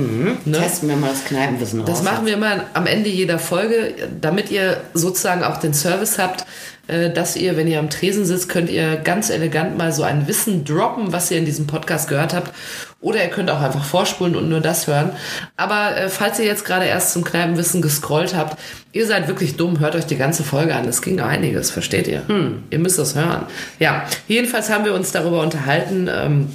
Ne? 0.45 0.59
Testen 0.59 0.89
wir 0.89 0.97
mal 0.97 1.11
das 1.11 1.25
Kneipenwissen 1.25 1.81
raus. 1.81 1.89
Das 1.89 2.03
machen 2.03 2.27
wir 2.27 2.35
immer 2.35 2.65
am 2.75 2.87
Ende 2.87 3.09
jeder 3.09 3.39
Folge, 3.39 3.95
damit 4.21 4.51
ihr 4.51 4.81
sozusagen 4.93 5.45
auch 5.45 5.59
den 5.59 5.73
Service 5.73 6.19
habt, 6.19 6.45
dass 6.87 7.37
ihr, 7.37 7.57
wenn 7.57 7.67
ihr 7.67 7.79
am 7.79 7.89
Tresen 7.89 8.25
sitzt, 8.25 8.49
könnt 8.49 8.69
ihr 8.71 8.97
ganz 8.97 9.31
elegant 9.31 9.79
mal 9.79 9.93
so 9.93 10.03
ein 10.03 10.29
Wissen 10.29 10.65
droppen, 10.65 11.13
was 11.13 11.31
ihr 11.31 11.39
in 11.39 11.45
diesem 11.45 11.67
Podcast 11.67 12.09
gehört 12.09 12.35
habt. 12.35 12.53
Oder 13.01 13.23
ihr 13.23 13.31
könnt 13.31 13.51
auch 13.51 13.61
einfach 13.61 13.85
vorspulen 13.85 14.35
und 14.35 14.49
nur 14.49 14.61
das 14.61 14.87
hören. 14.87 15.11
Aber 15.57 15.97
äh, 15.97 16.09
falls 16.09 16.39
ihr 16.39 16.47
jetzt 16.47 16.65
gerade 16.65 16.87
erst 16.87 17.13
zum 17.13 17.23
Kneipenwissen 17.23 17.83
gescrollt 17.83 18.35
habt, 18.35 18.59
ihr 18.93 19.07
seid 19.07 19.29
wirklich 19.29 19.57
dumm, 19.57 19.79
hört 19.81 19.95
euch 19.95 20.07
die 20.07 20.17
ganze 20.17 20.43
Folge 20.43 20.75
an. 20.75 20.89
Es 20.89 21.03
ging 21.03 21.21
einiges, 21.21 21.71
versteht 21.71 22.09
ihr? 22.09 22.27
Hm, 22.29 22.65
ihr 22.71 22.79
müsst 22.79 22.99
das 22.99 23.15
hören. 23.15 23.47
Ja, 23.79 24.07
jedenfalls 24.27 24.71
haben 24.71 24.85
wir 24.85 24.95
uns 24.95 25.13
darüber 25.13 25.43
unterhalten, 25.43 26.09
ähm, 26.11 26.49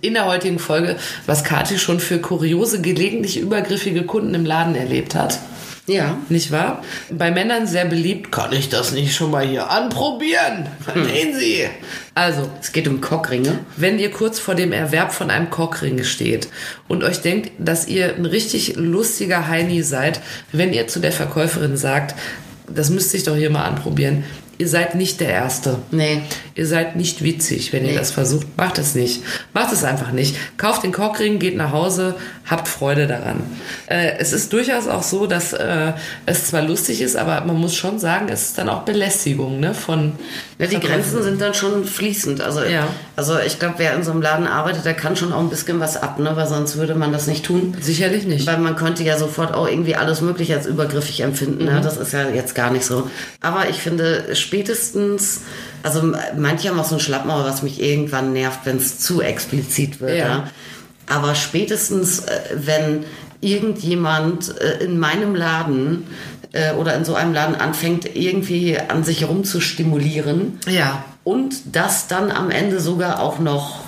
in 0.00 0.14
der 0.14 0.26
heutigen 0.26 0.58
Folge, 0.58 0.96
was 1.26 1.44
Kathi 1.44 1.78
schon 1.78 2.00
für 2.00 2.18
kuriose, 2.18 2.80
gelegentlich 2.80 3.38
übergriffige 3.38 4.04
Kunden 4.04 4.34
im 4.34 4.46
Laden 4.46 4.74
erlebt 4.74 5.14
hat. 5.14 5.38
Ja. 5.88 6.16
Nicht 6.28 6.52
wahr? 6.52 6.82
Bei 7.10 7.30
Männern 7.32 7.66
sehr 7.66 7.84
beliebt. 7.86 8.30
Kann 8.30 8.52
ich 8.52 8.68
das 8.68 8.92
nicht 8.92 9.14
schon 9.16 9.32
mal 9.32 9.44
hier 9.46 9.68
anprobieren? 9.68 10.66
Verstehen 10.80 11.34
Sie? 11.36 11.68
Also, 12.14 12.48
Es 12.60 12.72
geht 12.72 12.86
um 12.86 13.00
Cockringe. 13.00 13.60
wenn 13.76 13.98
ihr 13.98 14.10
kurz 14.10 14.38
vor 14.38 14.54
dem 14.54 14.72
Erwerb 14.72 15.12
von 15.12 15.30
einem 15.30 15.50
Cockring 15.50 16.04
steht 16.04 16.48
und 16.86 17.02
euch 17.02 17.20
denkt, 17.20 17.50
dass 17.58 17.88
ihr 17.88 18.14
ein 18.14 18.26
richtig 18.26 18.74
lustiger 18.76 19.48
Heini 19.48 19.82
seid, 19.82 20.20
wenn 20.52 20.72
ihr 20.72 20.86
zu 20.86 21.00
der 21.00 21.12
Verkäuferin 21.12 21.76
sagt, 21.76 22.14
das 22.68 22.90
müsste 22.90 23.16
ich 23.16 23.24
doch 23.24 23.34
hier 23.36 23.50
mal 23.50 23.64
anprobieren. 23.64 24.24
Ihr 24.58 24.68
seid 24.68 24.94
nicht 24.94 25.18
der 25.20 25.30
Erste. 25.30 25.78
Nee. 25.90 26.22
Ihr 26.54 26.66
seid 26.66 26.96
nicht 26.96 27.22
witzig, 27.24 27.72
wenn 27.72 27.84
ihr 27.84 27.92
Nee. 27.92 27.98
das 27.98 28.10
versucht. 28.10 28.46
Macht 28.56 28.78
es 28.78 28.94
nicht. 28.94 29.22
Macht 29.54 29.72
es 29.72 29.84
einfach 29.84 30.12
nicht. 30.12 30.36
Kauft 30.58 30.82
den 30.82 30.92
Cockring, 30.92 31.38
geht 31.38 31.56
nach 31.56 31.72
Hause, 31.72 32.14
habt 32.48 32.68
Freude 32.68 33.06
daran. 33.06 33.42
Äh, 33.86 34.18
es 34.18 34.32
ist 34.32 34.52
durchaus 34.52 34.86
auch 34.88 35.02
so, 35.02 35.26
dass 35.26 35.52
äh, 35.52 35.92
es 36.26 36.46
zwar 36.48 36.62
lustig 36.62 37.00
ist, 37.00 37.16
aber 37.16 37.40
man 37.46 37.56
muss 37.56 37.74
schon 37.74 37.98
sagen, 37.98 38.28
es 38.28 38.42
ist 38.48 38.58
dann 38.58 38.68
auch 38.68 38.82
Belästigung 38.82 39.60
ne, 39.60 39.72
von 39.74 40.12
Ja, 40.58 40.66
die. 40.66 40.78
Grenzen 40.80 41.22
sind 41.22 41.40
dann 41.40 41.54
schon 41.54 41.84
fließend. 41.84 42.40
Also, 42.40 42.62
Ja. 42.64 42.86
also 43.16 43.38
ich 43.38 43.58
glaube, 43.58 43.76
wer 43.78 43.94
in 43.94 44.02
so 44.02 44.10
einem 44.10 44.20
Laden 44.22 44.46
arbeitet, 44.46 44.84
der 44.84 44.94
kann 44.94 45.16
schon 45.16 45.32
auch 45.32 45.40
ein 45.40 45.48
bisschen 45.50 45.80
was 45.80 45.96
ab, 45.96 46.18
ne? 46.18 46.32
weil 46.34 46.46
sonst 46.46 46.76
würde 46.76 46.94
man 46.94 47.12
das 47.12 47.26
nicht 47.26 47.44
tun. 47.44 47.74
Sicherlich 47.80 48.24
nicht. 48.26 48.46
Weil 48.46 48.58
man 48.58 48.76
könnte 48.76 49.02
ja 49.04 49.16
sofort 49.18 49.54
auch 49.54 49.66
irgendwie 49.68 49.96
alles 49.96 50.20
Mögliche 50.20 50.54
als 50.56 50.66
übergriffig 50.66 51.20
empfinden. 51.20 51.64
Ne? 51.64 51.80
Das 51.82 51.96
ist 51.96 52.12
ja 52.12 52.28
jetzt 52.28 52.54
gar 52.54 52.70
nicht 52.70 52.84
so. 52.84 53.08
Aber 53.40 53.68
ich 53.70 53.76
finde 53.76 54.34
spätestens, 54.34 55.40
also 55.82 56.12
manche 56.36 56.68
haben 56.68 56.78
auch 56.78 56.88
so 56.88 56.96
ein 56.96 57.00
Schlappmaul, 57.00 57.44
was 57.44 57.62
mich 57.62 57.80
irgendwann 57.82 58.32
nervt, 58.32 58.60
wenn 58.64 58.76
es 58.76 58.98
zu 58.98 59.20
explizit 59.20 60.00
wird. 60.00 60.18
Ja. 60.18 60.26
Ja. 60.28 60.50
Aber 61.08 61.34
spätestens, 61.34 62.20
äh, 62.20 62.40
wenn 62.54 63.04
irgendjemand 63.40 64.58
äh, 64.60 64.84
in 64.84 64.98
meinem 64.98 65.34
Laden 65.34 66.06
äh, 66.52 66.72
oder 66.74 66.94
in 66.94 67.04
so 67.04 67.14
einem 67.14 67.34
Laden 67.34 67.56
anfängt, 67.56 68.16
irgendwie 68.16 68.78
an 68.78 69.04
sich 69.04 69.26
rumzustimulieren, 69.28 70.58
ja. 70.68 71.04
und 71.24 71.54
das 71.72 72.06
dann 72.06 72.30
am 72.30 72.50
Ende 72.50 72.80
sogar 72.80 73.20
auch 73.20 73.38
noch 73.38 73.80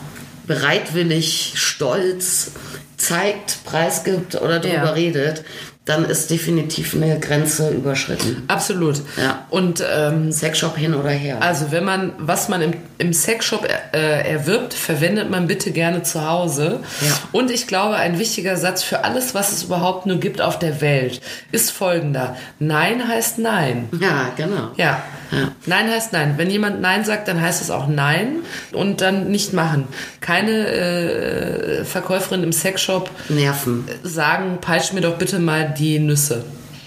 bereitwillig, 0.46 1.52
stolz 1.56 2.52
zeigt, 2.96 3.64
preisgibt 3.64 4.40
oder 4.40 4.58
darüber 4.60 4.84
Ja. 4.86 4.90
redet, 4.92 5.44
dann 5.84 6.06
ist 6.06 6.30
definitiv 6.30 6.94
eine 6.94 7.20
Grenze 7.20 7.68
überschritten. 7.68 8.44
Absolut. 8.48 9.02
Ja. 9.18 9.44
Und 9.50 9.84
ähm, 9.86 10.32
Sexshop 10.32 10.78
hin 10.78 10.94
oder 10.94 11.10
her. 11.10 11.42
also 11.42 11.72
wenn 11.72 11.84
man, 11.84 12.12
was 12.18 12.48
man 12.48 12.62
im, 12.62 12.72
im 12.96 13.12
Sexshop 13.12 13.68
äh, 13.92 14.26
erwirbt, 14.26 14.72
verwendet 14.72 15.30
man 15.30 15.46
bitte 15.46 15.72
gerne 15.72 16.02
zu 16.02 16.26
Hause. 16.26 16.80
Ja. 17.02 17.12
Und 17.32 17.50
ich 17.50 17.66
glaube, 17.66 17.96
ein 17.96 18.18
wichtiger 18.18 18.56
Satz 18.56 18.82
für 18.82 19.04
alles, 19.04 19.34
was 19.34 19.52
es 19.52 19.64
überhaupt 19.64 20.06
nur 20.06 20.18
gibt 20.18 20.40
auf 20.40 20.58
der 20.58 20.80
Welt, 20.80 21.20
ist 21.52 21.70
folgender. 21.70 22.34
Nein 22.58 23.06
heißt 23.06 23.38
Nein. 23.38 23.88
ja, 24.00 24.30
genau. 24.36 24.70
Ja. 24.76 25.02
Ja. 25.30 25.50
Nein 25.66 25.90
heißt 25.90 26.12
Nein. 26.12 26.34
Wenn 26.36 26.50
jemand 26.50 26.80
Nein 26.80 27.04
sagt, 27.04 27.28
dann 27.28 27.40
heißt 27.40 27.60
es 27.60 27.70
auch 27.70 27.88
Nein 27.88 28.36
und 28.72 29.00
dann 29.00 29.30
nicht 29.30 29.52
machen. 29.52 29.88
Keine 30.20 30.68
äh, 30.68 31.84
Verkäuferin 31.84 32.42
im 32.42 32.52
Sexshop 32.52 33.10
Nerven. 33.28 33.84
sagen, 34.02 34.58
peitsch 34.60 34.92
mir 34.92 35.00
doch 35.00 35.16
bitte 35.16 35.38
mal 35.38 35.73
die 35.78 35.98
Nüsse. 35.98 36.44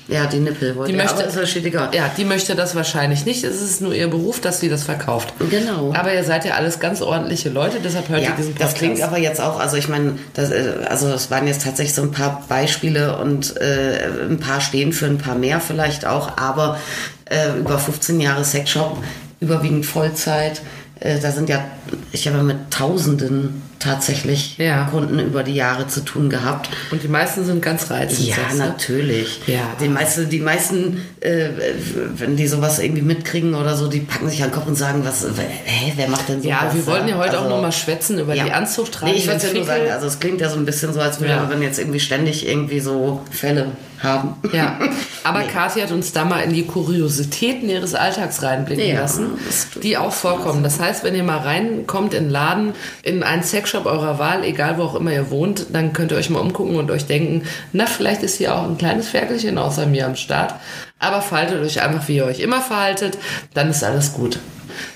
Ja, 0.10 0.26
die 0.26 0.38
Nippel 0.40 0.74
wollte 0.78 0.94
Die 0.94 0.98
möchte, 0.98 1.16
aber 1.16 1.42
ist 1.44 1.56
egal. 1.58 1.90
ja, 1.94 2.10
die 2.16 2.24
möchte 2.24 2.56
das 2.56 2.76
wahrscheinlich 2.76 3.26
nicht. 3.26 3.44
Es 3.44 3.62
ist 3.62 3.82
nur 3.82 3.94
ihr 3.94 4.08
Beruf, 4.08 4.40
dass 4.40 4.62
sie 4.62 4.70
das 4.70 4.84
verkauft. 4.84 5.34
Genau. 5.50 5.94
Aber 5.94 6.14
ihr 6.14 6.24
seid 6.24 6.46
ja 6.46 6.54
alles 6.54 6.80
ganz 6.80 7.02
ordentliche 7.02 7.50
Leute, 7.50 7.80
deshalb 7.84 8.08
hört 8.08 8.22
Ja, 8.22 8.30
ihr 8.30 8.36
diesen 8.38 8.54
das 8.56 8.70
Podcast. 8.74 8.78
klingt 8.78 9.02
aber 9.02 9.18
jetzt 9.18 9.42
auch, 9.42 9.60
also 9.60 9.76
ich 9.76 9.90
meine, 9.90 10.14
das, 10.34 10.50
äh, 10.52 10.76
also 10.88 11.10
es 11.10 11.30
waren 11.30 11.46
jetzt 11.46 11.64
tatsächlich 11.64 11.94
so 11.94 12.04
ein 12.04 12.12
paar 12.12 12.46
Beispiele 12.48 13.18
und 13.18 13.58
äh, 13.58 14.08
ein 14.30 14.40
paar 14.40 14.62
stehen 14.62 14.94
für 14.94 15.08
ein 15.08 15.18
paar 15.18 15.36
mehr 15.36 15.60
vielleicht 15.60 16.06
auch, 16.06 16.38
aber 16.38 16.80
äh, 17.26 17.60
über 17.60 17.78
15 17.78 18.22
Jahre 18.22 18.46
Sexshop, 18.46 19.04
überwiegend 19.42 19.86
Vollzeit, 19.86 20.62
da 21.00 21.32
sind 21.32 21.50
ja, 21.50 21.64
ich 22.12 22.28
habe 22.28 22.42
mit 22.44 22.58
Tausenden 22.72 23.62
tatsächlich 23.80 24.58
Ja. 24.58 24.86
Kunden 24.86 25.20
über 25.20 25.44
die 25.44 25.54
Jahre 25.54 25.88
zu 25.88 26.02
tun 26.02 26.30
gehabt. 26.32 26.70
Und 26.92 27.04
die 27.04 27.08
meisten 27.08 27.46
sind 27.46 27.62
ganz 27.62 27.92
reizend. 27.92 28.28
Ja, 28.28 28.36
sagst 28.36 28.54
du? 28.56 28.64
natürlich. 28.64 29.42
Ja. 29.46 29.60
Die 29.80 29.88
meisten, 29.88 30.28
die 30.30 30.40
meisten 30.40 31.00
äh, 31.20 31.50
wenn 32.16 32.36
die 32.36 32.48
sowas 32.48 32.80
irgendwie 32.80 33.04
mitkriegen 33.04 33.54
oder 33.54 33.76
so, 33.76 33.88
die 33.88 34.00
packen 34.00 34.28
sich 34.30 34.42
an 34.42 34.50
den 34.50 34.56
Kopf 34.56 34.66
und 34.68 34.76
sagen, 34.76 35.02
was, 35.06 35.24
hä, 35.66 35.94
wer 35.96 36.08
macht 36.10 36.28
denn 36.30 36.42
sowas? 36.42 36.50
Ja, 36.50 36.72
wir 36.74 36.86
wollten 36.88 37.08
ja 37.08 37.18
heute 37.18 37.38
auch 37.40 37.44
Also- 37.44 37.56
noch 37.56 37.62
mal 37.62 37.72
schwätzen 37.72 38.18
über 38.20 38.34
die 38.34 38.52
Anzucht 38.52 39.00
Nee, 39.04 39.12
ich 39.14 39.28
wollte 39.28 39.48
ja 39.48 39.54
nur 39.54 39.66
sagen, 39.66 39.92
also 39.92 40.08
es 40.08 40.20
klingt 40.20 40.42
ja 40.42 40.50
so 40.50 40.58
ein 40.58 40.66
bisschen 40.66 40.92
so, 40.94 41.00
als 41.00 41.20
würde 41.20 41.34
Ja. 41.34 41.44
man 41.44 41.62
jetzt 41.62 41.78
irgendwie 41.78 42.00
ständig 42.00 42.48
irgendwie 42.48 42.80
so 42.80 43.22
Fälle 43.32 43.68
haben. 44.02 44.36
Ja, 44.54 44.80
aber 45.24 45.44
Kathi 45.44 45.82
hat 45.82 45.92
uns 45.92 46.14
da 46.14 46.26
mal 46.26 46.40
in 46.40 46.54
die 46.54 46.66
Kuriositäten 46.66 47.70
ihres 47.70 47.96
Alltags 47.96 48.44
reinblicken 48.44 48.86
Ja, 48.86 49.02
lassen, 49.02 49.32
die 49.82 49.98
auch 49.98 50.14
vorkommen. 50.14 50.64
Das 50.64 50.80
heißt, 50.80 51.04
wenn 51.04 51.16
ihr 51.16 51.24
mal 51.24 51.40
reinkommt 51.40 52.14
in 52.14 52.26
den 52.26 52.30
Laden, 52.30 52.74
in 53.04 53.24
einen 53.24 53.44
Sexshop 53.44 53.86
eurer 53.86 54.20
Wahl, 54.20 54.44
egal 54.44 54.78
wo 54.78 54.84
auch 54.84 54.96
immer 54.96 55.12
ihr 55.12 55.30
wohnt, 55.30 55.68
dann 55.74 55.94
könnt 55.94 56.12
ihr 56.12 56.18
euch 56.18 56.30
mal 56.30 56.40
umgucken 56.40 56.76
und 56.76 56.92
euch 56.92 57.06
denken, 57.06 57.44
na, 57.74 57.86
vielleicht 57.86 58.24
ist 58.24 58.38
hier 58.38 58.56
auch 58.56 58.64
ein 58.64 58.78
kleines 58.78 59.10
Ferkelchen 59.10 59.58
außer 59.58 59.86
mir 59.86 60.06
am 60.06 60.16
Start. 60.16 60.56
Aber 61.00 61.22
verhaltet 61.22 61.62
euch 61.62 61.82
einfach, 61.82 62.08
wie 62.08 62.18
ihr 62.18 62.26
euch 62.26 62.40
immer 62.40 62.62
verhaltet, 62.62 63.18
dann 63.54 63.70
ist 63.70 63.84
alles 63.84 64.14
gut. 64.14 64.40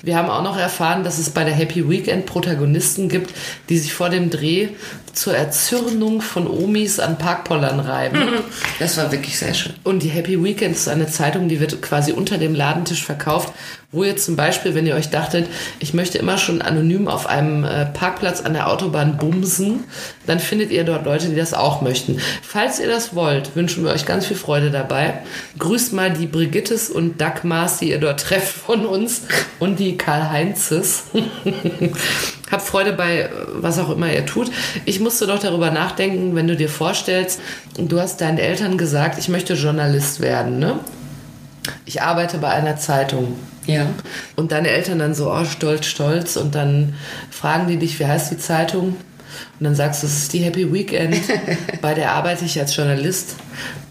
Wir 0.02 0.16
haben 0.16 0.30
auch 0.30 0.42
noch 0.42 0.56
erfahren, 0.56 1.04
dass 1.04 1.18
es 1.18 1.30
bei 1.30 1.44
der 1.44 1.54
Happy 1.54 1.88
Weekend 1.88 2.26
Protagonisten 2.26 3.08
gibt, 3.08 3.32
die 3.68 3.78
sich 3.78 3.92
vor 3.92 4.10
dem 4.10 4.30
Dreh 4.30 4.68
zur 5.12 5.34
Erzürnung 5.34 6.20
von 6.20 6.46
Omis 6.46 6.98
an 7.00 7.18
Parkpollern 7.18 7.80
reiben. 7.80 8.18
Das 8.78 8.96
war 8.96 9.12
wirklich 9.12 9.38
sehr 9.38 9.54
schön. 9.54 9.74
Und 9.84 10.02
die 10.02 10.08
Happy 10.08 10.42
Weekend 10.42 10.74
ist 10.74 10.88
eine 10.88 11.06
Zeitung, 11.06 11.48
die 11.48 11.60
wird 11.60 11.80
quasi 11.82 12.12
unter 12.12 12.38
dem 12.38 12.54
Ladentisch 12.54 13.04
verkauft, 13.04 13.52
wo 13.92 14.02
ihr 14.02 14.16
zum 14.16 14.34
Beispiel, 14.34 14.74
wenn 14.74 14.86
ihr 14.86 14.94
euch 14.94 15.10
dachtet, 15.10 15.46
ich 15.78 15.94
möchte 15.94 16.18
immer 16.18 16.38
schon 16.38 16.62
anonym 16.62 17.06
auf 17.06 17.26
einem 17.26 17.62
äh, 17.62 17.86
Parkplatz 17.86 18.40
an 18.40 18.54
der 18.54 18.68
Autobahn 18.68 19.18
bumsen, 19.18 19.84
dann 20.26 20.40
findet 20.40 20.70
ihr 20.70 20.84
dort 20.84 21.04
Leute, 21.04 21.28
die 21.28 21.36
das 21.36 21.54
auch 21.54 21.82
möchten. 21.82 22.18
Falls 22.42 22.80
ihr 22.80 22.88
das 22.88 23.14
wollt, 23.14 23.54
wünschen 23.54 23.84
wir 23.84 23.92
euch 23.92 24.06
ganz 24.06 24.26
viel 24.26 24.36
Freude 24.36 24.70
dabei. 24.70 25.20
Grüßt 25.58 25.92
mal 25.92 26.10
die 26.10 26.26
Brigittes 26.26 26.90
und 26.90 27.20
Dagmars, 27.20 27.78
die 27.78 27.90
ihr 27.90 28.00
dort 28.00 28.20
trefft 28.24 28.54
von 28.54 28.86
uns 28.86 29.22
und 29.58 29.78
die 29.78 29.96
Karl-Heinzes. 29.96 31.04
Habt 32.52 32.62
Freude 32.62 32.92
bei 32.92 33.22
äh, 33.22 33.30
was 33.54 33.78
auch 33.78 33.90
immer 33.90 34.12
ihr 34.12 34.26
tut. 34.26 34.52
Ich 34.84 35.00
musste 35.00 35.26
doch 35.26 35.40
darüber 35.40 35.70
nachdenken, 35.70 36.36
wenn 36.36 36.46
du 36.46 36.54
dir 36.54 36.68
vorstellst, 36.68 37.40
du 37.76 37.98
hast 37.98 38.20
deinen 38.20 38.38
Eltern 38.38 38.78
gesagt, 38.78 39.18
ich 39.18 39.28
möchte 39.28 39.54
Journalist 39.54 40.20
werden, 40.20 40.58
ne? 40.58 40.78
Ich 41.84 42.02
arbeite 42.02 42.38
bei 42.38 42.50
einer 42.50 42.76
Zeitung. 42.76 43.36
Ja. 43.66 43.86
Und 44.36 44.52
deine 44.52 44.68
Eltern 44.68 44.98
dann 44.98 45.14
so, 45.14 45.32
oh, 45.32 45.44
stolz, 45.44 45.86
stolz. 45.86 46.36
Und 46.36 46.54
dann 46.54 46.94
fragen 47.30 47.68
die 47.68 47.76
dich, 47.76 47.98
wie 48.00 48.06
heißt 48.06 48.32
die 48.32 48.38
Zeitung? 48.38 48.96
Und 49.58 49.64
dann 49.64 49.74
sagst 49.74 50.02
du, 50.02 50.06
es 50.06 50.18
ist 50.18 50.32
die 50.32 50.40
Happy 50.40 50.72
Weekend. 50.72 51.16
bei 51.80 51.94
der 51.94 52.12
arbeite 52.12 52.44
ich 52.44 52.58
als 52.58 52.76
Journalist. 52.76 53.36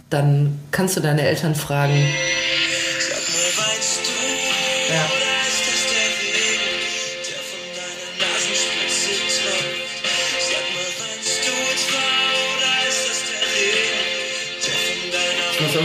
Dann 0.10 0.60
kannst 0.72 0.98
du 0.98 1.02
deine 1.02 1.22
Eltern 1.22 1.56
fragen, 1.56 1.94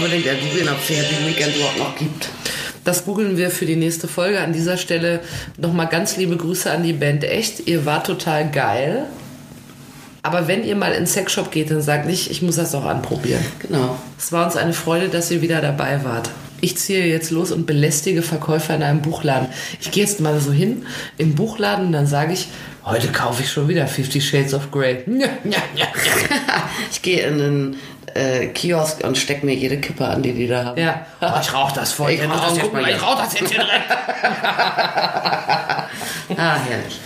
unbedingt 0.06 0.26
ja 0.26 0.34
googeln, 0.34 0.68
ob 0.68 0.80
es 0.80 0.86
die 0.86 0.94
Happy 0.94 1.26
Weekend 1.26 1.56
überhaupt 1.56 1.78
noch 1.78 1.96
gibt. 1.96 2.28
Das 2.84 3.04
googeln 3.04 3.36
wir 3.36 3.50
für 3.50 3.66
die 3.66 3.74
nächste 3.74 4.06
Folge. 4.06 4.40
An 4.40 4.52
dieser 4.52 4.76
Stelle 4.76 5.20
nochmal 5.56 5.88
ganz 5.88 6.16
liebe 6.16 6.36
Grüße 6.36 6.70
an 6.70 6.84
die 6.84 6.92
Band 6.92 7.24
Echt. 7.24 7.66
Ihr 7.66 7.84
wart 7.84 8.06
total 8.06 8.48
geil. 8.50 9.06
Aber 10.22 10.46
wenn 10.46 10.64
ihr 10.64 10.76
mal 10.76 10.92
in 10.92 11.02
den 11.02 11.06
Sexshop 11.06 11.50
geht, 11.50 11.70
dann 11.70 11.82
sagt 11.82 12.06
nicht, 12.06 12.30
ich 12.30 12.42
muss 12.42 12.56
das 12.56 12.74
auch 12.74 12.84
anprobieren. 12.84 13.44
Genau. 13.60 13.98
Es 14.18 14.30
war 14.30 14.46
uns 14.46 14.56
eine 14.56 14.72
Freude, 14.72 15.08
dass 15.08 15.30
ihr 15.30 15.42
wieder 15.42 15.60
dabei 15.60 16.04
wart. 16.04 16.30
Ich 16.60 16.78
ziehe 16.78 17.04
jetzt 17.06 17.30
los 17.30 17.50
und 17.50 17.66
belästige 17.66 18.22
Verkäufer 18.22 18.74
in 18.74 18.82
einem 18.82 19.02
Buchladen. 19.02 19.48
Ich 19.80 19.90
gehe 19.90 20.04
jetzt 20.04 20.20
mal 20.20 20.38
so 20.40 20.52
hin 20.52 20.86
im 21.18 21.34
Buchladen 21.34 21.86
und 21.86 21.92
dann 21.92 22.06
sage 22.06 22.32
ich, 22.32 22.48
heute 22.84 23.08
kaufe 23.08 23.42
ich 23.42 23.50
schon 23.50 23.68
wieder 23.68 23.86
Fifty 23.88 24.20
Shades 24.20 24.54
of 24.54 24.70
Grey. 24.70 25.04
Ich 26.90 27.02
gehe 27.02 27.26
in 27.26 27.38
den 27.38 27.76
äh, 28.16 28.46
Kiosk 28.48 29.04
und 29.04 29.16
steck 29.18 29.44
mir 29.44 29.54
jede 29.54 29.78
Kippe 29.78 30.06
an, 30.06 30.22
die 30.22 30.32
die 30.32 30.46
da 30.48 30.64
haben. 30.64 30.80
ja. 30.80 31.06
Oh, 31.20 31.26
ich 31.40 31.52
rauche 31.52 31.74
das 31.74 31.92
voll. 31.92 32.10
Ich 32.12 32.22
rauch 32.22 32.40
das 32.40 32.56
ich 32.56 33.02
rauche 33.02 33.22
das 33.22 33.38
jetzt 33.38 33.52
hier 33.52 33.60
direkt. 33.64 33.84
Ah, 36.38 36.56
herrlich. 36.68 37.00